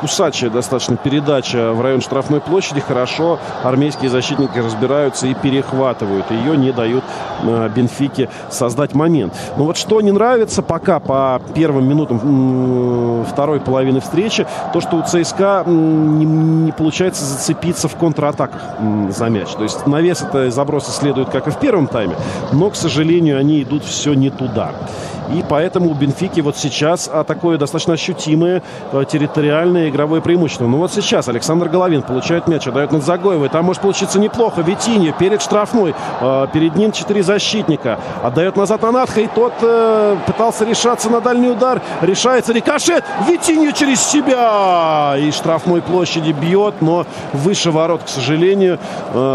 [0.00, 2.80] кусачая достаточно передача в район штрафной площади.
[2.80, 7.04] Хорошо армейские защитники разбираются и перехватывают ее, не дают
[7.42, 9.34] э, Бенфике создать момент.
[9.56, 14.96] Но вот что не нравится пока по первым минутам э, второй половины встречи, то, что
[14.96, 18.60] у ЦСКА не, не получается зацепиться в контратаках
[19.10, 19.54] за мяч мяч.
[19.54, 22.16] То есть навес это забросы следуют, как и в первом тайме,
[22.52, 24.72] но, к сожалению, они идут все не туда.
[25.32, 28.62] И поэтому у Бенфики вот сейчас а, такое достаточно ощутимое
[28.92, 30.66] а, территориальное игровое преимущество.
[30.66, 33.48] Ну вот сейчас Александр Головин получает мяч, отдает над Загоевой.
[33.48, 34.60] Там может получиться неплохо.
[34.60, 35.94] Витинья перед штрафной.
[36.20, 37.98] А, перед ним четыре защитника.
[38.22, 39.20] Отдает назад на Надха.
[39.22, 41.80] И тот э, пытался решаться на дальний удар.
[42.02, 43.04] Решается рикошет.
[43.26, 45.14] Витинья через себя.
[45.18, 48.78] И штрафной площади бьет, но выше ворот, к сожалению.
[49.14, 49.33] Э,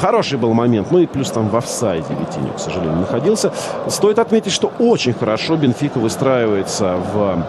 [0.00, 0.90] хороший был момент.
[0.90, 3.52] Ну и плюс там в офсайде Витинья, к сожалению, находился.
[3.88, 7.44] Стоит отметить, что очень хорошо Бенфика выстраивается в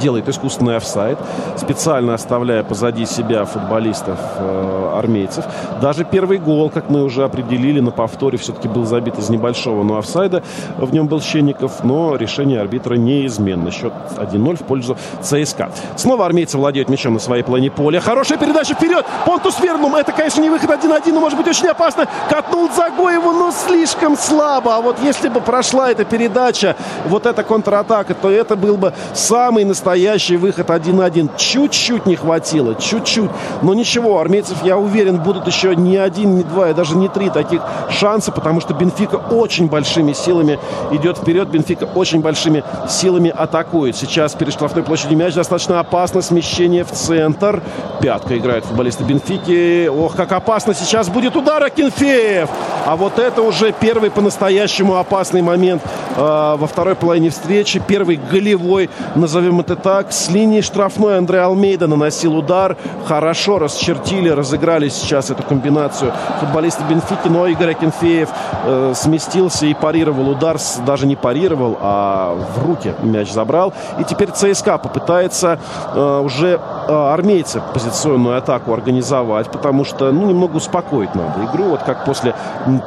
[0.00, 1.18] делает искусственный офсайд,
[1.56, 5.44] специально оставляя позади себя футболистов э, армейцев.
[5.80, 9.98] Даже первый гол, как мы уже определили, на повторе все-таки был забит из небольшого, но
[9.98, 10.42] офсайда
[10.78, 13.70] в нем был Щенников, но решение арбитра неизменно.
[13.70, 15.70] Счет 1-0 в пользу ЦСКА.
[15.96, 18.00] Снова армейцы владеют мячом на своей плане поля.
[18.00, 19.04] Хорошая передача вперед!
[19.26, 19.96] Понтус Вернум.
[19.96, 22.06] Это, конечно, не выход 1-1, но может быть очень опасно.
[22.28, 24.76] Катнул Загоеву, но слишком слабо.
[24.76, 26.76] А вот если бы прошла эта передача,
[27.06, 31.36] вот эта контратака, то это был бы сам самый настоящий выход 1-1.
[31.36, 33.30] Чуть-чуть не хватило, чуть-чуть.
[33.62, 37.30] Но ничего, армейцев, я уверен, будут еще не один, не два, и даже не три
[37.30, 37.60] таких
[37.90, 40.60] шанса, потому что Бенфика очень большими силами
[40.92, 41.48] идет вперед.
[41.48, 43.96] Бенфика очень большими силами атакует.
[43.96, 46.22] Сейчас перед штрафной площадью мяч достаточно опасно.
[46.22, 47.60] Смещение в центр.
[48.00, 49.88] Пятка играет футболисты Бенфики.
[49.88, 52.48] Ох, как опасно сейчас будет удар Акинфеев.
[52.86, 55.82] А вот это уже первый по-настоящему опасный момент
[56.16, 57.82] э, во второй половине встречи.
[57.84, 60.12] Первый голевой, назовем назовем это так.
[60.12, 62.76] С линии штрафной Андрей Алмейда наносил удар.
[63.06, 67.28] Хорошо расчертили, разыграли сейчас эту комбинацию футболисты Бенфики.
[67.28, 68.28] Но Игорь Акинфеев
[68.64, 70.58] э, сместился и парировал удар.
[70.84, 73.72] Даже не парировал, а в руки мяч забрал.
[73.98, 75.58] И теперь ЦСКА попытается
[75.94, 81.64] э, уже э, армейцы позиционную атаку организовать, потому что ну, немного успокоить надо игру.
[81.70, 82.34] Вот как после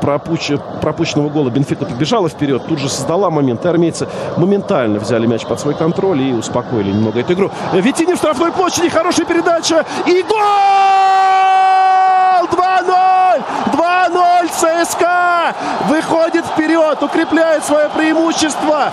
[0.02, 0.52] пропуч...
[0.82, 3.66] пропущенного гола Бенфика побежала вперед, тут же создала момент.
[3.66, 4.08] И армейцы
[4.38, 7.52] моментально взяли мяч под свой контроль и успокоили немного эту игру.
[7.74, 10.40] Витини в штрафной площади, хорошая передача и гол!
[12.52, 13.41] 2-0!
[14.64, 15.56] 2-0 ЦСКА!
[15.88, 18.91] Выходит вперед, укрепляет свое преимущество.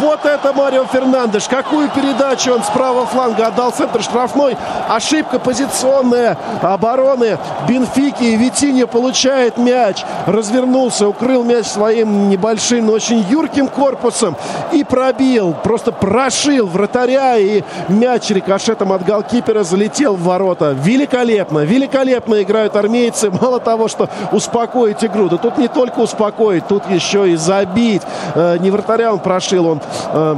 [0.00, 1.44] Вот это Марио Фернандеш.
[1.48, 4.56] Какую передачу он с правого фланга отдал центр штрафной.
[4.88, 7.38] Ошибка позиционная обороны
[7.68, 8.24] Бенфики.
[8.24, 10.04] Витинья получает мяч.
[10.26, 14.36] Развернулся, укрыл мяч своим небольшим, но очень юрким корпусом.
[14.72, 17.36] И пробил, просто прошил вратаря.
[17.36, 20.72] И мяч рикошетом от голкипера залетел в ворота.
[20.72, 23.30] Великолепно, великолепно играют армейцы.
[23.30, 25.04] Мало того, что успокоить.
[25.28, 28.02] Да тут не только успокоить, тут еще и забить.
[28.34, 29.80] Э, не вратаря он прошил, он
[30.12, 30.36] э,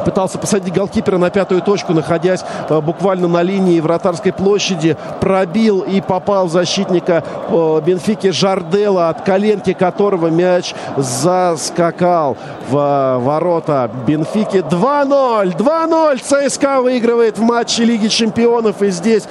[0.00, 4.96] пытался посадить голкипера на пятую точку, находясь э, буквально на линии вратарской площади.
[5.20, 12.36] Пробил и попал в защитника э, Бенфики Жардела, от коленки которого мяч заскакал
[12.68, 14.58] в э, ворота Бенфики.
[14.58, 15.56] 2-0!
[15.56, 16.48] 2-0!
[16.48, 18.82] ЦСКА выигрывает в матче Лиги Чемпионов.
[18.82, 19.24] И здесь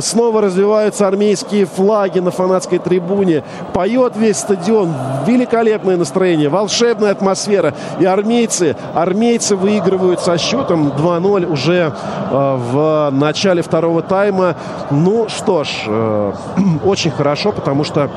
[0.00, 3.44] снова развиваются армейские флаги на фанатской трибуне.
[3.72, 4.92] Поет весь стадион.
[5.26, 7.74] Великолепное настроение, волшебная атмосфера.
[8.00, 14.54] И армейцы, армейцы выигрывают выигрывают со счетом 2-0 уже э, в начале второго тайма.
[14.90, 16.32] Ну что ж, э,
[16.84, 18.10] очень хорошо, потому что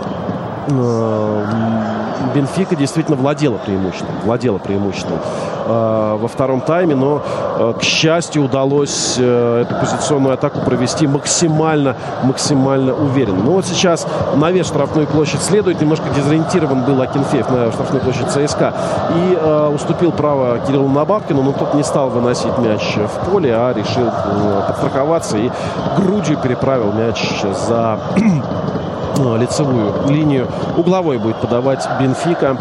[2.34, 4.16] Бенфика действительно владела преимуществом.
[4.24, 5.20] Владела преимуществом
[5.66, 7.22] э, во втором тайме, но,
[7.58, 13.44] э, к счастью, удалось э, эту позиционную атаку провести максимально, максимально уверенно.
[13.44, 14.06] Ну вот сейчас
[14.36, 15.82] навес штрафную площадь следует.
[15.82, 18.74] Немножко дезориентирован был Акинфеев на штрафную площадь ЦСКА.
[19.16, 23.74] И э, уступил право Кириллу Набабкину, но тот не стал выносить мяч в поле, а
[23.74, 25.50] решил э, подстраховаться и
[25.98, 28.00] грудью переправил мяч за
[29.38, 30.48] лицевую линию.
[30.78, 32.58] Угловой будет подавать Бенфика.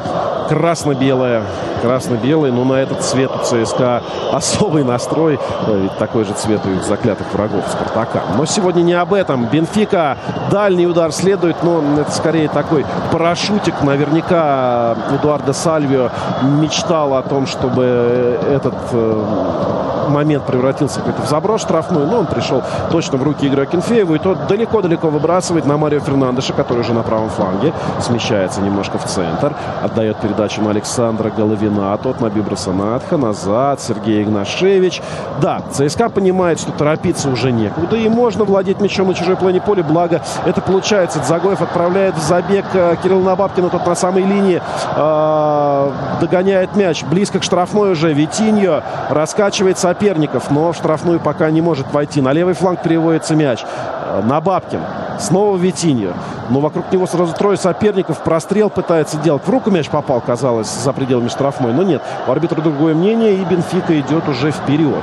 [0.49, 1.43] Красно-белая.
[1.83, 4.03] Красно-белый, но на этот цвет у ЦСКА
[4.33, 5.39] особый настрой.
[5.67, 8.23] Э, Ведь такой же цвет у их заклятых врагов Спартака.
[8.37, 9.47] Но сегодня не об этом.
[9.47, 10.17] Бенфика.
[10.51, 13.83] Дальний удар следует, но это скорее такой парашютик.
[13.83, 16.11] Наверняка Эдуардо Сальвио
[16.43, 22.63] мечтал о том, чтобы этот э, момент превратился какой-то в заброс штрафной, но он пришел
[22.91, 27.03] точно в руки Игоря Кенфеева, и тот далеко-далеко выбрасывает на Марио Фернандеша, который уже на
[27.03, 33.17] правом фланге, смещается немножко в центр, отдает передачу на Александра Головина, тот на Бибраса Надха,
[33.17, 35.03] назад, Сергей Игнашевич.
[35.41, 39.83] Да, ЦСКА понимает, что торопиться уже некуда, и можно владеть мячом на чужой плане поля,
[39.83, 41.21] благо это получается.
[41.21, 44.63] Дзагоев отправляет в забег э, Кирилла Набабкина, тот на самой линии
[44.97, 45.91] э,
[46.21, 51.93] догоняет мяч, близко к штрафной уже, Витиньо раскачивает соперников, но в штрафную пока не может
[51.93, 52.21] войти.
[52.21, 53.65] На левый фланг переводится мяч.
[53.65, 54.81] Э, Набабкин.
[55.19, 56.13] Снова Витиньо.
[56.49, 58.19] Но вокруг него сразу трое соперников.
[58.23, 59.43] Прострел пытается делать.
[59.45, 61.73] В руку мяч попал, казалось, за пределами штрафной.
[61.73, 62.01] Но нет.
[62.27, 63.35] У арбитра другое мнение.
[63.35, 65.03] И Бенфика идет уже вперед.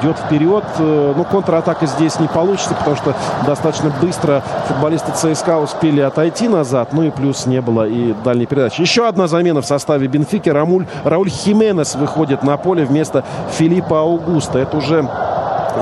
[0.00, 0.64] Идет вперед.
[0.78, 3.14] Э, Ну, контратака здесь не получится, потому что
[3.44, 6.92] достаточно быстро футболисты ЦСКА успели отойти назад.
[6.92, 8.80] Ну и плюс не было и дальней передачи.
[8.80, 10.48] Еще одна замена в составе Бенфики.
[10.48, 14.02] Рамуль, Рауль Хименес выходит на поле вместо Филиппа
[14.36, 14.58] Аугуста.
[14.58, 15.08] Это уже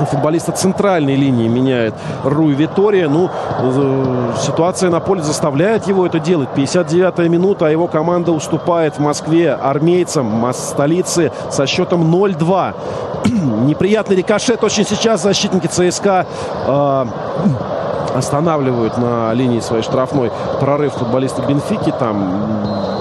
[0.09, 3.07] футболиста центральной линии меняет Руй Витория.
[3.09, 6.49] Ну, э, ситуация на поле заставляет его это делать.
[6.55, 12.73] 59-я минута, а его команда уступает в Москве армейцам столицы со счетом 0-2.
[13.65, 16.25] Неприятный рикошет очень сейчас защитники ЦСКА
[16.67, 17.05] э,
[18.15, 21.93] останавливают на линии своей штрафной прорыв футболиста Бенфики.
[21.99, 22.94] Там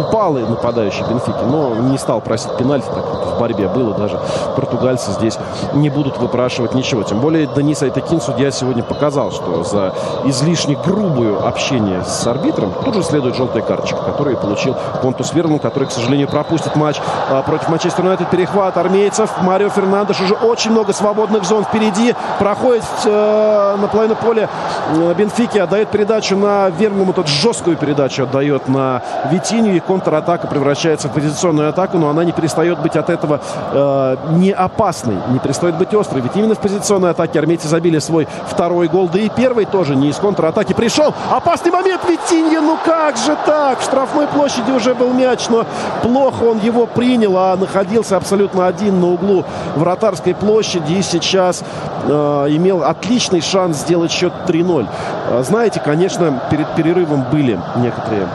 [0.00, 3.94] упал и нападающий Бенфики, но не стал просить пенальти, так в борьбе было.
[3.94, 4.20] Даже
[4.56, 5.38] португальцы здесь
[5.74, 7.02] не будут выпрашивать ничего.
[7.02, 9.94] Тем более Денис Айтакин, судья, сегодня показал, что за
[10.24, 15.88] излишне грубую общение с арбитром тут же следует желтая карточка, которую получил Понтус Вернул, который,
[15.88, 17.00] к сожалению, пропустит матч
[17.30, 18.30] а, против Манчестер Юнайтед.
[18.30, 19.30] Перехват армейцев.
[19.42, 22.14] Марио Фернандеш уже очень много свободных зон впереди.
[22.38, 24.48] Проходит э, на половину поля
[24.90, 27.12] э, Бенфики, отдает передачу на Верному.
[27.12, 29.76] Тот жесткую передачу отдает на Витинью.
[29.76, 33.40] И контратака превращается в позиционную атаку, но она не перестает быть от этого
[33.72, 36.20] э, не опасной, не перестает быть острой.
[36.20, 40.10] Ведь именно в позиционной атаке армейцы забили свой второй гол, да и первый тоже не
[40.10, 41.14] из контратаки пришел.
[41.30, 43.80] Опасный момент Витинья, ну как же так?
[43.80, 45.64] В штрафной площади уже был мяч, но
[46.02, 49.44] плохо он его принял, а находился абсолютно один на углу
[49.74, 51.64] вратарской площади и сейчас
[52.04, 52.10] э,
[52.50, 54.86] имел отличный шанс сделать счет 3-0.
[55.30, 58.28] Э, знаете, конечно, перед перерывом были некоторые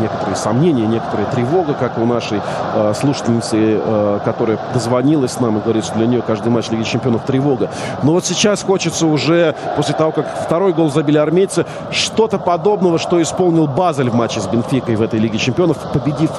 [0.00, 2.40] некоторые сомнения, некоторая тревога, как у нашей
[2.74, 7.24] э, слушательницы, э, которая дозвонилась нам и говорит, что для нее каждый матч Лиги Чемпионов
[7.24, 7.70] тревога.
[8.02, 13.20] Но вот сейчас хочется уже, после того, как второй гол забили армейцы, что-то подобного, что
[13.20, 16.30] исполнил Базель в матче с Бенфикой в этой Лиге Чемпионов, победив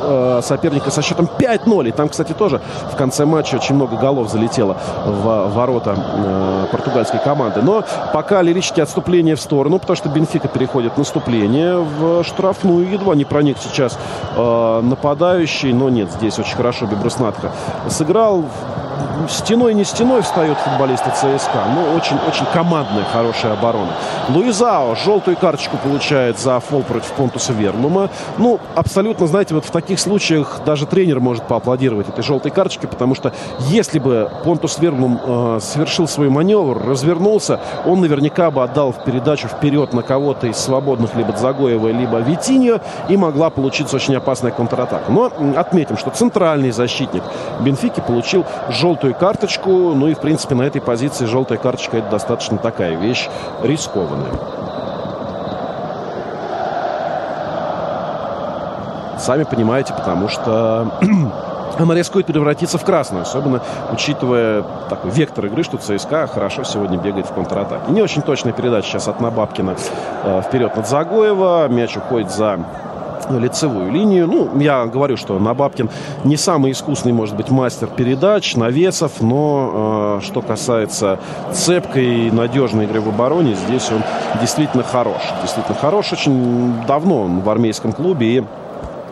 [0.43, 1.89] соперника со счетом 5-0.
[1.89, 2.61] И там, кстати, тоже
[2.91, 5.95] в конце матча очень много голов залетело в ворота
[6.71, 7.61] португальской команды.
[7.61, 7.83] Но
[8.13, 12.86] пока лирические отступления в сторону, потому что Бенфика переходит в наступление в штрафную.
[12.87, 13.97] Едва не проник сейчас
[14.35, 17.51] э, нападающий, но нет, здесь очень хорошо Бибруснатха
[17.89, 18.45] сыграл.
[19.29, 23.91] Стеной не стеной встают футболисты ЦСКА, но очень-очень командная, хорошая оборона.
[24.29, 28.09] Луизао желтую карточку получает за фол против Понтуса Верлума.
[28.37, 33.15] Ну, абсолютно, знаете, вот в таких случаях даже тренер может поаплодировать этой желтой карточке, потому
[33.15, 39.03] что если бы Понтус Верлум э, совершил свой маневр, развернулся, он наверняка бы отдал в
[39.03, 42.79] передачу вперед на кого-то из свободных либо Дзагоева, либо Витиньо,
[43.09, 45.11] и могла получиться очень опасная контратака.
[45.11, 47.23] Но отметим, что центральный защитник
[47.59, 49.93] Бенфики получил желтую карточку.
[49.93, 53.27] Ну и, в принципе, на этой позиции желтая карточка это достаточно такая вещь
[53.63, 54.31] рискованная.
[59.19, 60.91] Сами понимаете, потому что
[61.79, 63.61] она рискует превратиться в красную, особенно
[63.91, 67.91] учитывая такой вектор игры, что ЦСКА хорошо сегодня бегает в контратаке.
[67.91, 69.75] Не очень точная передача сейчас от Набабкина
[70.23, 71.67] э, вперед от Загоева.
[71.67, 72.59] Мяч уходит за
[73.29, 74.27] лицевую линию.
[74.27, 75.89] Ну, я говорю, что Набабкин
[76.23, 81.19] не самый искусный, может быть, мастер передач, навесов, но э, что касается
[81.51, 84.01] цепкой и надежной игры в обороне, здесь он
[84.39, 85.21] действительно хорош.
[85.41, 86.13] Действительно хорош.
[86.13, 88.43] Очень давно он в армейском клубе и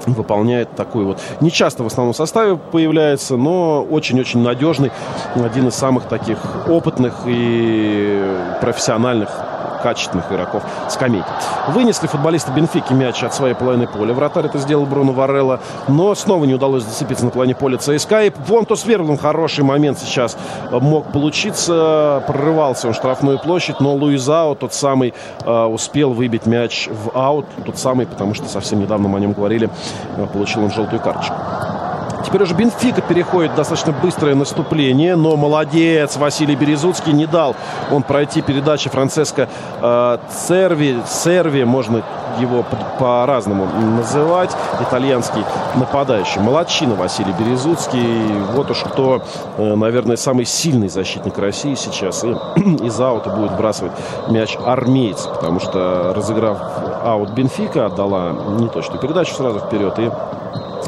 [0.07, 4.91] выполняет такой вот, не часто в основном составе появляется, но очень-очень надежный,
[5.35, 6.37] один из самых таких
[6.67, 8.23] опытных и
[8.61, 9.29] профессиональных
[9.85, 11.27] качественных игроков скамейки.
[11.67, 14.15] Вынесли футболисты Бенфики мяч от своей половины поля.
[14.15, 15.59] Вратарь это сделал Бруно Варелла.
[15.87, 18.23] Но снова не удалось зацепиться на половине поля ЦСКА.
[18.23, 20.37] И Понтус Верблом хороший момент сейчас
[20.71, 22.23] мог получиться.
[22.25, 25.13] Прорывался он в штрафную площадь, но Луизао, тот самый,
[25.43, 27.45] э, успел выбить мяч в аут.
[27.63, 29.69] Тот самый, потому что совсем недавно мы о нем говорили,
[30.17, 31.35] э, получил он желтую карточку.
[32.26, 37.56] Теперь уже Бенфика переходит в достаточно быстрое наступление, но молодец Василий Березуцкий не дал
[37.91, 39.47] он пройти передачи Франциско
[39.81, 42.03] э, Церви, Серви, можно
[42.39, 42.65] его
[42.99, 43.65] по-разному
[43.95, 45.43] называть, итальянский
[45.76, 46.41] нападающий.
[46.41, 48.27] Молодчина Василий Березуцкий.
[48.53, 49.23] Вот уж кто,
[49.57, 52.23] э, наверное, самый сильный защитник России сейчас.
[52.23, 52.30] И
[52.85, 53.93] из аута будет вбрасывать
[54.27, 56.57] мяч армейц, потому что разыграв
[57.03, 60.11] аут Бенфика, отдала неточную передачу сразу вперед и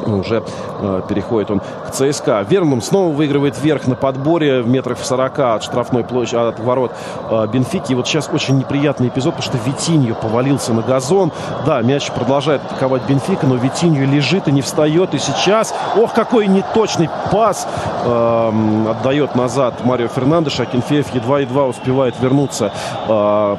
[0.06, 0.44] уже
[0.80, 2.46] э, переходит он к ЦСКА.
[2.50, 6.92] Вернум снова выигрывает вверх на подборе в метрах в 40 от штрафной площади, от ворот
[7.30, 7.92] э, Бенфики.
[7.92, 11.32] И вот сейчас очень неприятный эпизод, потому что Витинью повалился на газон.
[11.66, 15.14] Да, мяч продолжает атаковать Бенфика, но Витинью лежит и не встает.
[15.14, 17.68] И сейчас, ох, какой неточный пас
[18.04, 18.52] э,
[18.90, 20.60] отдает назад Марио Фернандеш.
[20.60, 22.72] Акинфеев едва-едва успевает вернуться,
[23.08, 23.56] э,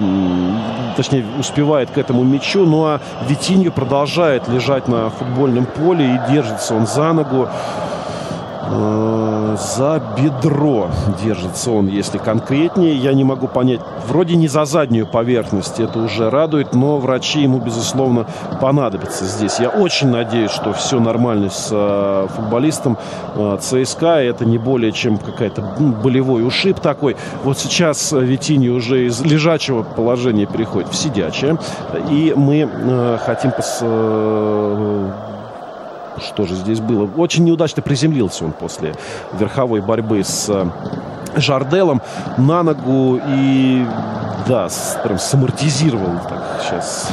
[0.97, 2.67] точнее, успевает к этому мячу.
[2.67, 7.49] Ну а Витинью продолжает лежать на футбольном поле и держится он за ногу.
[8.71, 10.89] Э, за бедро
[11.23, 12.95] держится он, если конкретнее.
[12.95, 13.81] Я не могу понять.
[14.07, 15.81] Вроде не за заднюю поверхность.
[15.81, 16.75] Это уже радует.
[16.75, 18.27] Но врачи ему, безусловно,
[18.61, 19.59] понадобятся здесь.
[19.59, 22.99] Я очень надеюсь, что все нормально с э, футболистом
[23.35, 24.21] э, ЦСКА.
[24.21, 25.63] Это не более чем какая-то
[26.03, 27.17] болевой ушиб такой.
[27.45, 31.59] Вот сейчас Витини уже из лежачего положения переходит в сидячее.
[32.11, 35.11] И мы э, хотим пос, э,
[36.19, 37.09] что же здесь было?
[37.17, 38.95] Очень неудачно приземлился он после
[39.33, 40.67] верховой борьбы с э,
[41.37, 42.03] Жарделом
[42.37, 43.85] на ногу и
[44.47, 44.69] да,
[45.05, 47.13] прям самортизировал так сейчас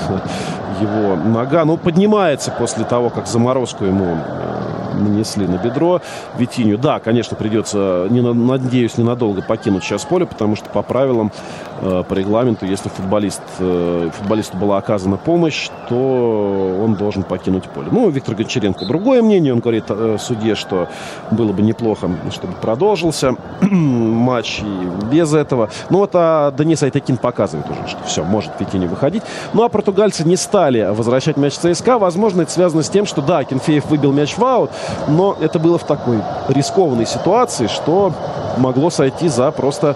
[0.80, 1.66] его нога.
[1.66, 6.02] Ну, поднимается после того, как заморозку ему э, нанесли на бедро
[6.38, 6.78] Витиню.
[6.78, 11.32] Да, конечно, придется, не, надеюсь, ненадолго покинуть сейчас поле, потому что по правилам
[11.75, 11.75] Э,
[12.08, 17.88] по регламенту, если футболист, э, футболисту была оказана помощь, то он должен покинуть поле.
[17.92, 19.54] Ну, Виктор Гончаренко другое мнение.
[19.54, 20.88] Он говорит э, судье, что
[21.32, 25.70] было бы неплохо, чтобы продолжился матч и без этого.
[25.90, 29.24] Ну, вот а Денис Айтакин показывает уже, что все, может не выходить.
[29.54, 31.98] Ну, а португальцы не стали возвращать мяч ЦСКА.
[31.98, 34.72] Возможно, это связано с тем, что, да, Кенфеев выбил мяч в аут,
[35.08, 38.14] но это было в такой рискованной ситуации, что
[38.58, 39.96] могло сойти за просто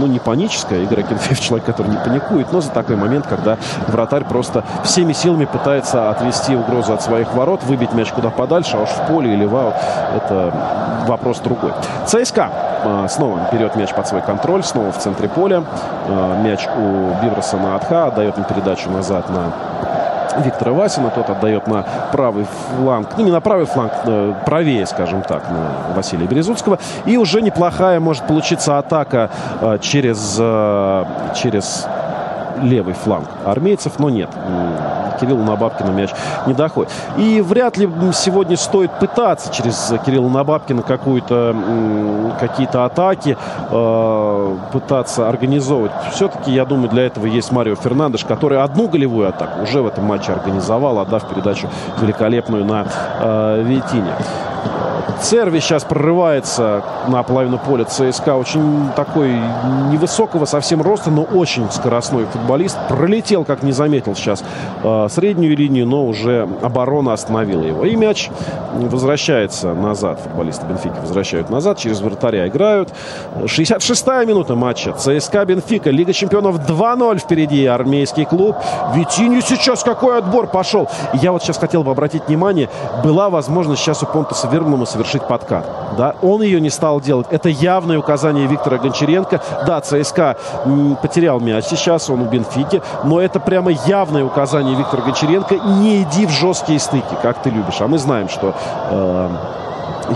[0.00, 0.80] ну, не паническая.
[0.80, 5.44] Игорь Акинфеев человек, который не паникует, но за такой момент, когда вратарь просто всеми силами
[5.44, 9.44] пытается отвести угрозу от своих ворот, выбить мяч куда подальше, а уж в поле или
[9.44, 9.74] в аут,
[10.16, 10.52] это
[11.06, 11.72] вопрос другой.
[12.06, 12.50] ЦСКА
[12.82, 15.62] а, снова берет мяч под свой контроль, снова в центре поля.
[16.08, 19.52] А, мяч у Бивреса на Атха, отдает им передачу назад на
[20.38, 21.10] Виктора Васина.
[21.10, 22.46] Тот отдает на правый
[22.76, 23.08] фланг.
[23.16, 26.78] Ну, не на правый фланг, э, правее, скажем так, на Василия Березутского.
[27.06, 29.30] И уже неплохая может получиться атака
[29.60, 31.04] э, через, э,
[31.34, 31.86] через
[32.62, 34.30] левый фланг армейцев, но нет.
[35.20, 36.10] Кирилла Набабкина мяч
[36.46, 36.90] не доходит.
[37.18, 41.54] И вряд ли сегодня стоит пытаться через Кирилла Набабкина какую-то,
[42.40, 43.36] какие-то атаки
[43.70, 45.92] э, пытаться организовывать.
[46.12, 50.04] Все-таки, я думаю, для этого есть Марио Фернандеш, который одну голевую атаку уже в этом
[50.04, 51.68] матче организовал, отдав передачу
[52.00, 52.86] великолепную на
[53.20, 54.14] э, Витине.
[55.20, 58.36] Церви сейчас прорывается на половину поля ЦСКА.
[58.36, 59.30] Очень такой
[59.90, 62.78] невысокого совсем роста, но очень скоростной футболист.
[62.88, 64.42] Пролетел, как не заметил сейчас,
[64.82, 67.84] э, среднюю линию, но уже оборона остановила его.
[67.84, 68.30] И мяч
[68.72, 70.20] возвращается назад.
[70.20, 71.78] Футболисты Бенфики возвращают назад.
[71.78, 72.90] Через вратаря играют.
[73.42, 74.92] 66-я минута матча.
[74.92, 75.90] ЦСКА Бенфика.
[75.90, 77.66] Лига чемпионов 2-0 впереди.
[77.66, 78.56] Армейский клуб.
[78.94, 80.88] Витинью сейчас какой отбор пошел.
[81.12, 82.70] я вот сейчас хотел бы обратить внимание.
[83.04, 85.66] Была возможность сейчас у Понтаса Верблума совершить подкат.
[85.96, 86.14] Да?
[86.22, 87.26] Он ее не стал делать.
[87.30, 89.40] Это явное указание Виктора Гончаренко.
[89.66, 90.36] Да, ЦСКА
[91.02, 95.56] потерял мяч сейчас, он у Бенфики, но это прямо явное указание Виктора Гончаренко.
[95.80, 97.80] Не иди в жесткие стыки, как ты любишь.
[97.80, 98.54] А мы знаем, что
[98.90, 99.28] э,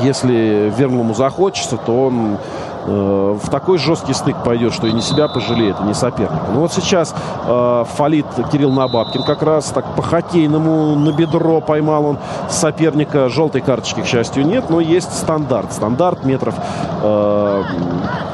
[0.02, 2.38] если Верному захочется, то он
[2.86, 6.46] э, в такой жесткий стык пойдет, что и не себя пожалеет, и не соперника.
[6.52, 7.14] Ну вот сейчас
[7.46, 13.28] э, фалит Кирилл Набабкин как раз так по-хоккейному на бедро поймал он соперника.
[13.28, 15.72] Желтой карточки, к счастью, нет, но есть стандарт.
[15.72, 16.54] Стандарт метров
[17.02, 17.62] э,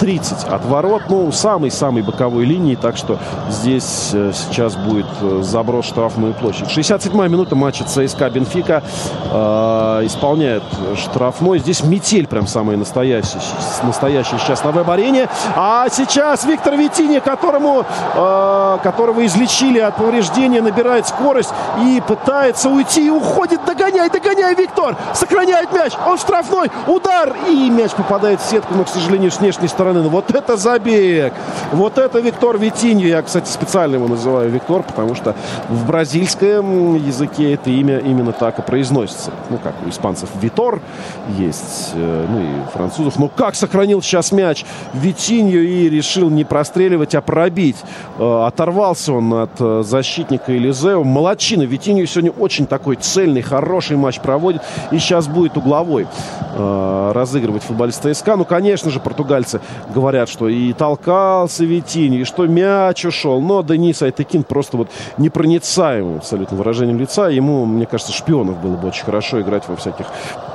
[0.00, 1.02] 30 от ворот.
[1.08, 3.18] Ну, самой-самой боковой линии, так что
[3.50, 6.68] здесь э, сейчас будет э, заброс штрафную площадь.
[6.68, 8.82] 67-я минута матча ЦСКА Бенфика
[9.30, 10.62] э, исполняет
[10.96, 11.58] штрафной.
[11.58, 13.40] Здесь метель прям самая настоящая,
[13.82, 15.28] настоящая сейчас на веб-арене.
[15.56, 17.84] А сейчас Виктор Витини, которому,
[18.14, 21.50] э, которого излечили от повреждения, набирает скорость
[21.82, 23.06] и пытается уйти.
[23.06, 24.96] И уходит, догоняй, догоняй, Виктор!
[25.14, 27.34] Сохраняет мяч, он штрафной, удар!
[27.48, 30.02] И мяч попадает в сетку, но, к сожалению, с внешней стороны.
[30.02, 31.32] Но вот это забег!
[31.72, 33.06] Вот это Виктор Витиньо.
[33.06, 35.34] Я, кстати, специально его называю Виктор, потому что
[35.68, 39.30] в бразильском языке это имя именно так и произносится.
[39.50, 40.80] Ну, как у испанцев Витор
[41.28, 43.18] есть, э, ну и французов.
[43.18, 47.76] Но как сохранил сейчас мяч Витиньо и решил не простреливать, а пробить.
[48.18, 51.04] Э, оторвался он от э, защитника Элизео.
[51.04, 51.62] Молодчина.
[51.62, 54.62] Витиньо сегодня очень такой цельный, хороший матч проводит.
[54.90, 56.06] И сейчас будет угловой
[56.50, 58.36] разыгрывать футболист СКА.
[58.36, 59.60] Ну, конечно же, португальцы
[59.94, 63.40] говорят, что и толкался Витиньо, и что мяч ушел.
[63.40, 67.28] Но Денис Айтекин просто вот непроницаемым абсолютно выражением лица.
[67.28, 70.06] Ему, мне кажется, шпионов было бы очень хорошо играть во всяких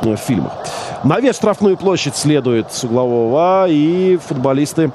[0.03, 0.53] э, фильмах.
[1.03, 3.64] Навес штрафную площадь следует с углового.
[3.67, 4.91] И футболисты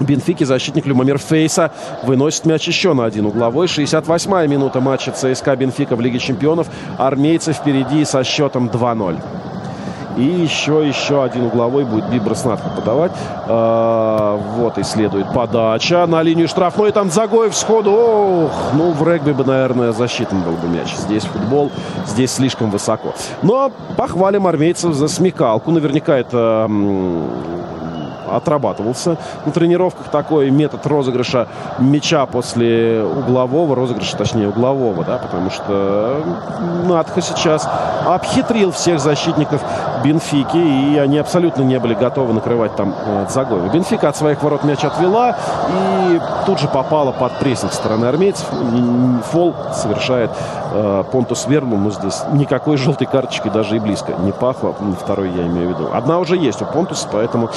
[0.00, 1.70] Бенфики защитник Люмомир Фейса
[2.02, 3.66] выносит мяч еще на один угловой.
[3.66, 6.68] 68-я минута матча ЦСКА Бенфика в Лиге Чемпионов.
[6.98, 9.20] Армейцы впереди со счетом 2-0.
[10.16, 13.12] И еще, еще один угловой будет Бибрас Надха подавать.
[13.48, 16.92] А, вот и следует подача на линию штрафной.
[16.92, 17.90] Там Загоев сходу.
[17.90, 20.94] Ох, ну в регби бы, наверное, защитным был бы мяч.
[20.94, 21.72] Здесь футбол,
[22.06, 23.14] здесь слишком высоко.
[23.42, 25.72] Но похвалим армейцев за смекалку.
[25.72, 26.68] Наверняка это
[28.30, 31.48] отрабатывался на тренировках такой метод розыгрыша
[31.78, 36.22] мяча после углового, розыгрыша, точнее, углового, да, потому что
[36.84, 37.68] Надха сейчас
[38.06, 39.62] обхитрил всех защитников
[40.04, 43.68] Бенфики, и они абсолютно не были готовы накрывать там э, Загоева.
[43.68, 45.36] Бенфика от своих ворот мяч отвела
[45.70, 48.46] и тут же попала под прессинг стороны армейцев.
[49.32, 50.30] Фол совершает
[50.74, 54.74] э, Понтус Верму, но здесь никакой желтой карточки даже и близко не пахло.
[55.00, 55.90] Второй я имею в виду.
[55.92, 57.50] Одна уже есть у Понтуса, поэтому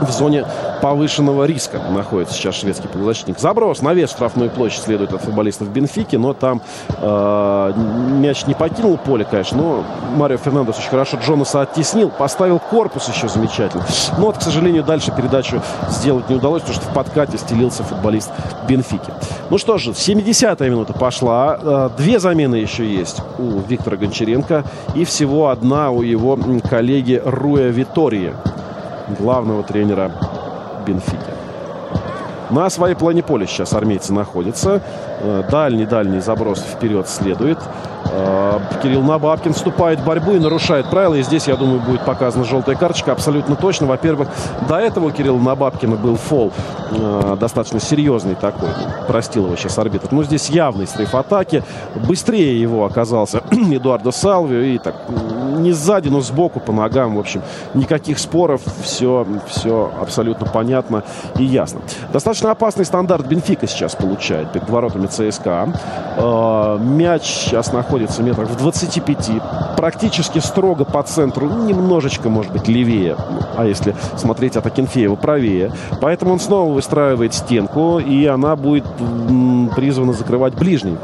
[0.00, 0.44] в зоне
[0.80, 3.38] повышенного риска находится сейчас шведский полузащитник.
[3.38, 7.72] Заброс на вес штрафной площадь следует от футболистов Бенфики, но там э,
[8.18, 9.84] мяч не покинул поле, конечно, но
[10.16, 13.84] Марио Фернандес очень хорошо Джонаса оттеснил, поставил корпус еще замечательно.
[14.16, 18.30] Но вот, к сожалению, дальше передачу сделать не удалось, потому что в подкате стелился футболист
[18.68, 19.12] Бенфики.
[19.50, 21.58] Ну что же, 70-я минута пошла.
[21.60, 24.64] Э, две замены еще есть у Виктора Гончаренко
[24.94, 26.38] и всего одна у его
[26.68, 28.34] коллеги Руя Витории
[29.18, 30.12] главного тренера
[30.86, 31.18] Бенфики.
[32.50, 34.80] На своей плане поля сейчас армейцы находятся.
[35.50, 37.58] Дальний-дальний э, заброс вперед следует.
[38.10, 41.14] Э, Кирилл Набабкин вступает в борьбу и нарушает правила.
[41.14, 43.86] И здесь, я думаю, будет показана желтая карточка абсолютно точно.
[43.86, 44.28] Во-первых,
[44.68, 46.52] до этого Кирилла Набабкина был фол
[46.90, 48.70] э, достаточно серьезный такой.
[49.06, 50.08] Простил его сейчас арбитр.
[50.10, 51.62] Но здесь явный срыв атаки.
[51.94, 54.60] Быстрее его оказался Эдуардо Салвио.
[54.60, 54.94] И так
[55.58, 57.16] не сзади, но сбоку по ногам.
[57.16, 57.42] В общем,
[57.74, 58.62] никаких споров.
[58.82, 61.02] Все, все абсолютно понятно
[61.36, 61.80] и ясно.
[62.12, 65.68] Достаточно опасный стандарт Бенфика сейчас получает перед воротами ЦСКА.
[66.16, 69.30] Э, мяч сейчас находится метрах в 25,
[69.76, 73.16] практически строго по центру, немножечко, может быть, левее,
[73.56, 75.72] а если смотреть от Акинфеева правее.
[76.00, 78.84] Поэтому он снова выстраивает стенку, и она будет
[79.74, 80.96] призвана закрывать ближний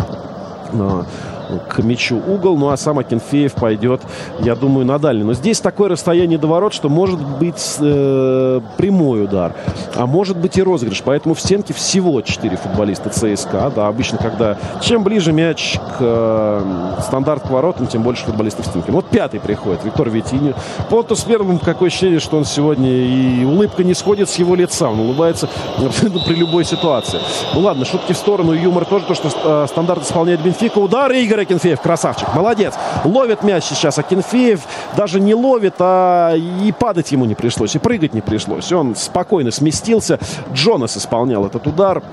[1.69, 2.57] к мячу угол.
[2.57, 4.03] Ну а сам Акинфеев пойдет,
[4.41, 5.25] я думаю, на дальний.
[5.25, 9.55] Но здесь такое расстояние до ворот, что может быть э, прямой удар,
[9.95, 11.03] а может быть и розыгрыш.
[11.05, 13.73] Поэтому в стенке всего 4 футболиста ЦСКА.
[13.75, 18.71] Да, обычно, когда чем ближе мяч к э, стандарт к воротам, тем больше футболистов в
[18.71, 18.93] стенке.
[18.93, 20.55] Вот пятый приходит, Виктор Витини.
[20.91, 24.89] Понтус первым какое ощущение, что он сегодня и улыбка не сходит с его лица.
[24.89, 25.49] Он улыбается
[26.27, 27.19] при любой ситуации.
[27.55, 30.79] Ну ладно, шутки в сторону, юмор тоже, то, что э, стандарт исполняет Бенфика.
[30.79, 32.75] Удар, Игорь Акинфеев, красавчик, молодец.
[33.05, 34.61] Ловит мяч сейчас Акинфеев.
[34.97, 38.71] Даже не ловит, а и падать ему не пришлось, и прыгать не пришлось.
[38.71, 40.21] Он спокойно сместился.
[40.53, 42.05] Джонас исполнял этот удар.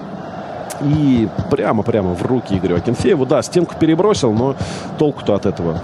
[0.81, 3.27] И прямо-прямо в руки Игорю Акинфееву.
[3.27, 4.56] Да, стенку перебросил, но
[4.98, 5.80] толку-то от этого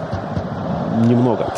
[1.05, 1.53] немного.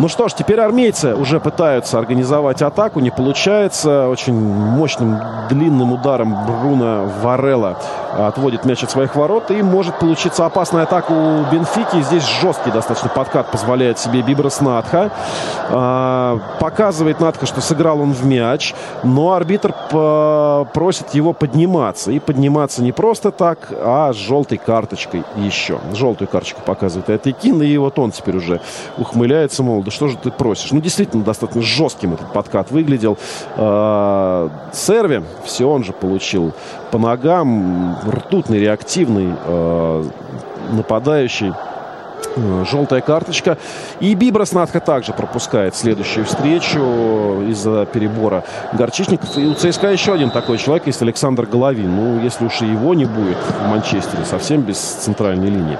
[0.00, 3.00] Ну что ж, теперь армейцы уже пытаются организовать атаку.
[3.00, 4.08] Не получается.
[4.08, 5.20] Очень мощным
[5.50, 7.76] длинным ударом Бруно Варелла
[8.16, 9.50] отводит мяч от своих ворот.
[9.50, 12.00] И может получиться опасная атака у Бенфики.
[12.00, 15.10] Здесь жесткий достаточно подкат позволяет себе Бибрас Надха.
[15.68, 18.74] А, показывает Надха, что сыграл он в мяч.
[19.02, 19.74] Но арбитр
[20.72, 22.10] просит его подниматься.
[22.10, 25.78] И подниматься не просто так, а с желтой карточкой еще.
[25.92, 27.62] Желтую карточку показывает Айтекин.
[27.62, 28.62] И вот он теперь уже
[28.96, 30.70] ухмыляется, мол, да что же ты просишь?
[30.70, 33.18] Ну, действительно, достаточно жестким этот подкат выглядел.
[33.56, 36.52] А, Серви, все он же получил
[36.92, 37.98] по ногам.
[38.06, 40.04] Ртутный, реактивный э,
[40.72, 41.52] нападающий.
[42.36, 43.58] Э, желтая карточка.
[43.98, 49.36] И Бибрас Надха также пропускает следующую встречу из-за перебора горчичников.
[49.36, 51.96] И у ЦСКА еще один такой человек есть Александр Головин.
[51.96, 55.78] Ну, если уж и его не будет в Манчестере, совсем без центральной линии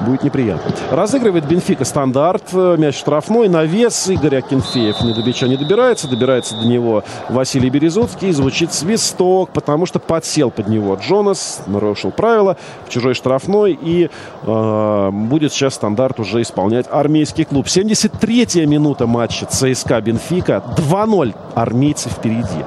[0.00, 0.72] будет неприятно.
[0.90, 2.44] Разыгрывает Бенфика стандарт.
[2.52, 3.48] Э, мяч штрафной.
[3.48, 4.08] Навес.
[4.08, 6.08] Игорь Акинфеев не до бича не добирается.
[6.08, 8.32] Добирается до него Василий Березутский.
[8.32, 11.62] Звучит свисток, потому что подсел под него Джонас.
[11.66, 12.56] Нарушил правила
[12.86, 13.78] в чужой штрафной.
[13.80, 14.10] И
[14.42, 17.66] э, будет сейчас стандарт уже исполнять армейский клуб.
[17.66, 20.62] 73-я минута матча ЦСКА Бенфика.
[20.76, 21.34] 2-0.
[21.54, 22.64] Армейцы впереди.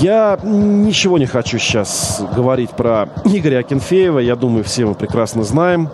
[0.00, 4.18] Я ничего не хочу сейчас говорить про Игоря Акинфеева.
[4.18, 5.90] Я думаю, все мы прекрасно знаем,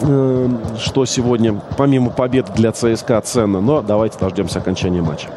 [0.00, 0.48] э,
[0.78, 3.60] что сегодня, помимо побед для ЦСКА, ценно.
[3.60, 5.28] Но давайте дождемся окончания матча.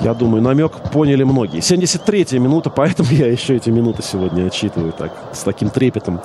[0.00, 1.60] Я думаю, намек поняли многие.
[1.60, 6.20] 73-я минута, поэтому я еще эти минуты сегодня отчитываю так, с таким трепетом.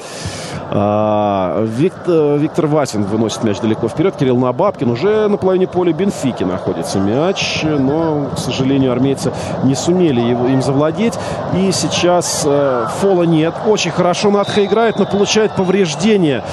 [0.69, 4.15] А, Виктор, Виктор Васин выносит мяч далеко вперед.
[4.15, 7.63] Кирилл Набабкин уже на половине поля Бенфики находится мяч.
[7.63, 9.31] Но, к сожалению, армейцы
[9.63, 11.13] не сумели его, им завладеть.
[11.57, 13.53] И сейчас э, фола нет.
[13.65, 16.43] Очень хорошо Надха играет, но получает повреждение.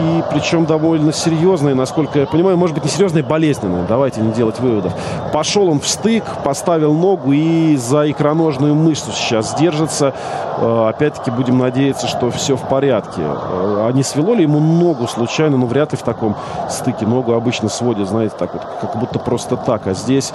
[0.00, 2.56] И причем довольно серьезные, насколько я понимаю.
[2.56, 3.84] Может быть, не серьезные, болезненные.
[3.88, 4.92] Давайте не делать выводов.
[5.32, 10.14] Пошел он в стык, поставил ногу и за икроножную мышцу сейчас держится.
[10.58, 13.20] Э, опять-таки будем надеяться, что все в порядке.
[13.22, 15.56] Э, а не свело ли ему ногу случайно?
[15.56, 16.36] Ну, вряд ли в таком
[16.70, 17.06] стыке.
[17.06, 19.86] Ногу обычно сводят, знаете, так вот, как будто просто так.
[19.86, 20.32] А здесь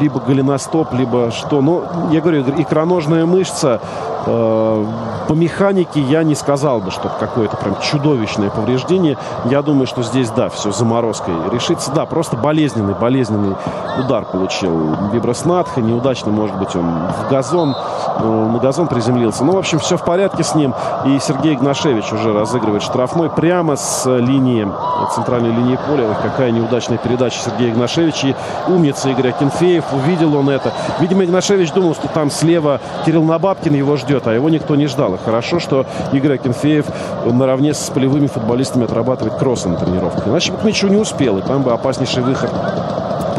[0.00, 1.60] либо голеностоп, либо что.
[1.60, 3.80] Ну, я говорю, икроножная мышца
[4.24, 9.16] по механике я не сказал бы, что какое-то прям чудовищное повреждение.
[9.44, 11.90] Я думаю, что здесь, да, все заморозкой решится.
[11.92, 13.56] Да, просто болезненный, болезненный
[13.98, 15.80] удар получил Виброснатха.
[15.80, 17.76] Неудачно, может быть, он в газон,
[18.18, 19.44] на газон приземлился.
[19.44, 20.74] Ну, в общем, все в порядке с ним.
[21.06, 24.68] И Сергей Гнашевич уже разыгрывает штрафной прямо с линии,
[25.14, 26.14] центральной линии поля.
[26.22, 28.28] Какая неудачная передача Сергея Гнашевича.
[28.28, 28.34] И
[28.68, 29.84] умница Игорь Акинфеев.
[29.92, 30.72] Увидел он это.
[30.98, 35.14] Видимо, Игнашевич думал, что там слева Кирилл Набабкин его ждет, а его никто не ждал.
[35.14, 36.86] И хорошо, что Игорь Акинфеев
[37.26, 40.26] наравне с полевыми футболистами отрабатывает кроссы на тренировках.
[40.26, 42.50] Иначе бы к мячу не успел, и там бы опаснейший выход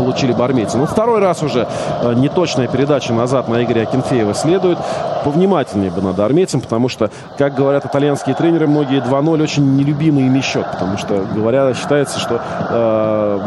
[0.01, 0.77] получили бы армейцы.
[0.79, 1.67] Ну, второй раз уже
[2.01, 4.79] э, неточная передача назад на Игоря Акинфеева следует.
[5.23, 10.41] Повнимательнее бы надо армейцам, потому что, как говорят итальянские тренеры, многие 2-0 очень нелюбимый ими
[10.41, 13.39] счет, потому что, говоря, считается, что э,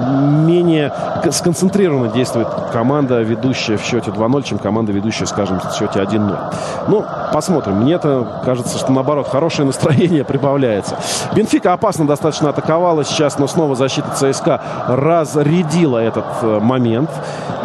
[0.46, 0.92] менее
[1.32, 6.54] сконцентрированно действует команда, ведущая в счете 2-0, чем команда, ведущая, скажем, в счете 1-0.
[6.86, 7.80] Ну, посмотрим.
[7.80, 10.96] Мне-то кажется, что, наоборот, хорошее настроение прибавляется.
[11.34, 16.24] Бенфика опасно достаточно атаковала сейчас, но снова защита ЦСКА разрядила этот
[16.60, 17.10] момент.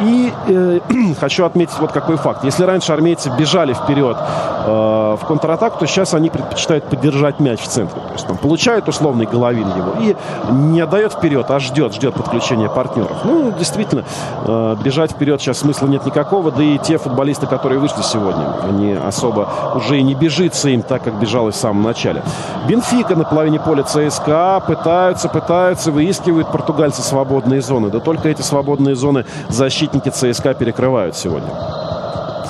[0.02, 0.80] И э,
[1.20, 2.44] хочу отметить вот какой факт.
[2.44, 4.18] Если раньше армейцы бежали вперед
[4.66, 8.02] э, в контратаку, то сейчас они предпочитают поддержать мяч в центре.
[8.02, 10.16] То есть там получают условный головин его и
[10.52, 13.18] не отдает вперед, а ждет, ждет подключения партнеров.
[13.24, 14.04] Ну, действительно,
[14.46, 16.52] э, бежать вперед сейчас смысла нет никакого.
[16.52, 21.04] Да и те футболисты, которые вышли сегодня, они особо уже и не бежится им так,
[21.04, 22.24] как бежалось в самом начале.
[22.68, 27.90] Бенфика на половине поля ЦСКА пытаются, пытаются, выискивают португальцы свободные зоны.
[27.90, 31.50] Да только эти свободные свободные зоны защитники ЦСКА перекрывают сегодня.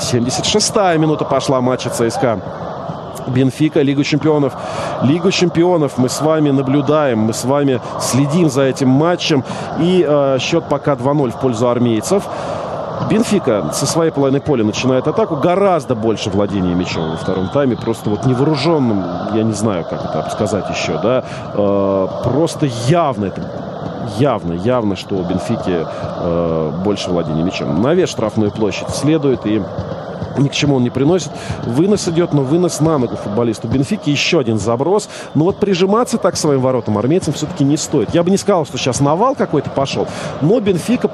[0.02, 2.40] 76-я минута пошла матча ЦСКА.
[3.28, 4.54] Бенфика, Лигу чемпионов.
[5.04, 9.44] Лигу чемпионов мы с вами наблюдаем, мы с вами следим за этим матчем.
[9.80, 12.24] И э, счет пока 2-0 в пользу армейцев.
[13.08, 15.36] Бенфика со своей половины поля начинает атаку.
[15.36, 17.76] Гораздо больше владения мячом во втором тайме.
[17.76, 19.04] Просто вот невооруженным,
[19.36, 21.24] я не знаю, как это сказать еще, да,
[21.54, 23.69] э, просто явно это
[24.18, 27.82] явно, явно, что у Бенфики э, больше владения мячом.
[27.82, 29.62] Навес штрафную площадь следует и
[30.38, 31.32] ни к чему он не приносит.
[31.64, 34.10] Вынос идет, но вынос на ногу футболисту Бенфики.
[34.10, 35.10] Еще один заброс.
[35.34, 38.14] Но вот прижиматься так своим воротам армейцам все-таки не стоит.
[38.14, 40.08] Я бы не сказал, что сейчас навал какой-то пошел,
[40.42, 41.10] но Бенфика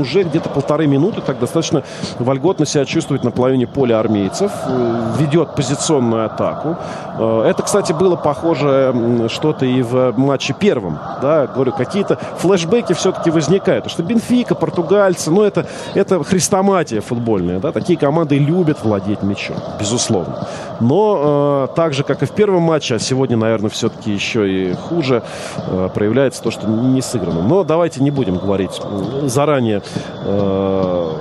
[0.00, 1.82] уже где-то полторы минуты так достаточно
[2.18, 6.76] вольготно себя чувствует на половине поля армейцев, э, ведет позиционную атаку.
[7.18, 10.98] Э, это, кстати, было похоже что-то и в матче первом.
[11.22, 13.84] Да, говорю, какие-то флешбеки все-таки возникают.
[13.84, 17.60] Потому что Бенфика, португальцы, ну это, это хрестоматия футбольная.
[17.60, 17.72] Да?
[17.72, 20.46] Такие команды любят владеть мячом, безусловно.
[20.80, 24.74] Но э, так же, как и в первом матче, а сегодня, наверное, все-таки еще и
[24.74, 25.22] хуже,
[25.56, 27.42] э, проявляется то, что не сыграно.
[27.42, 28.80] Но давайте не будем говорить
[29.28, 29.82] заранее
[30.24, 31.12] э,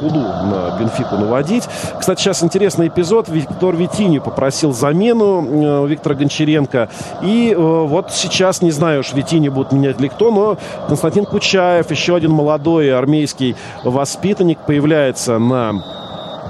[0.00, 1.68] худу на Бенфику наводить.
[1.98, 3.28] Кстати, сейчас интересный эпизод.
[3.28, 6.88] Виктор Витини попросил замену э, Виктора Гончаренко.
[7.22, 10.56] И э, вот сейчас, не знаю уж, Витини будут менять ли кто, но
[10.88, 15.74] Константин Кучаев, еще один молодой армейский воспитанник, появляется на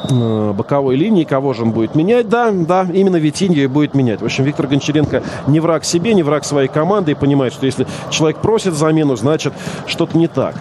[0.09, 2.29] боковой линии, кого же он будет менять?
[2.29, 4.21] Да, да, именно Витиньо и будет менять.
[4.21, 7.87] В общем, Виктор Гончаренко не враг себе, не враг своей команды и понимает, что если
[8.11, 9.53] человек просит замену, значит
[9.87, 10.55] что-то не так.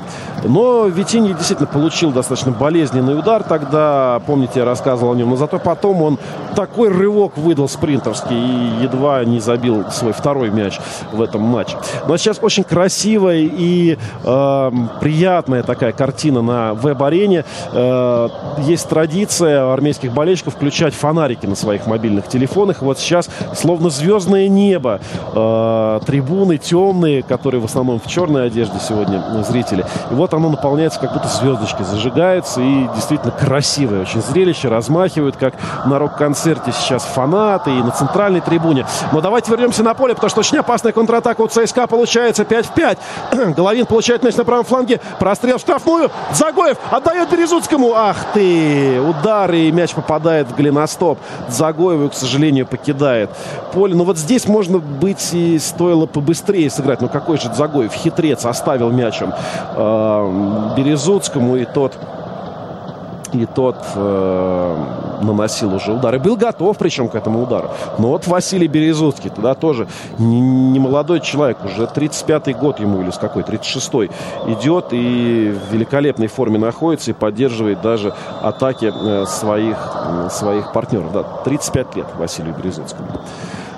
[0.43, 5.59] Но Витиньо действительно получил достаточно болезненный удар тогда, помните, я рассказывал о нем, но зато
[5.59, 6.19] потом он
[6.55, 10.79] такой рывок выдал спринтерский и едва не забил свой второй мяч
[11.11, 11.77] в этом матче.
[12.07, 17.45] Но сейчас очень красивая и э, приятная такая картина на веб-арене.
[17.73, 22.81] Э, есть традиция традиция армейских болельщиков включать фонарики на своих мобильных телефонах.
[22.81, 25.01] Вот сейчас словно звездное небо.
[25.33, 29.85] Э, трибуны темные, которые в основном в черной одежде сегодня зрители.
[30.11, 32.61] И вот оно наполняется, как будто звездочки зажигаются.
[32.61, 34.69] И действительно красивое очень зрелище.
[34.69, 35.55] Размахивают, как
[35.85, 38.85] на рок-концерте сейчас фанаты и на центральной трибуне.
[39.11, 42.73] Но давайте вернемся на поле, потому что очень опасная контратака у ЦСКА получается 5 в
[42.73, 42.97] 5.
[43.57, 45.01] Головин получает мяч на правом фланге.
[45.19, 46.09] Прострел в штрафную.
[46.33, 47.91] Загоев отдает Березутскому.
[47.93, 49.01] Ах ты!
[49.19, 51.19] Удар, и мяч попадает в голеностоп.
[51.49, 53.29] Загоеву, к сожалению, покидает
[53.73, 53.95] поле.
[53.95, 57.01] Но вот здесь, можно быть, и стоило побыстрее сыграть.
[57.01, 59.33] Ну какой же Загоев, хитрец, оставил мячем
[59.75, 61.97] э, Березутскому, и тот
[63.37, 64.75] и тот э,
[65.21, 66.15] наносил уже удар.
[66.15, 67.69] И был готов, причем, к этому удару.
[67.97, 69.87] Но вот Василий Березутский, туда тоже
[70.17, 74.09] не, не молодой человек, уже 35-й год ему, или с какой, 36-й,
[74.51, 79.77] идет и в великолепной форме находится и поддерживает даже атаки э, своих,
[80.31, 81.11] своих партнеров.
[81.13, 83.07] Да, 35 лет Василию Березутскому.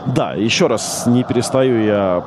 [0.06, 2.24] Да, еще раз не перестаю я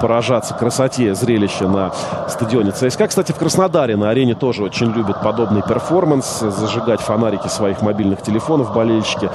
[0.00, 1.92] поражаться красоте зрелища на
[2.28, 3.08] стадионе ЦСКА.
[3.08, 8.74] Кстати, в Краснодаре на арене тоже очень любят подобный перформанс, зажигать фонарики своих мобильных телефонов
[8.74, 9.30] болельщики.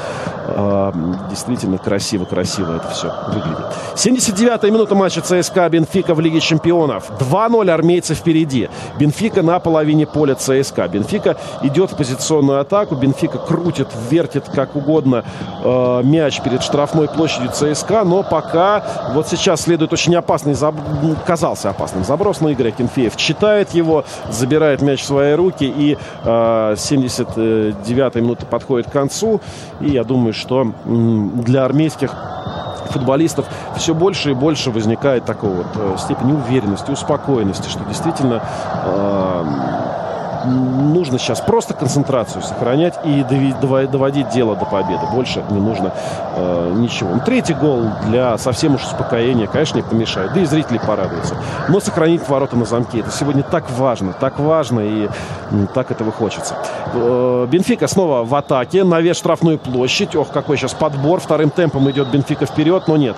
[0.48, 0.94] А,
[1.30, 3.66] действительно красиво-красиво это все выглядит.
[3.96, 7.12] 79-я минута матча ЦСКА Бенфика в Лиге Чемпионов.
[7.20, 8.70] 2-0 армейцы впереди.
[8.98, 10.88] Бенфика на половине поля ЦСКА.
[10.88, 12.96] Бенфика идет в позиционную атаку.
[12.96, 15.24] Бенфика крутит, вертит как угодно
[15.64, 18.04] э, мяч перед штрафной площадью ЦСКА.
[18.04, 18.84] Но пока
[19.14, 20.76] вот сейчас следует очень опасный, заб...
[21.26, 23.15] казался опасным заброс на Игоря Кенфеев.
[23.15, 25.65] Читает его, забирает мяч в свои руки.
[25.65, 29.41] И э, 79-я минута подходит к концу.
[29.80, 32.15] И я думаю, что для армейских
[32.91, 33.45] футболистов
[33.78, 38.44] все больше и больше возникает такого вот э, степени уверенности, успокоенности, что действительно
[38.84, 40.01] э,
[40.46, 45.06] нужно сейчас просто концентрацию сохранять и доводить дело до победы.
[45.14, 45.94] Больше не нужно
[46.36, 47.12] э, ничего.
[47.16, 50.34] Ну, третий гол для совсем уж успокоения, конечно, не помешает.
[50.34, 51.36] Да и зрители порадуются.
[51.70, 56.12] Но сохранить ворота на замке, это сегодня так важно, так важно и э, так этого
[56.12, 56.56] хочется.
[56.94, 60.16] Э, Бенфика снова в атаке, навес штрафную площадь.
[60.16, 61.20] Ох, какой сейчас подбор.
[61.20, 63.16] Вторым темпом идет Бенфика вперед, но нет.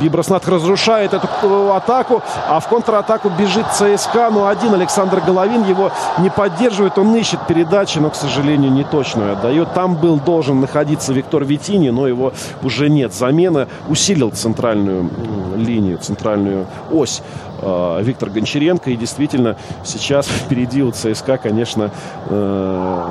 [0.00, 5.90] Биброснат разрушает эту э, атаку, а в контратаку бежит ЦСКА, но один Александр Головин его
[6.18, 9.72] не поддерживает поддерживает, он ищет передачи, но, к сожалению, не точную отдает.
[9.74, 12.32] Там был должен находиться Виктор Витини, но его
[12.62, 13.14] уже нет.
[13.14, 15.08] Замена усилил центральную
[15.56, 17.22] линию, центральную ось
[17.60, 18.90] э, Виктор Гончаренко.
[18.90, 21.90] И действительно сейчас впереди у ЦСКА, конечно,
[22.28, 23.02] э,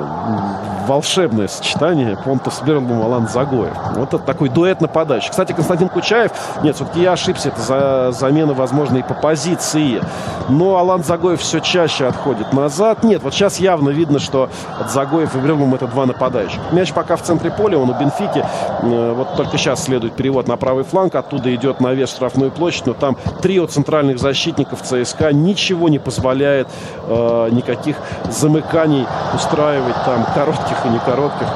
[0.86, 3.76] волшебное сочетание Понтов Бернбум, Алан Загоев.
[3.94, 5.30] Вот это такой дуэт нападающий.
[5.30, 6.32] Кстати, Константин Кучаев,
[6.62, 10.00] нет, все-таки я ошибся, это за, замена, возможно, и по позиции.
[10.48, 13.02] Но Алан Загоев все чаще отходит назад.
[13.02, 14.48] Нет, вот сейчас явно видно, что
[14.78, 16.60] от Загоев и Бернбум это два нападающих.
[16.72, 18.44] Мяч пока в центре поля, он у Бенфики.
[18.82, 22.92] Э, вот только сейчас следует перевод на правый фланг, оттуда идет навес штрафную площадь, но
[22.92, 24.35] там трио центральных защитников
[24.82, 26.68] ЦСКА ничего не позволяет
[27.08, 27.96] э, никаких
[28.30, 31.46] замыканий устраивать там коротких и не коротких.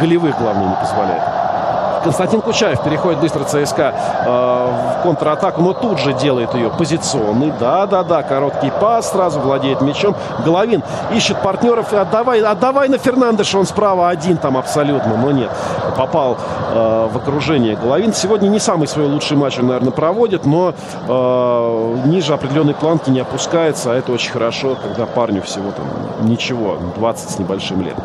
[0.00, 1.22] Голевых, главное, не позволяет.
[2.06, 3.92] Константин Кучаев переходит быстро ЦСКА
[4.24, 7.52] э, в контратаку, но тут же делает ее позиционный.
[7.58, 10.14] Да-да-да, короткий пас, сразу владеет мячом.
[10.44, 11.92] Головин ищет партнеров.
[11.92, 15.50] Отдавай, отдавай на Фернандеша, он справа один там абсолютно, но нет.
[15.96, 16.38] Попал
[16.72, 18.14] э, в окружение Головин.
[18.14, 20.74] Сегодня не самый свой лучший матч он, наверное, проводит, но
[21.08, 26.76] э, ниже определенной планки не опускается, а это очень хорошо, когда парню всего там ничего,
[26.94, 27.96] 20 с небольшим лет.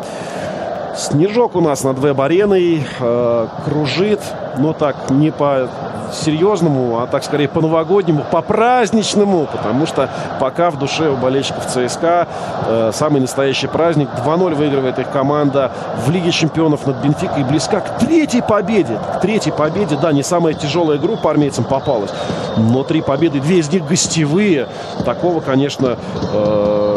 [0.96, 4.20] Снежок у нас над веб-ареной э, кружит,
[4.58, 5.68] но так не по
[6.12, 12.28] серьезному, а так скорее по-новогоднему, по-праздничному, потому что пока в душе у болельщиков ЦСКА
[12.66, 14.10] э, самый настоящий праздник.
[14.24, 15.72] 2-0 выигрывает их команда
[16.04, 18.98] в Лиге чемпионов над Бенфикой близка к третьей победе.
[19.16, 22.10] К третьей победе, да, не самая тяжелая группа армейцам попалась,
[22.56, 24.68] но три победы, две из них гостевые.
[25.04, 25.96] Такого, конечно,
[26.32, 26.91] э,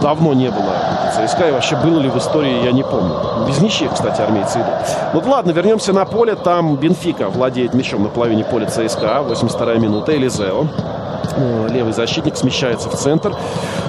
[0.00, 0.72] давно не было
[1.12, 1.48] ЦСКА.
[1.48, 3.14] И вообще было ли в истории, я не помню.
[3.46, 4.74] Без ничьих, кстати, армейцы идут.
[5.12, 6.34] Ну ладно, вернемся на поле.
[6.34, 9.24] Там Бенфика владеет мячом на половине поля ЦСКА.
[9.28, 10.16] 82-я минута.
[10.16, 10.66] Элизео.
[11.36, 13.34] Э, левый защитник смещается в центр.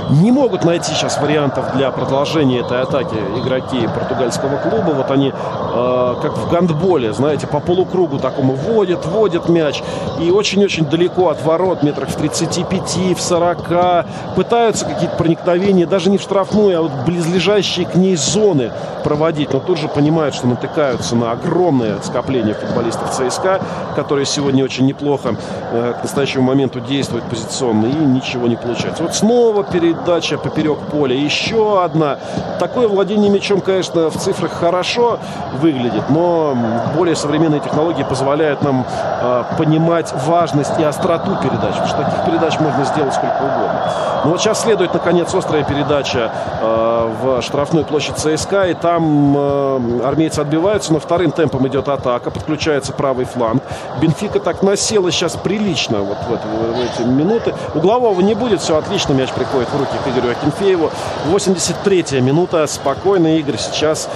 [0.09, 4.91] Не могут найти сейчас вариантов для продолжения этой атаки игроки португальского клуба.
[4.95, 9.83] Вот они, э, как в гандболе, знаете, по полукругу такому водят, водят мяч.
[10.19, 14.05] И очень-очень далеко от ворот, метрах в 35, в 40.
[14.35, 18.71] Пытаются какие-то проникновения, даже не в штрафную, а вот близлежащие к ней зоны
[19.03, 19.53] проводить.
[19.53, 23.61] Но тут же понимают, что натыкаются на огромное скопление футболистов ЦСКА,
[23.95, 25.35] которые сегодня очень неплохо
[25.71, 27.85] э, к настоящему моменту действуют позиционно.
[27.85, 29.03] И ничего не получается.
[29.03, 31.15] Вот снова перед передача поперек поля.
[31.15, 32.17] Еще одна.
[32.59, 35.19] Такое владение мячом, конечно, в цифрах хорошо
[35.61, 36.57] выглядит, но
[36.95, 38.85] более современные технологии позволяют нам
[39.21, 41.73] э, понимать важность и остроту передач.
[41.73, 43.91] Потому что таких передач можно сделать сколько угодно.
[44.23, 46.31] Но вот сейчас следует, наконец, острая передача
[46.61, 48.67] э, в штрафную площадь ЦСКА.
[48.69, 52.31] И там э, армейцы отбиваются, но вторым темпом идет атака.
[52.31, 53.61] Подключается правый фланг.
[54.01, 57.24] Бенфика так насела сейчас прилично вот в, это, в эти минуты.
[57.73, 60.91] Углового не будет, все отлично, мяч приходит в руки к Игорю Акинфееву.
[61.31, 62.65] 83-я минута.
[62.67, 64.09] Спокойно Игорь сейчас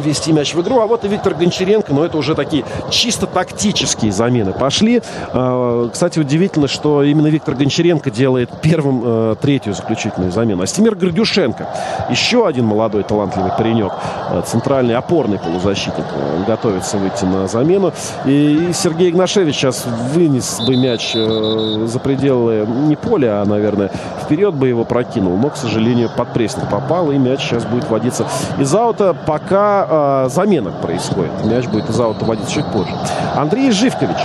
[0.00, 0.80] вести мяч в игру.
[0.80, 5.02] А вот и Виктор Гончаренко, но это уже такие чисто тактические замены пошли.
[5.32, 10.62] А, кстати, удивительно, что именно Виктор Гончаренко делает первым э, третью заключительную замену.
[10.62, 11.68] Астемир Гордюшенко,
[12.10, 13.92] еще один молодой талантливый паренек,
[14.30, 17.92] э, центральный опорный полузащитник, э, готовится выйти на замену.
[18.24, 19.84] И Сергей Игнашевич сейчас
[20.14, 23.90] вынес бы мяч за пределы не поля, а, наверное,
[24.22, 25.36] вперед бы его прокинул.
[25.36, 28.26] Но, к сожалению, под прессинг попал, и мяч сейчас будет водиться
[28.58, 29.14] из аута.
[29.26, 31.32] Пока э, замена происходит.
[31.44, 32.94] Мяч будет из аута водить чуть позже.
[33.36, 34.18] Андрей Живкович.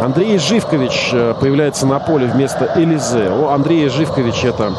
[0.00, 3.28] Андрей Живкович э, появляется на поле вместо Элизе.
[3.30, 4.72] О, Андрей Живкович это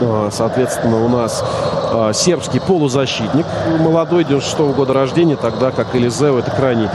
[0.00, 1.44] э, соответственно, у нас
[1.92, 3.46] э, сербский полузащитник,
[3.80, 6.88] молодой, 96 -го года рождения, тогда как Элизео, это крайний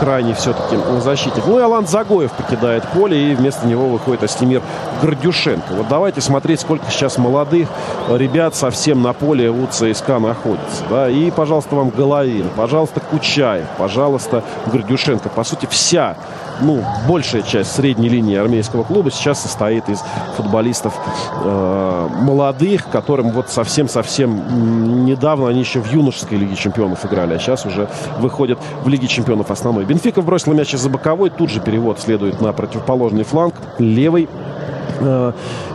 [0.00, 1.44] крайний все-таки защитник.
[1.46, 4.62] Ну и Алан Загоев покидает поле, и вместо него выходит Астемир
[5.02, 5.74] Гордюшенко.
[5.74, 7.68] Вот давайте смотреть, сколько сейчас молодых
[8.08, 10.84] ребят совсем на поле у ЦСКА находится.
[10.88, 11.10] Да?
[11.10, 15.28] И, пожалуйста, вам Головин, пожалуйста, Кучаев, пожалуйста, Гордюшенко.
[15.28, 16.16] По сути, вся
[16.62, 20.02] ну, большая часть средней линии армейского клуба сейчас состоит из
[20.36, 20.94] футболистов
[21.42, 27.66] э, молодых, которым вот совсем-совсем недавно они еще в юношеской Лиге Чемпионов играли, а сейчас
[27.66, 27.88] уже
[28.18, 29.84] выходят в Лиге Чемпионов основной.
[29.84, 34.28] Бенфика бросила мяч из-за боковой, тут же перевод следует на противоположный фланг, левый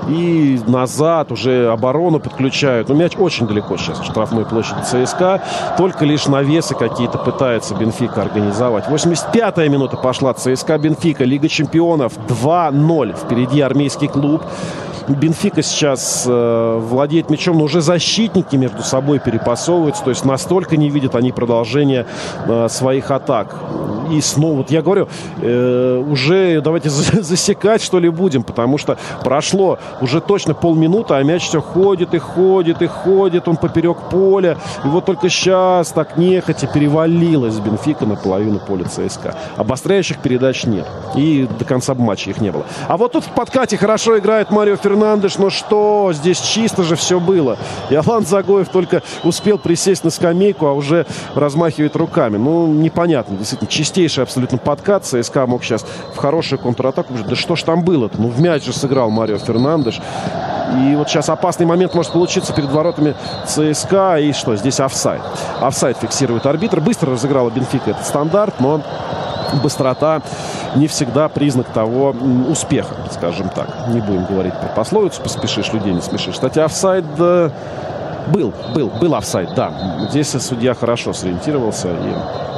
[0.07, 2.89] и назад уже оборону подключают.
[2.89, 5.41] Но мяч очень далеко сейчас в штрафной площади ЦСКА.
[5.77, 8.87] Только лишь навесы какие-то пытается Бенфика организовать.
[8.87, 10.33] 85-я минута пошла.
[10.33, 11.23] ЦСКА Бенфика.
[11.23, 13.15] Лига чемпионов 2-0.
[13.15, 14.43] Впереди армейский клуб.
[15.07, 20.03] Бенфика сейчас э, владеет мячом, но уже защитники между собой перепасовываются.
[20.03, 22.07] То есть настолько не видят они продолжения
[22.47, 23.55] э, своих атак.
[24.11, 25.07] И снова, вот я говорю,
[25.41, 31.43] э, уже давайте засекать, что ли, будем, потому что прошло уже точно полминуты, а мяч
[31.43, 34.57] все ходит и ходит и ходит, он поперек поля.
[34.83, 39.35] И вот только сейчас так нехотя перевалилась Бенфика на половину поля ЦСКА.
[39.55, 40.87] Обостряющих передач нет.
[41.15, 42.65] И до конца матча их не было.
[42.87, 46.11] А вот тут в подкате хорошо играет Марио Фернандес Фернандеш, но что?
[46.13, 47.57] Здесь чисто же все было.
[47.89, 52.37] И Алан Загоев только успел присесть на скамейку, а уже размахивает руками.
[52.37, 53.35] Ну, непонятно.
[53.35, 55.03] Действительно, чистейший абсолютно подкат.
[55.03, 57.13] ЦСКА мог сейчас в хорошую контратаку.
[57.27, 58.21] Да что ж там было-то?
[58.21, 59.99] Ну, в мяч же сыграл Марио Фернандеш.
[60.79, 63.15] И вот сейчас опасный момент может получиться перед воротами
[63.45, 64.17] ЦСКА.
[64.19, 64.55] И что?
[64.55, 65.21] Здесь офсайд.
[65.59, 66.79] Офсайд фиксирует арбитр.
[66.79, 68.81] Быстро разыграла Бенфика этот стандарт, но
[69.61, 70.21] быстрота
[70.75, 72.15] не всегда признак того
[72.49, 73.67] успеха, скажем так.
[73.89, 76.35] Не будем говорить про пословицу «поспешишь, людей не смешишь».
[76.35, 77.49] Кстати, офсайд э,
[78.27, 79.71] был, был, был офсайд, да.
[80.09, 82.54] Здесь судья хорошо сориентировался и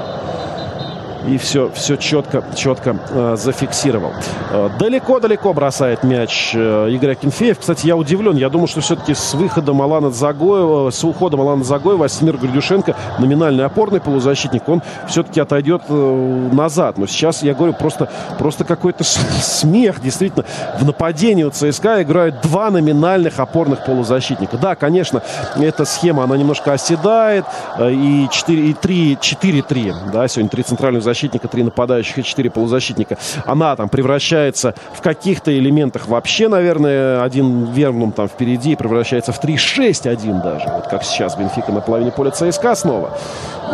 [1.28, 4.14] и все, все четко, четко э, зафиксировал.
[4.52, 7.60] Э, далеко-далеко бросает мяч э, Игорь Акинфеев.
[7.60, 8.38] Кстати, я удивлен.
[8.38, 13.66] Я думал, что все-таки с выходом Алана Загоева, с уходом Алана Загоева, Асимир Гридюшенко, номинальный
[13.66, 16.98] опорный полузащитник, он все-таки отойдет э, назад.
[16.98, 18.10] Но сейчас, я говорю, просто,
[18.40, 20.02] просто какой-то смех.
[20.02, 20.46] Действительно,
[20.80, 24.58] в нападении у ЦСКА играют два номинальных опорных полузащитника.
[24.58, 25.22] Да, конечно,
[25.58, 27.46] эта схема, она немножко оседает.
[27.78, 29.94] Э, и 4, и 3, 4-3.
[30.14, 31.17] Да, сегодня три центральных защитника,
[31.48, 33.18] три нападающих и четыре полузащитника.
[33.46, 40.44] Она там превращается в каких-то элементах вообще, наверное, один верным там впереди превращается в 3-6-1
[40.44, 40.68] даже.
[40.70, 43.18] Вот как сейчас Бенфика на половине поля ЦСКА снова.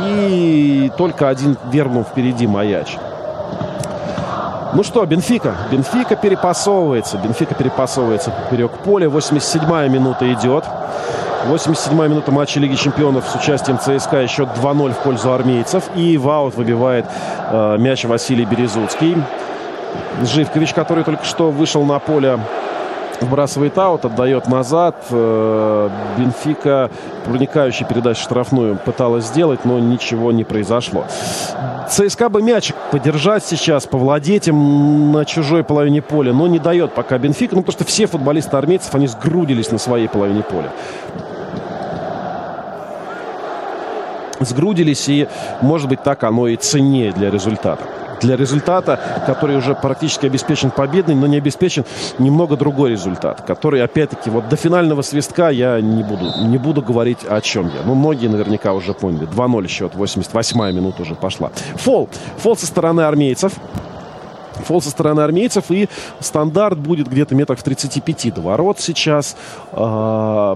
[0.07, 2.97] И только один верным впереди маяч.
[4.73, 5.55] Ну что, Бенфика.
[5.71, 7.17] Бенфика перепасовывается.
[7.17, 9.07] Бенфика перепасовывается поперек поля.
[9.07, 10.65] 87-я минута идет.
[11.45, 14.27] 87-я минута матча Лиги Чемпионов с участием ЦСКА.
[14.27, 15.83] Счет 2-0 в пользу армейцев.
[15.95, 17.05] И в выбивает
[17.51, 19.17] э, мяч Василий Березуцкий.
[20.23, 22.39] Живкович, который только что вышел на поле
[23.19, 24.95] вбрасывает аут, отдает назад.
[25.09, 26.89] Э, Бенфика
[27.25, 31.05] проникающий передачу штрафную пыталась сделать, но ничего не произошло.
[31.89, 37.17] ЦСКА бы мяч подержать сейчас, повладеть им на чужой половине поля, но не дает пока
[37.17, 40.71] Бенфика, ну потому что все футболисты армейцев, они сгрудились на своей половине поля.
[44.45, 45.27] Сгрудились, и,
[45.61, 47.83] может быть, так оно и ценнее для результата
[48.23, 51.85] для результата, который уже практически обеспечен победный, но не обеспечен
[52.19, 57.25] немного другой результат, который, опять-таки, вот до финального свистка я не буду, не буду говорить
[57.27, 57.81] о чем я.
[57.85, 59.27] Ну, многие наверняка уже поняли.
[59.27, 61.51] 2-0 счет, 88-я минута уже пошла.
[61.75, 62.09] Фол.
[62.37, 63.53] Фол со стороны армейцев.
[64.65, 65.65] Фол со стороны армейцев.
[65.69, 65.89] И
[66.19, 69.35] стандарт будет где-то метров в 35 до ворот сейчас.
[69.71, 70.55] Э,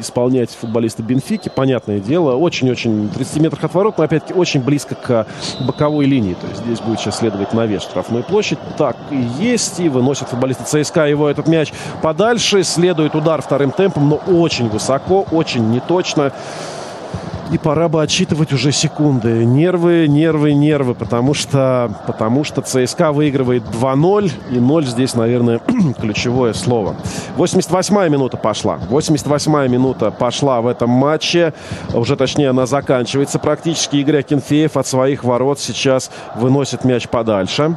[0.00, 2.34] исполнять футболисты Бенфики, понятное дело.
[2.36, 5.26] Очень-очень 30 метров от ворот, но опять-таки очень близко к
[5.60, 6.34] боковой линии.
[6.34, 8.58] То есть здесь будет сейчас следовать навес штрафной площадь.
[8.76, 9.80] Так и есть.
[9.80, 11.72] И выносят футболисты ЦСКА его этот мяч
[12.02, 12.62] подальше.
[12.64, 16.32] Следует удар вторым темпом, но очень высоко, очень неточно.
[17.52, 19.44] И пора бы отсчитывать уже секунды.
[19.44, 24.32] Нервы, нервы, нервы, потому что, потому что ЦСКА выигрывает 2-0.
[24.50, 25.60] И 0 здесь, наверное,
[26.00, 26.96] ключевое слово.
[27.36, 28.78] 88-я минута пошла.
[28.90, 31.52] 88-я минута пошла в этом матче.
[31.94, 33.96] Уже точнее она заканчивается практически.
[33.96, 37.76] Игорь Акинфеев от своих ворот сейчас выносит мяч подальше.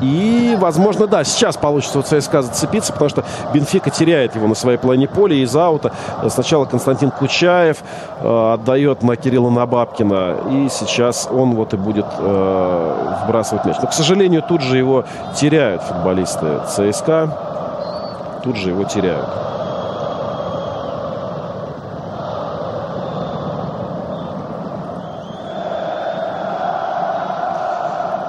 [0.00, 4.78] И, возможно, да, сейчас получится у ЦСКА зацепиться, потому что Бенфика теряет его на своей
[4.78, 5.92] половине поля из аута.
[6.28, 7.78] Сначала Константин Кучаев
[8.20, 10.36] э, отдает на Кирилла Набабкина.
[10.50, 13.76] И сейчас он вот и будет э, вбрасывать мяч.
[13.80, 15.04] Но, к сожалению, тут же его
[15.34, 18.40] теряют футболисты ЦСКА.
[18.42, 19.45] Тут же его теряют.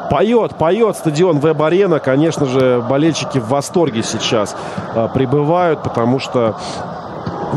[0.10, 2.00] Поет, поет стадион Веб-арена.
[2.00, 4.56] Конечно же, болельщики в восторге сейчас
[4.96, 6.56] э, прибывают, потому что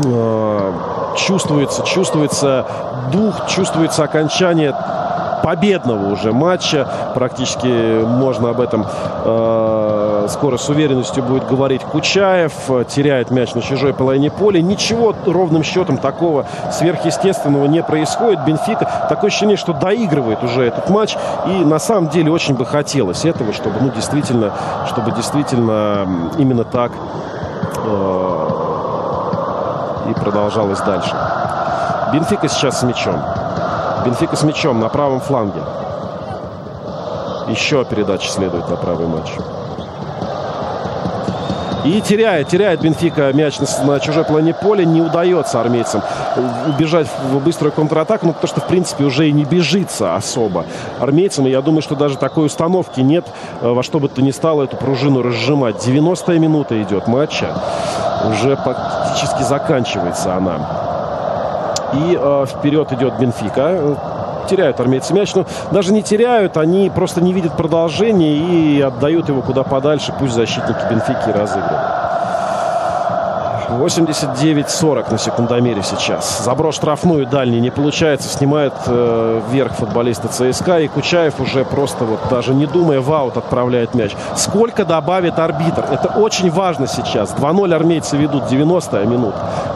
[0.03, 0.73] э,
[1.17, 2.65] чувствуется, чувствуется
[3.11, 4.75] дух, чувствуется окончание
[5.43, 6.87] победного уже матча.
[7.15, 8.85] Практически можно об этом
[9.25, 12.53] э, скоро с уверенностью будет говорить Кучаев.
[12.87, 14.61] Теряет мяч на чужой половине поля.
[14.61, 18.43] Ничего ровным счетом такого сверхъестественного не происходит.
[18.45, 21.15] Бенфика такое ощущение, что доигрывает уже этот матч.
[21.47, 24.53] И на самом деле очень бы хотелось этого, чтобы ну, действительно,
[24.87, 26.07] чтобы действительно
[26.37, 26.91] именно так
[27.77, 28.47] э,
[30.09, 31.15] и продолжалось дальше.
[32.13, 33.21] Бенфика сейчас с мячом.
[34.05, 35.61] Бенфика с мячом на правом фланге.
[37.47, 39.29] Еще передача следует на правый матч.
[41.83, 44.85] И теряет, теряет Бенфика мяч на, чужой плане поля.
[44.85, 46.03] Не удается армейцам
[46.67, 50.65] убежать в быструю контратаку, ну, потому что, в принципе, уже и не бежится особо
[50.99, 51.47] армейцам.
[51.47, 53.25] И я думаю, что даже такой установки нет,
[53.61, 55.75] э, во что бы то ни стало эту пружину разжимать.
[55.75, 57.47] 90-я минута идет матча.
[58.29, 60.59] Уже практически заканчивается она.
[61.93, 63.97] И э, вперед идет Бенфика.
[64.49, 69.41] Теряют армейцы мяч, но даже не теряют, они просто не видят продолжения и отдают его
[69.41, 70.13] куда подальше.
[70.17, 72.00] Пусть защитники Бенфики разыгрывают.
[73.71, 76.43] 89-40 на секундомере сейчас.
[76.43, 78.27] Заброс штрафную дальний не получается.
[78.27, 80.79] Снимает э, вверх футболиста ЦСКА.
[80.79, 84.11] И Кучаев уже просто вот даже не думая в аут отправляет мяч.
[84.35, 85.85] Сколько добавит арбитр?
[85.89, 87.33] Это очень важно сейчас.
[87.33, 89.35] 2-0 армейцы ведут 90 минут.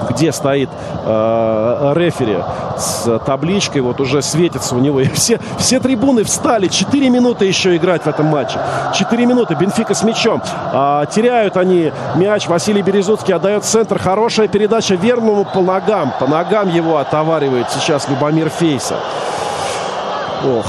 [0.09, 0.69] Где стоит
[1.05, 2.39] э, рефери
[2.77, 3.81] с табличкой.
[3.81, 4.99] Вот уже светится у него.
[5.05, 6.67] И все, все трибуны встали.
[6.67, 8.59] 4 минуты еще играть в этом матче.
[8.93, 9.55] 4 минуты.
[9.55, 10.41] Бенфика с мячом.
[10.73, 12.47] А, теряют они мяч.
[12.47, 14.01] Василий Березуцкий отдает центр центр.
[14.01, 16.13] Хорошая передача верному по ногам.
[16.19, 18.95] По ногам его отоваривает сейчас Любомир Фейса.
[20.43, 20.65] Ох.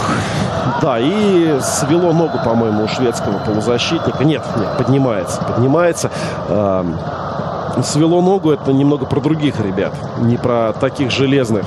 [0.83, 4.25] Да, и свело ногу, по-моему, у шведского полузащитника.
[4.25, 6.11] Нет, нет, поднимается, поднимается.
[6.49, 6.85] Э,
[7.85, 11.65] свело ногу, это немного про других ребят, не про таких железных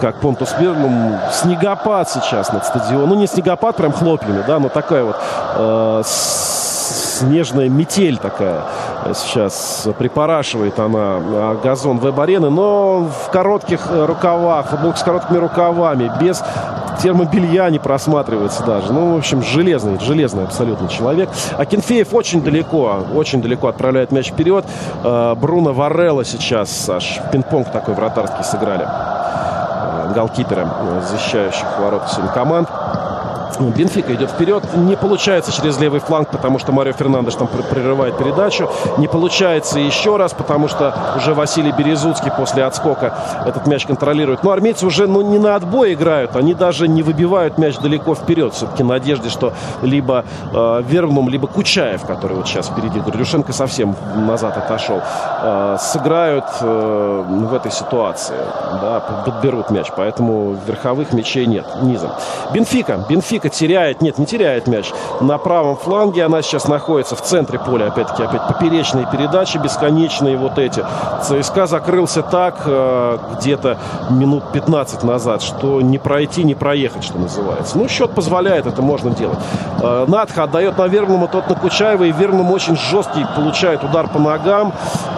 [0.00, 1.16] как Понтус Берлум.
[1.32, 3.08] Снегопад сейчас над стадионом.
[3.08, 5.16] Ну, не снегопад прям хлопьями, да, но такая вот
[5.56, 6.02] э,
[7.18, 8.62] снежная метель такая
[9.14, 16.42] сейчас припорашивает она а, газон веб-арены, но в коротких рукавах, футболка с короткими рукавами, без
[17.02, 18.92] термобелья не просматривается даже.
[18.92, 21.28] Ну, в общем, железный, железный абсолютно человек.
[21.56, 24.64] А Кенфеев очень далеко, очень далеко отправляет мяч вперед.
[25.04, 28.86] Э, Бруно Варелла сейчас аж пинг-понг такой вратарский сыграли.
[28.86, 30.68] Э, голкипера,
[31.10, 32.68] защищающих ворот сегодня команд.
[33.60, 34.62] Бенфика идет вперед.
[34.74, 38.70] Не получается через левый фланг, потому что Марио Фернандеш там прерывает передачу.
[38.98, 43.14] Не получается еще раз, потому что уже Василий Березуцкий после отскока
[43.46, 44.42] этот мяч контролирует.
[44.42, 46.36] Но армейцы уже ну, не на отбой играют.
[46.36, 48.54] Они даже не выбивают мяч далеко вперед.
[48.54, 49.52] Все-таки надежде, что
[49.82, 53.00] либо э, Вербнум, либо Кучаев, который вот сейчас впереди.
[53.00, 55.00] Гордюшенко совсем назад отошел.
[55.42, 58.36] Э, сыграют э, в этой ситуации.
[58.82, 59.86] Да, подберут мяч.
[59.96, 61.66] Поэтому верховых мячей нет.
[61.82, 62.10] Низом.
[62.52, 62.98] Бенфика.
[63.08, 64.92] Бенфика Бенфика теряет, нет, не теряет мяч.
[65.20, 67.88] На правом фланге она сейчас находится в центре поля.
[67.88, 70.82] Опять-таки, опять поперечные передачи, бесконечные вот эти.
[71.22, 73.76] ЦСКА закрылся так э, где-то
[74.08, 77.76] минут 15 назад, что не пройти, не проехать, что называется.
[77.76, 79.38] Ну, счет позволяет, это можно делать.
[79.82, 84.18] Э, Надха отдает на Верному, тот на Кучаева, и Верному очень жесткий получает удар по
[84.18, 84.72] ногам.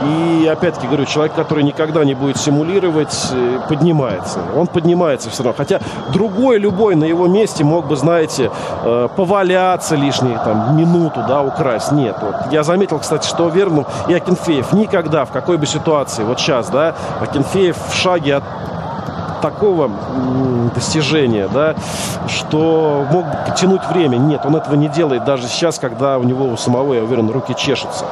[0.04, 4.40] И, опять-таки, говорю, человек, который никогда не будет симулировать, э, поднимается.
[4.56, 5.56] Он поднимается все равно.
[5.56, 5.80] Хотя
[6.12, 8.50] другой, любой на его месте мог бы, знать знаете,
[8.84, 11.92] э, поваляться лишние там минуту, да, украсть.
[11.92, 12.16] Нет.
[12.22, 12.34] Вот.
[12.50, 16.94] Я заметил, кстати, что Вернум и Акинфеев никогда, в какой бы ситуации, вот сейчас, да,
[17.20, 18.44] Акинфеев в шаге от
[19.42, 19.90] такого
[20.74, 21.74] достижения, да,
[22.28, 24.16] что мог бы тянуть время.
[24.16, 27.54] Нет, он этого не делает даже сейчас, когда у него у самого, я уверен, руки
[27.54, 28.06] чешутся.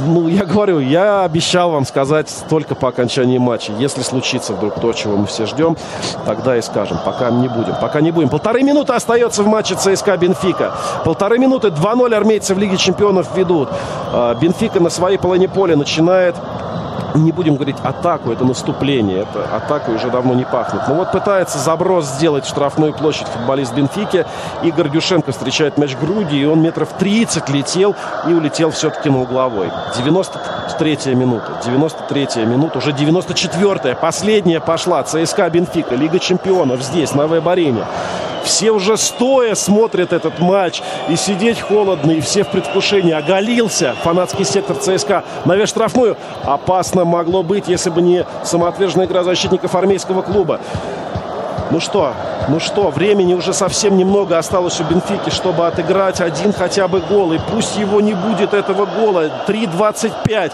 [0.00, 3.72] Ну, я говорю, я обещал вам сказать только по окончании матча.
[3.78, 5.76] Если случится вдруг то, чего мы все ждем,
[6.26, 6.98] тогда и скажем.
[7.04, 7.74] Пока не будем.
[7.80, 8.28] Пока не будем.
[8.28, 10.74] Полторы минуты остается в матче ЦСКА Бенфика.
[11.04, 13.68] Полторы минуты 2-0 армейцы в Лиге Чемпионов ведут.
[14.12, 16.34] А, Бенфика на своей половине поля начинает
[17.14, 20.82] не будем говорить атаку, это наступление, это атака уже давно не пахнет.
[20.88, 24.26] Но вот пытается заброс сделать в штрафную площадь футболист Бенфики.
[24.62, 27.94] Игорь Дюшенко встречает мяч груди, и он метров 30 летел
[28.28, 29.70] и улетел все-таки на угловой.
[29.96, 35.02] 93-я минута, 93-я минута, уже 94-я, последняя пошла.
[35.04, 37.84] ЦСКА Бенфика, Лига Чемпионов здесь, на веб-арене.
[38.44, 40.82] Все уже стоя смотрят этот матч.
[41.08, 43.12] И сидеть холодно, и все в предвкушении.
[43.12, 45.24] Оголился фанатский сектор ЦСКА.
[45.46, 46.16] Навес штрафную.
[46.44, 50.60] Опасно могло быть, если бы не самоотверженная игра защитников армейского клуба.
[51.70, 52.12] Ну что,
[52.48, 57.32] ну что, времени уже совсем немного осталось у Бенфики, чтобы отыграть один хотя бы гол.
[57.32, 59.30] И пусть его не будет этого гола.
[59.48, 60.52] 3.25.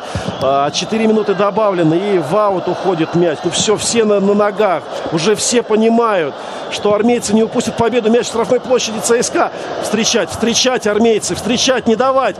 [0.72, 1.94] 4 а, минуты добавлены.
[1.94, 3.38] И в аут уходит мяч.
[3.44, 4.84] Ну все, все на, на ногах.
[5.12, 6.34] Уже все понимают,
[6.70, 8.08] что армейцы не упустят победу.
[8.08, 9.50] Мяч в штрафной площади ЦСКА.
[9.82, 12.36] Встречать, встречать армейцы, встречать, не давать.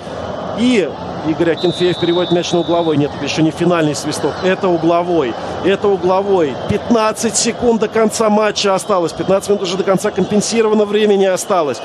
[0.58, 0.88] И
[1.28, 2.96] Игорь Акинфеев переводит мяч на угловой.
[2.96, 4.32] Нет, это еще не финальный свисток.
[4.42, 5.34] Это угловой.
[5.64, 6.54] Это угловой.
[6.68, 9.12] 15 секунд до конца матча осталось.
[9.12, 11.80] 15 минут уже до конца компенсированного времени осталось.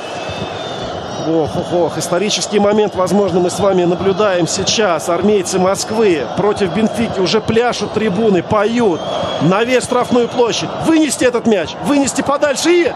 [1.28, 5.10] Ох, ох, ох, исторический момент, возможно, мы с вами наблюдаем сейчас.
[5.10, 9.02] Армейцы Москвы против Бенфики уже пляшут трибуны, поют
[9.42, 10.70] на весь штрафную площадь.
[10.86, 12.94] Вынести этот мяч, вынести подальше и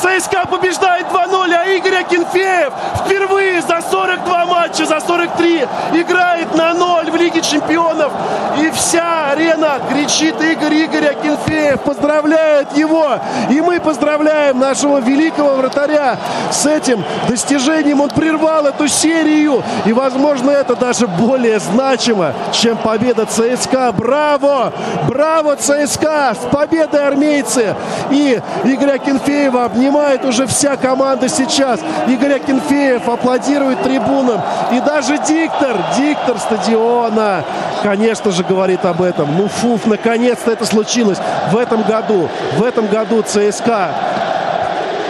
[0.00, 2.72] ЦСКА побеждает 2-0, а Игорь Акинфеев
[3.04, 8.12] впервые за 42 матча, за 43 играет на 0 в Лиге Чемпионов.
[8.58, 13.18] И вся арена кричит Игорь Игорь Акинфеев, поздравляет его.
[13.50, 16.18] И мы поздравляем нашего великого вратаря
[16.50, 18.00] с этим достижением.
[18.00, 19.62] Он прервал эту серию.
[19.84, 23.92] И, возможно, это даже более значимо, чем победа ЦСКА.
[23.92, 24.72] Браво!
[25.08, 26.34] Браво, ЦСКА!
[26.34, 27.74] С победой армейцы!
[28.10, 31.80] И Игорь Акинфеев Киева обнимает уже вся команда сейчас.
[32.08, 34.40] Игорь Акинфеев аплодирует трибунам.
[34.72, 37.44] И даже диктор, диктор стадиона,
[37.82, 39.36] конечно же, говорит об этом.
[39.36, 41.18] Ну, фуф, наконец-то это случилось
[41.52, 42.28] в этом году.
[42.58, 43.90] В этом году ЦСКА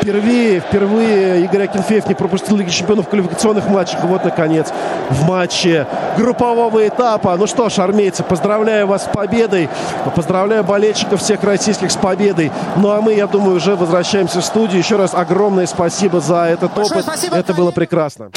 [0.06, 4.04] впервые, впервые Игорь Акинфеев не пропустил Лиги Чемпионов в квалификационных матчах.
[4.04, 4.68] И вот, наконец,
[5.10, 7.36] в матче группового этапа.
[7.36, 9.68] Ну что ж, армейцы, поздравляю вас с победой.
[10.14, 12.52] Поздравляю болельщиков всех российских с победой.
[12.76, 14.78] Ну а мы, я думаю, уже возвращаемся в студию.
[14.78, 17.04] Еще раз огромное спасибо за этот Большое опыт.
[17.04, 18.30] Спасибо, Это было прекрасно.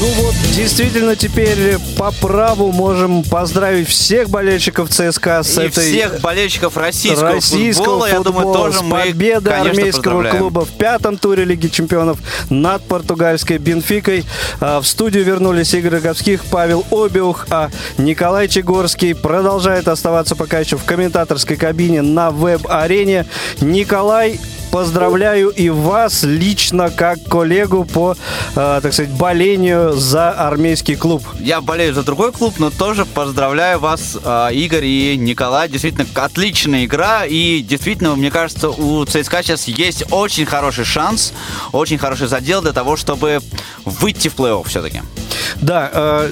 [0.00, 5.84] Ну вот, действительно, теперь по праву можем поздравить всех болельщиков ЦСКА с И этой...
[5.84, 10.38] всех болельщиков российского, российского футбола, я думаю, футбола тоже мы, конечно, армейского поздравляем.
[10.38, 12.18] клуба в пятом туре Лиги Чемпионов
[12.48, 14.24] над португальской Бенфикой.
[14.60, 20.76] А, В студию вернулись Игорь Роговских, Павел Обиух, а Николай Чегорский продолжает оставаться пока еще
[20.76, 23.26] в комментаторской кабине на веб-арене.
[23.60, 24.40] Николай,
[24.70, 28.16] Поздравляю и вас лично как коллегу по,
[28.54, 31.24] э, так сказать, болению за армейский клуб.
[31.40, 35.68] Я болею за другой клуб, но тоже поздравляю вас, э, Игорь и Николай.
[35.68, 37.26] Действительно, отличная игра.
[37.26, 41.32] И действительно, мне кажется, у ЦСКА сейчас есть очень хороший шанс,
[41.72, 43.40] очень хороший задел для того, чтобы
[43.84, 45.02] выйти в плей-офф все-таки.
[45.60, 46.30] Да, э,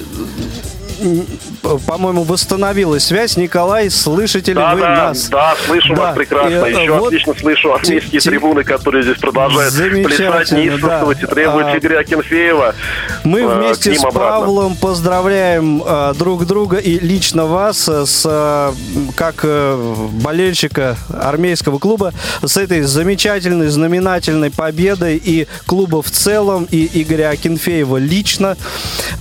[1.61, 3.37] по-моему, восстановилась связь.
[3.37, 5.27] Николай, слышите ли Да, вы да, нас?
[5.29, 6.49] да, слышу Да, вас прекрасно.
[6.65, 11.27] и, э, Еще вот отлично слышу армейские те- трибуны, которые здесь продолжают плясать, неистовствовать да.
[11.27, 12.75] и требуют А, Игоря Акинфеева.
[13.23, 14.19] Мы э, вместе с обратно.
[14.19, 18.73] Павлом поздравляем э, друг друга и лично вас с э,
[19.15, 22.13] как э, болельщика армейского клуба
[22.43, 28.55] с этой замечательной, знаменательной победой и клуба в целом и Игоря Акинфеева лично.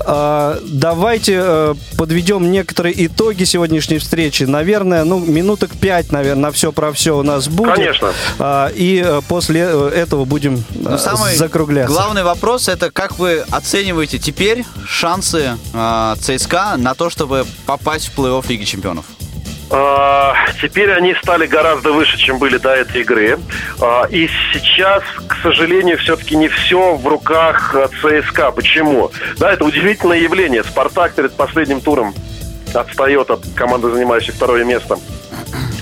[0.07, 4.45] Э, давайте э, подведем некоторые итоги сегодняшней встречи.
[4.45, 7.75] Наверное, ну минуток пять, наверное, на все про все у нас будет.
[7.75, 8.13] Конечно.
[8.39, 11.93] А, и э, после э, этого будем Но э, самый закругляться.
[11.93, 18.19] главный вопрос это как вы оцениваете теперь шансы э, ЦСКА на то, чтобы попасть в
[18.19, 19.05] плей-офф Лиги Чемпионов?
[19.71, 23.39] А, Теперь они стали гораздо выше, чем были до этой игры.
[23.81, 28.51] А, И сейчас, к сожалению, все-таки не все в руках а, ЦСКА.
[28.53, 29.11] Почему?
[29.37, 30.65] Да, это удивительное явление.
[30.65, 32.15] Спартак перед последним туром
[32.75, 34.99] отстает от команды, занимающей второе место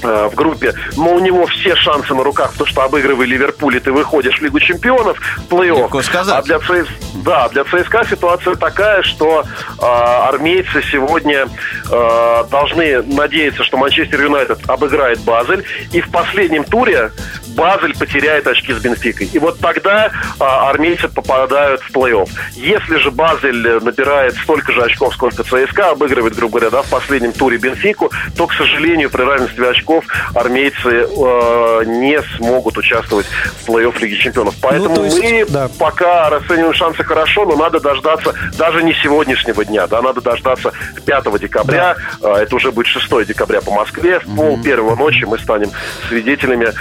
[0.02, 3.92] в группе, но у него все шансы на руках, потому что обыгрывая Ливерпуль, и ты
[3.92, 5.18] выходишь в Лигу Чемпионов,
[5.48, 5.78] плей-офф.
[5.78, 6.38] Легко сказать.
[6.38, 6.88] А для ЦС...
[7.24, 11.48] Да, для ЦСКА ситуация такая, что э, армейцы сегодня
[11.90, 17.10] э, должны надеяться, что Манчестер Юнайтед обыграет Базель, и в последнем туре
[17.56, 19.28] Базель потеряет очки с Бенфикой.
[19.32, 22.28] И вот тогда э, армейцы попадают в плей-офф.
[22.54, 26.90] Если же Базель э, набирает столько же очков, сколько ЦСКА, обыгрывает, грубо говоря, да, в
[26.90, 30.05] последнем туре Бенфику, то, к сожалению, при равенстве очков
[30.35, 34.55] армейцы э, не смогут участвовать в плей-офф Лиги Чемпионов.
[34.60, 35.68] Поэтому то есть, мы да.
[35.78, 40.73] пока расцениваем шансы хорошо, но надо дождаться даже не сегодняшнего дня, да, надо дождаться
[41.05, 45.39] 5 декабря, э, это уже будет 6 декабря по Москве, в пол первого ночи мы
[45.39, 45.70] станем
[46.09, 46.73] свидетелями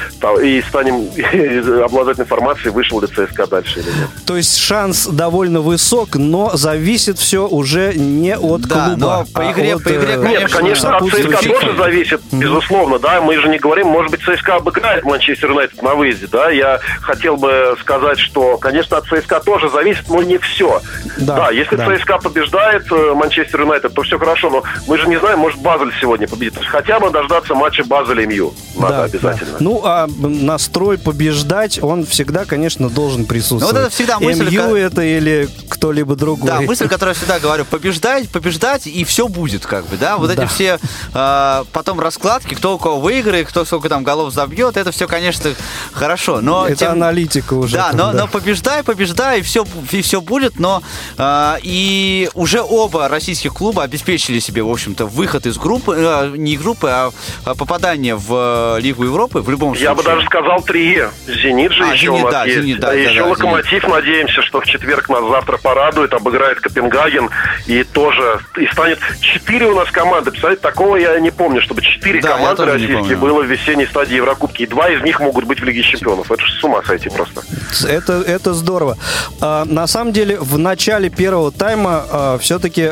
[0.44, 1.10] и станем
[1.84, 4.10] обладать информацией, вышел ли ЦСКА дальше или нет.
[4.26, 8.98] То есть шанс довольно высок, но зависит все уже не от Да, клуба.
[8.98, 12.22] но по а игре- от, по игре, э, конечно, Нет, конечно, от ЦСКА тоже зависит,
[12.32, 12.55] безусловно,
[12.99, 13.22] да.
[13.22, 16.49] Мы же не говорим, может быть, ЦСКА обыграет Манчестер Юнайтед на выезде, да.
[16.49, 20.82] Я хотел бы сказать, что, конечно, от ЦСКА тоже зависит, но не все.
[21.18, 21.95] Да, Да, если да.
[21.98, 25.91] ЦСКА побеждает э, Манчестер Юнайтед, то все хорошо, но мы же не знаем, может, Базель
[25.99, 26.64] сегодня победит.
[26.65, 28.53] Хотя бы дождаться матча Базеля и Мью.
[28.77, 29.52] Надо Да, обязательно.
[29.52, 29.57] да.
[29.60, 33.73] Ну, а настрой побеждать, он всегда, конечно, должен присутствовать.
[33.73, 36.48] Ну, вот это всегда мысль, МЮ ка- это или кто-либо другой.
[36.48, 40.18] Да, мысль, которую я всегда говорю, побеждать, побеждать, и все будет, как бы, да.
[40.18, 40.44] Вот Да.
[40.44, 40.80] эти все
[41.14, 41.99] э, потом
[42.46, 45.52] раскладки, кто у кого выиграет, кто сколько там голов забьет, это все, конечно,
[45.92, 46.42] хорошо.
[46.42, 47.76] Но Это тем- аналитика уже.
[47.76, 50.82] Да, там, но, но побеждай, побеждай, и все, и все будет, но
[51.18, 56.58] э, и уже оба российских клуба обеспечили себе, в общем-то, выход из группы, э, не
[56.58, 57.12] группы, а
[57.44, 59.86] а попадание в э, Лигу Европы в любом случае.
[59.86, 61.04] Я бы даже сказал три.
[61.28, 62.62] Зенит же А, еще «Зенит», у нас да, есть.
[62.62, 67.30] «Зенит», да, да, еще да, Локомотив, надеемся, что в четверг нас завтра порадует, обыграет Копенгаген
[67.66, 70.32] и тоже и станет четыре у нас команды.
[70.32, 74.64] Представляете, такого я не помню, чтобы четыре Да, не российские было в весенней стадии Еврокубки.
[74.64, 76.32] И два из них могут быть в Лиге Чемпионов.
[76.32, 77.41] Это же с ума сойти просто.
[77.88, 78.98] Это, это здорово.
[79.41, 82.90] А, на самом деле, в начале первого тайма все-таки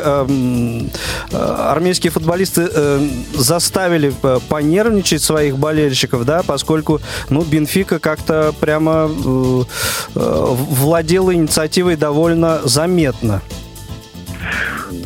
[1.32, 3.00] армейские футболисты э,
[3.34, 9.62] заставили э, понервничать своих болельщиков, да, поскольку, ну, Бенфика как-то прямо э,
[10.14, 13.42] владела инициативой довольно заметно.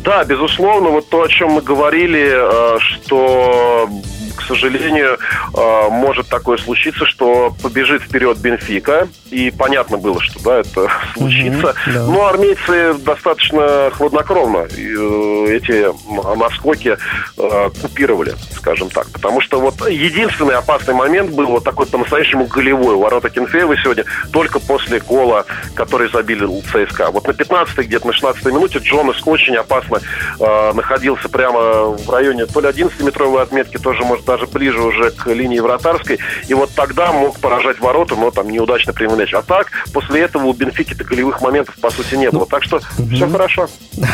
[0.04, 3.88] Да, безусловно, вот то, о чем мы говорили, э, что
[4.48, 5.18] сожалению,
[5.90, 11.74] может такое случиться, что побежит вперед Бенфика, и понятно было, что да, это случится.
[11.86, 12.06] да.
[12.06, 15.88] Но армейцы достаточно хладнокровно э, эти
[16.38, 16.96] наскоки э,
[17.36, 19.08] э, купировали, скажем так.
[19.10, 24.04] Потому что вот единственный опасный момент был вот такой по-настоящему голевой у ворота Кенфеева сегодня,
[24.32, 27.10] только после гола, который забили ЦСКА.
[27.10, 30.00] Вот на 15-й, где-то на 16-й минуте Джонас очень опасно
[30.38, 35.26] э, находился прямо в районе то ли 11-метровой отметки, тоже, может, даже ближе уже к
[35.26, 36.18] линии вратарской.
[36.46, 39.32] И вот тогда мог поражать ворота, но там неудачно принял мяч.
[39.34, 42.40] А так, после этого у Бенфики-то голевых моментов, по сути, не было.
[42.40, 43.14] Ну, так что угу.
[43.14, 43.68] все хорошо.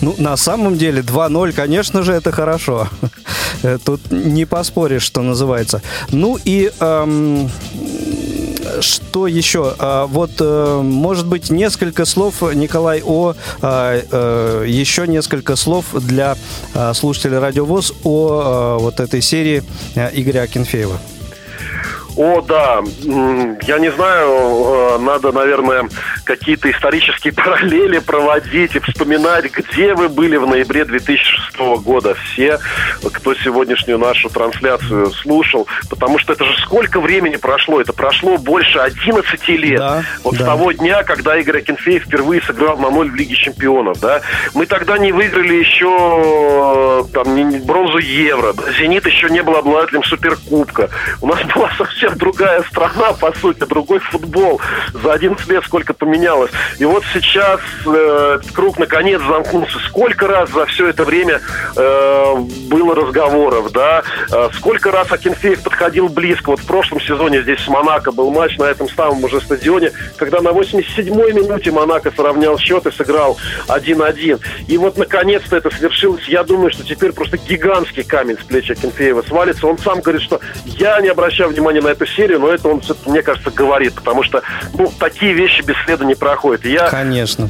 [0.00, 2.88] Ну, на самом деле, 2-0, конечно же, это хорошо.
[3.84, 5.82] Тут не поспоришь, что называется.
[6.10, 7.50] Ну и эм,
[8.80, 9.74] что еще?
[9.78, 16.36] А, вот, э, может быть, несколько слов, Николай, о а, э, еще несколько слов для
[16.74, 19.62] а, слушателей Радиовоз о вот этой серии
[19.94, 20.98] э, Игоря Акинфеева.
[22.18, 22.80] О, да.
[23.62, 25.88] Я не знаю, э, надо, наверное,
[26.24, 32.16] какие-то исторические параллели проводить и вспоминать, где вы были в ноябре 2006 года.
[32.16, 32.58] Все,
[33.12, 35.68] кто сегодняшнюю нашу трансляцию слушал.
[35.88, 37.80] Потому что это же сколько времени прошло?
[37.80, 39.78] Это прошло больше 11 лет.
[39.78, 40.42] Да, вот да.
[40.42, 44.00] с того дня, когда Игорь Акинфеев впервые сыграл на ноль в Лиге Чемпионов.
[44.00, 44.22] Да?
[44.54, 48.54] Мы тогда не выиграли еще там, бронзу Евро.
[48.54, 48.72] Да?
[48.72, 50.90] «Зенит» еще не был обладателем Суперкубка.
[51.20, 54.60] У нас была совсем совсем другая страна, по сути, другой футбол.
[55.02, 56.50] За 11 лет сколько поменялось.
[56.78, 59.78] И вот сейчас э, круг наконец замкнулся.
[59.80, 61.40] Сколько раз за все это время
[61.76, 62.34] э,
[62.68, 64.02] было разговоров, да?
[64.32, 66.50] Э, сколько раз Акинфеев подходил близко.
[66.50, 70.40] Вот в прошлом сезоне здесь с Монако был матч на этом самом уже стадионе, когда
[70.40, 74.40] на 87-й минуте Монако сравнял счет и сыграл 1-1.
[74.68, 76.28] И вот наконец-то это свершилось.
[76.28, 79.66] Я думаю, что теперь просто гигантский камень с плеч Акинфеева свалится.
[79.66, 83.22] Он сам говорит, что я не обращаю внимания на эту серию, но это он, мне
[83.22, 84.42] кажется, говорит, потому что
[84.74, 86.64] ну, такие вещи бесследно не проходят.
[86.64, 87.48] И я Конечно.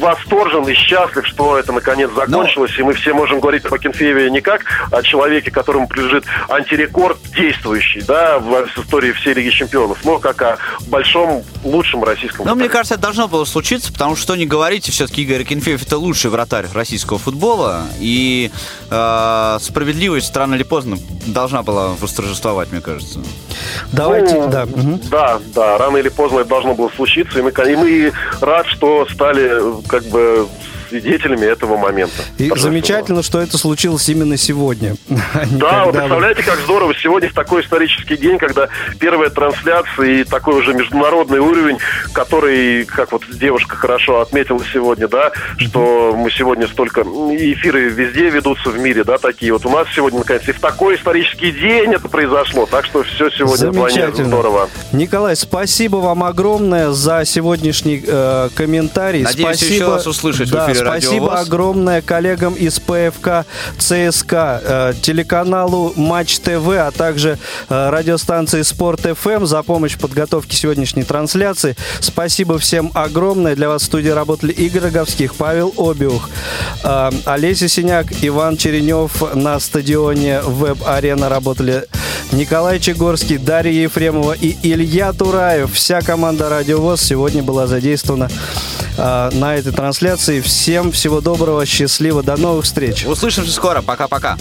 [0.00, 2.82] восторжен и счастлив, что это наконец закончилось, но...
[2.82, 8.02] и мы все можем говорить о Кенфееве не как о человеке, которому принадлежит антирекорд действующий
[8.02, 10.58] да, в истории всей Лиги Чемпионов, но как о
[10.88, 14.90] большом, лучшем российском Но мне кажется, это должно было случиться, потому что, что не говорите,
[14.90, 18.50] все-таки Игорь Кенфеев это лучший вратарь российского футбола, и
[18.90, 20.96] э, справедливость рано или поздно
[21.26, 23.20] должна была восторжествовать, мне кажется.
[23.92, 24.66] Давайте, ну, да.
[25.10, 29.06] Да, да, рано или поздно это должно было случиться, и мы, и мы рад, что
[29.06, 30.46] стали как бы
[30.88, 32.22] свидетелями этого момента.
[32.38, 34.96] И замечательно, что это случилось именно сегодня.
[35.52, 40.58] Да, вы представляете, как здорово сегодня в такой исторический день, когда первая трансляция и такой
[40.60, 41.78] уже международный уровень,
[42.12, 48.70] который, как вот девушка хорошо отметила сегодня, да, что мы сегодня столько эфиры везде ведутся
[48.70, 49.52] в мире, да, такие.
[49.52, 52.66] Вот у нас сегодня, наконец, и в такой исторический день это произошло.
[52.66, 54.68] Так что все сегодня вдвойне здорово.
[54.92, 59.22] Николай, спасибо вам огромное за сегодняшний э, комментарий.
[59.22, 59.74] Надеюсь, спасибо.
[59.74, 63.46] еще раз услышать да, в эфире Спасибо Радио огромное коллегам из ПФК
[63.78, 67.38] ЦСКА, э, телеканалу Матч ТВ, а также
[67.68, 71.76] э, радиостанции Спорт ФМ за помощь в подготовке сегодняшней трансляции.
[72.00, 73.54] Спасибо всем огромное.
[73.54, 76.28] Для вас в студии работали Игорь Роговских, Павел Обиух,
[76.82, 81.86] э, Олеся Синяк, Иван Черенев на стадионе ВЭБ Арена работали
[82.32, 85.72] Николай Чегорский, Дарья Ефремова и Илья Тураев.
[85.72, 88.28] Вся команда Радиовоз сегодня была задействована
[88.96, 90.40] на этой трансляции.
[90.64, 93.04] Всем всего доброго, счастливо, до новых встреч.
[93.04, 94.38] Услышимся скоро, пока-пока.